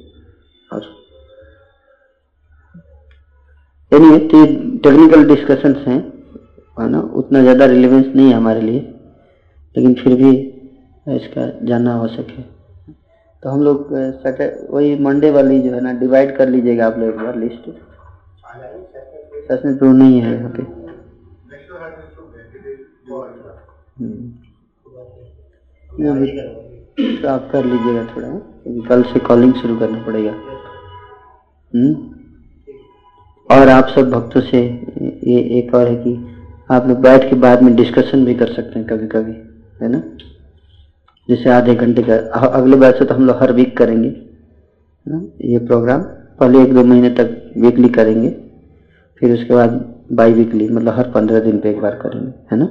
और 0.74 1.02
तो 3.90 4.46
टेक्निकल 4.78 5.36
डिस्कशंस 5.36 5.88
हैं। 5.88 6.11
है 6.78 6.90
ना, 6.90 7.00
उतना 7.00 7.42
ज़्यादा 7.42 7.66
रिलेवेंस 7.66 8.06
नहीं 8.16 8.28
है 8.28 8.34
हमारे 8.34 8.62
लिए, 8.62 8.80
लेकिन 9.76 9.94
फिर 9.94 10.16
भी 10.16 10.32
इसका 11.16 11.46
जानना 11.66 11.94
है। 11.94 12.42
तो 13.44 13.50
हम 13.50 13.62
लोग 13.64 13.92
वही 14.72 14.96
मंडे 15.04 15.32
वाली 15.32 15.60
जो 15.62 15.72
है 15.74 15.82
ना 15.82 15.92
डिवाइड 16.00 16.36
कर 16.38 16.50
लीजिएगा 16.50 16.86
आप 16.88 16.98
लोग 16.98 17.10
एक 17.10 17.18
बार 17.18 17.36
लिस्ट 17.38 17.70
तो 19.80 19.92
नहीं 19.92 20.22
है 20.22 20.34
यहाँ 20.34 20.50
पे। 20.50 20.64
तो 27.22 27.28
आप 27.30 27.50
कर 27.52 27.66
लीजिएगा 27.66 28.04
थोड़ा 28.16 28.28
क्योंकि 28.28 28.82
कल 28.88 29.04
से 29.04 29.20
कॉलिंग 29.20 29.54
शुरू 29.54 29.78
करना 29.78 30.04
पड़ेगा। 30.06 30.32
हम्म। 31.74 31.94
और 33.50 33.70
आप 33.70 33.88
सब 33.88 34.10
भक्तों 34.12 34.42
से 34.42 34.60
ये 35.28 35.40
एक 35.60 35.74
और 35.76 35.88
है 35.88 35.96
कि 36.04 36.14
आप 36.72 36.88
लोग 36.88 37.00
बैठ 37.02 37.30
के 37.30 37.36
बाद 37.38 37.62
में 37.62 37.76
डिस्कशन 37.76 38.26
भी 38.26 38.34
कर 38.36 38.54
सकते 38.54 38.80
हैं 38.80 38.88
कभी 38.88 39.08
कभी 39.08 39.32
है 39.80 39.88
ना? 39.90 40.02
जैसे 41.30 41.50
आधे 41.50 41.76
घंटे 41.76 42.04
का 42.04 42.16
अगले 42.50 42.78
बार 42.78 42.98
से 42.98 43.06
तो 43.06 43.16
हम 43.16 43.26
लोग 43.28 43.42
हर 43.42 43.52
वीक 43.54 43.78
करेंगे, 43.78 44.08
है 44.10 45.14
ना? 45.14 45.22
ये 45.46 45.60
प्रोग्राम 45.60 46.02
पहले 46.40 46.62
एक 46.64 46.74
दो 46.74 46.84
महीने 46.84 47.10
तक 47.12 47.52
वीकली 47.58 47.90
करेंगे, 47.90 48.30
फिर 49.22 49.34
उसके 49.34 49.54
बाद 49.54 49.80
बाई 50.12 50.34
वीकली 50.34 50.68
मतलब 50.70 50.94
हर 50.94 51.12
पंद्रह 51.12 51.40
दिन 51.40 51.60
पे 51.60 51.70
एक 51.70 51.82
बार 51.82 51.96
करेंगे, 51.96 52.32
है 52.52 52.58
ना? 52.58 52.66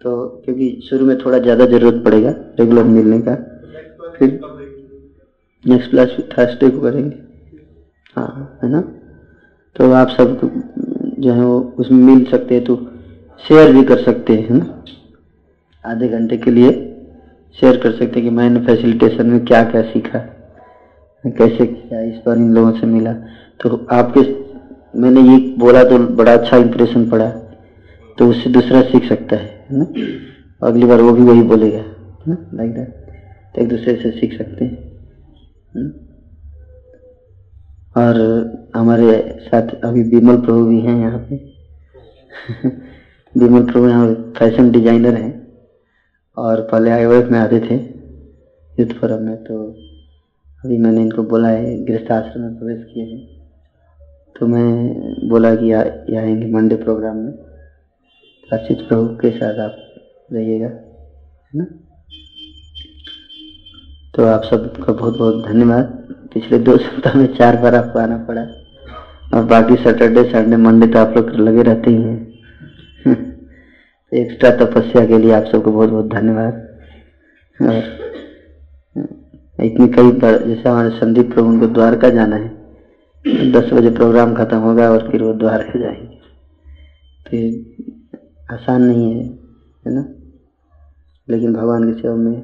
तो 0.00 0.42
क्योंकि 0.44 0.70
शुरू 0.88 1.06
में 1.06 1.16
थोड़ा 1.18 1.38
ज़्यादा 1.38 1.66
ज़रूरत 1.66 2.02
पड़ेगा 2.04 2.30
रेगुलर 2.58 2.84
मिलने 2.86 3.20
का, 3.20 3.34
फिर 4.18 4.40
नेक्स्ट 5.64 5.90
क्लास 5.90 6.16
थर्सडे 6.32 6.70
को 6.70 6.80
करेंगे। 6.80 7.16
हाँ 8.16 8.58
है 8.62 8.70
ना? 8.70 8.80
तो 9.76 9.92
आप 9.92 10.08
सब 10.08 10.38
जो 11.16 11.32
है 11.32 11.44
वो 11.44 11.58
उसमें 11.78 11.98
मिल 12.04 12.24
सकते 12.24 12.54
हैं 12.54 12.64
तो 12.64 12.76
शेयर 13.40 13.72
भी 13.72 13.82
कर 13.84 13.98
सकते 13.98 14.34
हैं 14.34 14.50
ना? 14.50 14.66
आधे 15.84 16.08
घंटे 16.08 16.36
के 16.36 16.50
लिए 16.50 16.70
शेयर 17.58 17.76
कर 17.76 17.92
सकते 17.92 18.20
हैं 18.20 18.22
कि 18.22 18.30
मैंने 18.30 18.60
फैसिलिटेशन 18.60 19.26
में 19.26 19.44
क्या 19.44 19.62
क्या 19.64 19.82
सीखा, 19.82 20.18
कैसे 21.24 21.66
किया, 21.66 22.00
इस 22.02 22.16
बार 22.26 22.36
इन 22.36 22.52
लोगों 22.54 22.72
से 22.72 22.86
मिला। 22.86 23.12
तो 23.60 23.86
आपके, 23.92 24.20
मैंने 25.00 25.20
ये 25.22 25.38
बोला 25.58 25.82
तो 25.84 25.98
बड़ा 26.16 26.32
अच्छा 26.32 26.56
इंप्रेशन 26.56 27.08
पड़ा 27.10 27.28
तो 28.18 28.28
उससे 28.30 28.50
दूसरा 28.50 28.80
सीख 28.82 29.08
सकता 29.08 29.36
है 29.36 29.66
ना? 29.72 29.86
अगली 30.62 30.86
बार 30.86 31.00
वो 31.00 31.12
भी 31.12 31.22
वही 31.22 31.42
बोलेगा 31.44 31.84
ना? 32.28 32.36
लाइक 32.54 32.74
दैट 32.74 32.88
तो 33.54 33.62
एक 33.62 33.68
दूसरे 33.68 33.96
से 33.96 34.10
सीख 34.10 34.38
सकते 34.38 34.64
है? 34.64 34.70
और 37.96 38.16
हमारे 38.76 39.38
साथ 39.42 39.68
अभी 39.84 40.02
विमल 40.02 40.36
प्रभु 40.36 40.64
भी 40.64 40.80
हैं 40.80 41.00
यहाँ 41.00 41.18
पे। 41.18 41.36
विमल 43.38 43.62
प्रभु 43.62 43.88
यहाँ 43.88 44.32
फ़ैशन 44.38 44.70
डिज़ाइनर 44.70 45.14
हैं 45.14 45.32
और 46.36 46.60
पहले 46.60 46.90
आई 46.90 47.06
में 47.06 47.38
आते 47.38 47.60
थे 47.60 47.74
यूथ 48.80 48.94
फोरम 49.00 49.22
में 49.22 49.36
तो 49.44 49.62
अभी 50.64 50.78
मैंने 50.78 51.00
इनको 51.00 51.22
बोला 51.22 51.48
है, 51.48 51.84
गृहस्थ 51.84 52.12
आश्रम 52.12 52.42
में 52.42 52.58
प्रवेश 52.58 52.84
किए 52.84 53.04
हैं। 53.04 53.26
तो 54.36 54.46
मैं 54.46 55.28
बोला 55.28 55.54
कि 55.54 55.72
आएँगे 55.72 56.52
मंडे 56.52 56.76
प्रोग्राम 56.76 57.16
में। 57.16 57.32
आशीष 58.54 58.78
प्रभु 58.78 59.06
के 59.16 59.30
साथ 59.30 59.58
आप 59.58 59.76
रहिएगा, 60.32 60.66
है 60.66 61.58
ना? 61.58 61.64
तो 64.14 64.24
आप 64.24 64.44
सबका 64.44 64.92
बहुत 64.92 65.18
बहुत 65.18 65.44
धन्यवाद। 65.46 66.05
पिछले 66.34 66.58
दो 66.58 66.76
सप्ताह 66.76 67.18
में 67.18 67.34
चार 67.34 67.56
बार 67.56 67.74
आपको 67.74 67.98
आना 67.98 68.16
पड़ा। 68.16 68.42
और 69.34 69.44
बाकी 69.44 69.74
सैटरडे 69.74 70.24
संडे 70.24 70.56
मंडे 70.56 70.86
तो 70.86 70.98
आप 70.98 71.16
लोग 71.16 71.30
लगे 71.30 71.62
रहते 71.62 71.90
ही 71.90 72.02
हैं। 72.02 72.32
एक्स्ट्रा 74.14 74.50
तपस्या 74.50 75.06
के 75.06 75.18
लिए 75.18 75.32
आप 75.32 75.44
सबको 75.44 75.72
बहुत 75.72 75.90
बहुत 75.90 76.08
धन्यवाद। 76.08 76.78
और, 77.62 78.06
इतनी 79.64 79.88
कई 79.88 80.10
बार, 80.10 80.44
जैसे 80.44 80.68
हमारे 80.68 80.90
संदीप 80.90 81.34
प्रभु 81.34 81.48
उनको 81.48 81.66
द्वारका 81.66 82.10
जाना 82.10 82.36
है, 82.36 82.48
दस 83.52 83.72
बजे 83.72 83.90
प्रोग्राम 83.90 84.34
खत्म 84.34 84.56
होगा 84.56 84.90
और 84.90 85.10
फिर 85.10 85.22
वो 85.22 85.32
द्वारका 85.32 85.80
जाएँगे। 85.80 86.16
तो 87.26 87.60
आसान 88.54 88.82
नहीं 88.82 89.14
है 89.14 89.26
है 89.86 89.94
ना? 89.94 90.08
लेकिन 91.30 91.52
भगवान 91.52 91.94
की 91.94 92.02
सेवा 92.02 92.14
में 92.14 92.40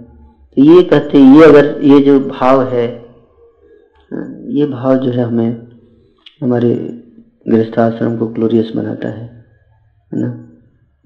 तो 0.57 0.63
ये 0.63 0.83
कहते 0.83 1.19
ये 1.19 1.45
अगर, 1.45 1.81
ये 1.83 2.01
जो 2.01 2.21
भाव 2.21 2.69
है 2.69 3.02
ये 4.13 4.67
भाव 4.67 4.97
जो 4.97 5.11
है 5.11 5.25
हमें 5.25 5.67
हमारे 6.43 6.75
गृहस्थाश्रम 7.49 8.17
को 8.17 8.27
ग्लोरियस 8.27 8.73
बनाता 8.77 9.09
है 9.09 9.25
है 10.13 10.21
ना? 10.21 10.29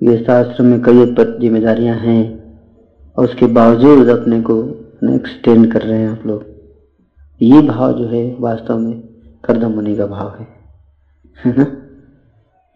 गृहस्थाश्रम 0.00 0.66
में 0.66 0.80
कई 0.82 1.04
जिम्मेदारियाँ 1.40 1.96
हैं 1.96 2.22
और 3.16 3.24
उसके 3.24 3.46
बावजूद 3.46 4.08
अपने 4.08 4.40
को 4.40 4.56
एक्सटेंड 5.14 5.70
कर 5.72 5.82
रहे 5.82 5.98
हैं 5.98 6.08
आप 6.08 6.26
लोग। 6.26 6.44
ये 7.40 7.60
भाव 7.62 7.92
जो 7.92 8.06
है 8.08 8.24
वास्तव 8.40 8.78
में 8.78 9.00
करदम 9.44 9.70
मुनि 9.70 9.96
का 9.96 10.06
भाव 10.06 10.36
है 10.38 10.46
है 11.38 11.54
ना? 11.58 11.66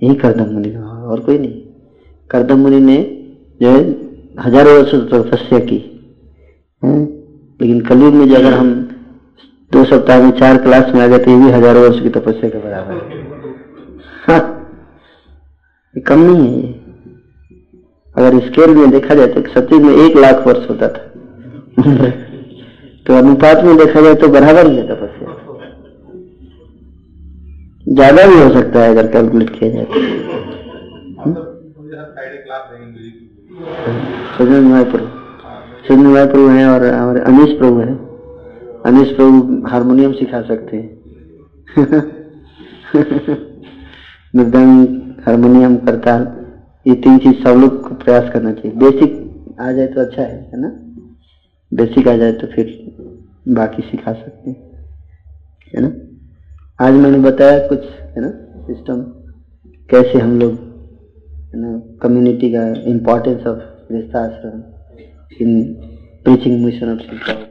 यही 0.02 0.14
करदम 0.14 0.52
मुनि 0.52 0.70
का 0.70 0.80
भाव 0.80 1.10
और 1.10 1.20
कोई 1.20 1.38
नहीं। 1.38 1.62
करदम 2.30 2.58
मुनि 2.58 2.80
ने 2.80 2.98
जो 3.60 3.70
है 3.70 3.82
हज़ारों 4.40 4.76
वर्ष 4.76 4.94
तपस्या 5.12 5.58
की, 5.58 5.78
है? 6.82 7.04
लेकिन 7.60 7.80
कलयुग 7.80 8.14
में 8.14 8.28
जो 8.28 8.34
अगर 8.34 8.52
हम 8.52 8.89
दो 9.70 9.84
सप्ताह 9.86 10.22
में 10.22 10.30
चार 10.38 10.56
क्लास 10.62 10.94
में 10.94 11.00
आ 11.00 11.06
गए 11.06 11.18
तो 11.18 11.30
ये 11.30 11.36
भी 11.38 11.50
हज़ारों 11.52 11.82
वर्ष 11.82 12.00
की 12.02 12.08
तपस्या 12.10 12.48
के 12.50 12.58
बराबर 12.58 12.94
है। 12.94 13.00
हाँ, 14.24 14.40
कम 15.96 16.20
नहीं 16.20 16.38
है 16.38 16.50
ये। 16.56 16.72
अगर 18.16 18.38
स्केल 18.46 18.74
में 18.76 18.90
देखा 18.90 19.14
जाए 19.14 19.26
तो 19.28 19.42
सत्युग 19.50 19.82
में 19.82 19.94
एक 19.96 20.16
लाख 20.16 20.46
वर्ष 20.46 20.68
होता 20.70 20.88
था। 20.88 21.02
तो 23.06 23.14
अनुपात 23.16 23.62
में 23.64 23.76
देखा 23.76 24.00
जाए 24.00 24.14
तो 24.16 24.28
बराबर 24.30 24.66
ही 24.66 24.76
है 24.76 24.86
तपस्या। 24.88 25.28
ज़्यादा 27.86 28.26
भी 28.26 28.36
हो 28.40 28.48
सकता 28.54 28.80
है 28.80 28.90
अगर 28.90 29.06
कैलकुलेट 29.12 29.50
किया 29.50 29.70
जाए 29.70 29.84
तो। 29.84 30.00
सुजन 34.36 34.84
प्रभु। 34.84 35.06
सुजन 35.88 36.26
प्रभु 36.26 36.46
है 36.48 36.68
और 36.68 36.84
हमारे 36.86 37.20
अनीश 37.22 37.58
प्रभु 37.58 37.80
है। 37.80 38.09
अनीश 38.86 39.10
प्रभु 39.10 39.66
हारमोनियम 39.68 40.12
सिखा 40.12 40.40
सकते 40.42 40.76
हैं। 40.76 40.98
मृदंग 44.36 44.76
हारमोनियम 45.26 45.76
करताल 45.76 46.22
ये 46.86 46.94
तीन 46.94 47.18
चीज़ 47.18 47.42
सब 47.44 47.58
लोग 47.58 47.88
को 47.88 47.94
प्रयास 47.94 48.30
करना 48.32 48.52
चाहिए। 48.52 48.76
बेसिक 48.76 49.56
आ 49.60 49.72
जाए 49.72 49.86
तो 49.86 50.00
अच्छा 50.00 50.22
है 50.22 50.50
है 50.54 50.60
ना? 50.60 50.68
बेसिक 51.72 52.08
आ 52.08 52.16
जाए 52.16 52.32
तो 52.32 52.46
फिर 52.46 52.72
बाकी 53.48 53.82
सिखा 53.82 54.12
सकते 54.12 54.50
हैं, 54.50 54.56
है 55.74 55.82
ना? 55.82 55.92
आज 56.78 56.94
मैंने 56.94 57.18
बताया 57.18 57.68
कुछ, 57.68 57.84
है 58.16 58.20
ना 58.20 58.30
सिस्टम 58.66 59.02
कैसे 59.90 60.18
हम 60.18 60.38
लोग, 60.40 60.52
है 61.54 61.60
ना 61.60 61.78
कम्युनिटी 62.02 62.52
का 62.52 62.66
इम्पोर्टेंस 62.90 63.46
ऑफ़ 63.46 63.58
गृहस्थाश्रम 63.92 64.62
इन 65.40 65.62
प्रीचिंग 66.24 66.64
मिशन 66.64 66.92
ऑफ़ 66.92 67.50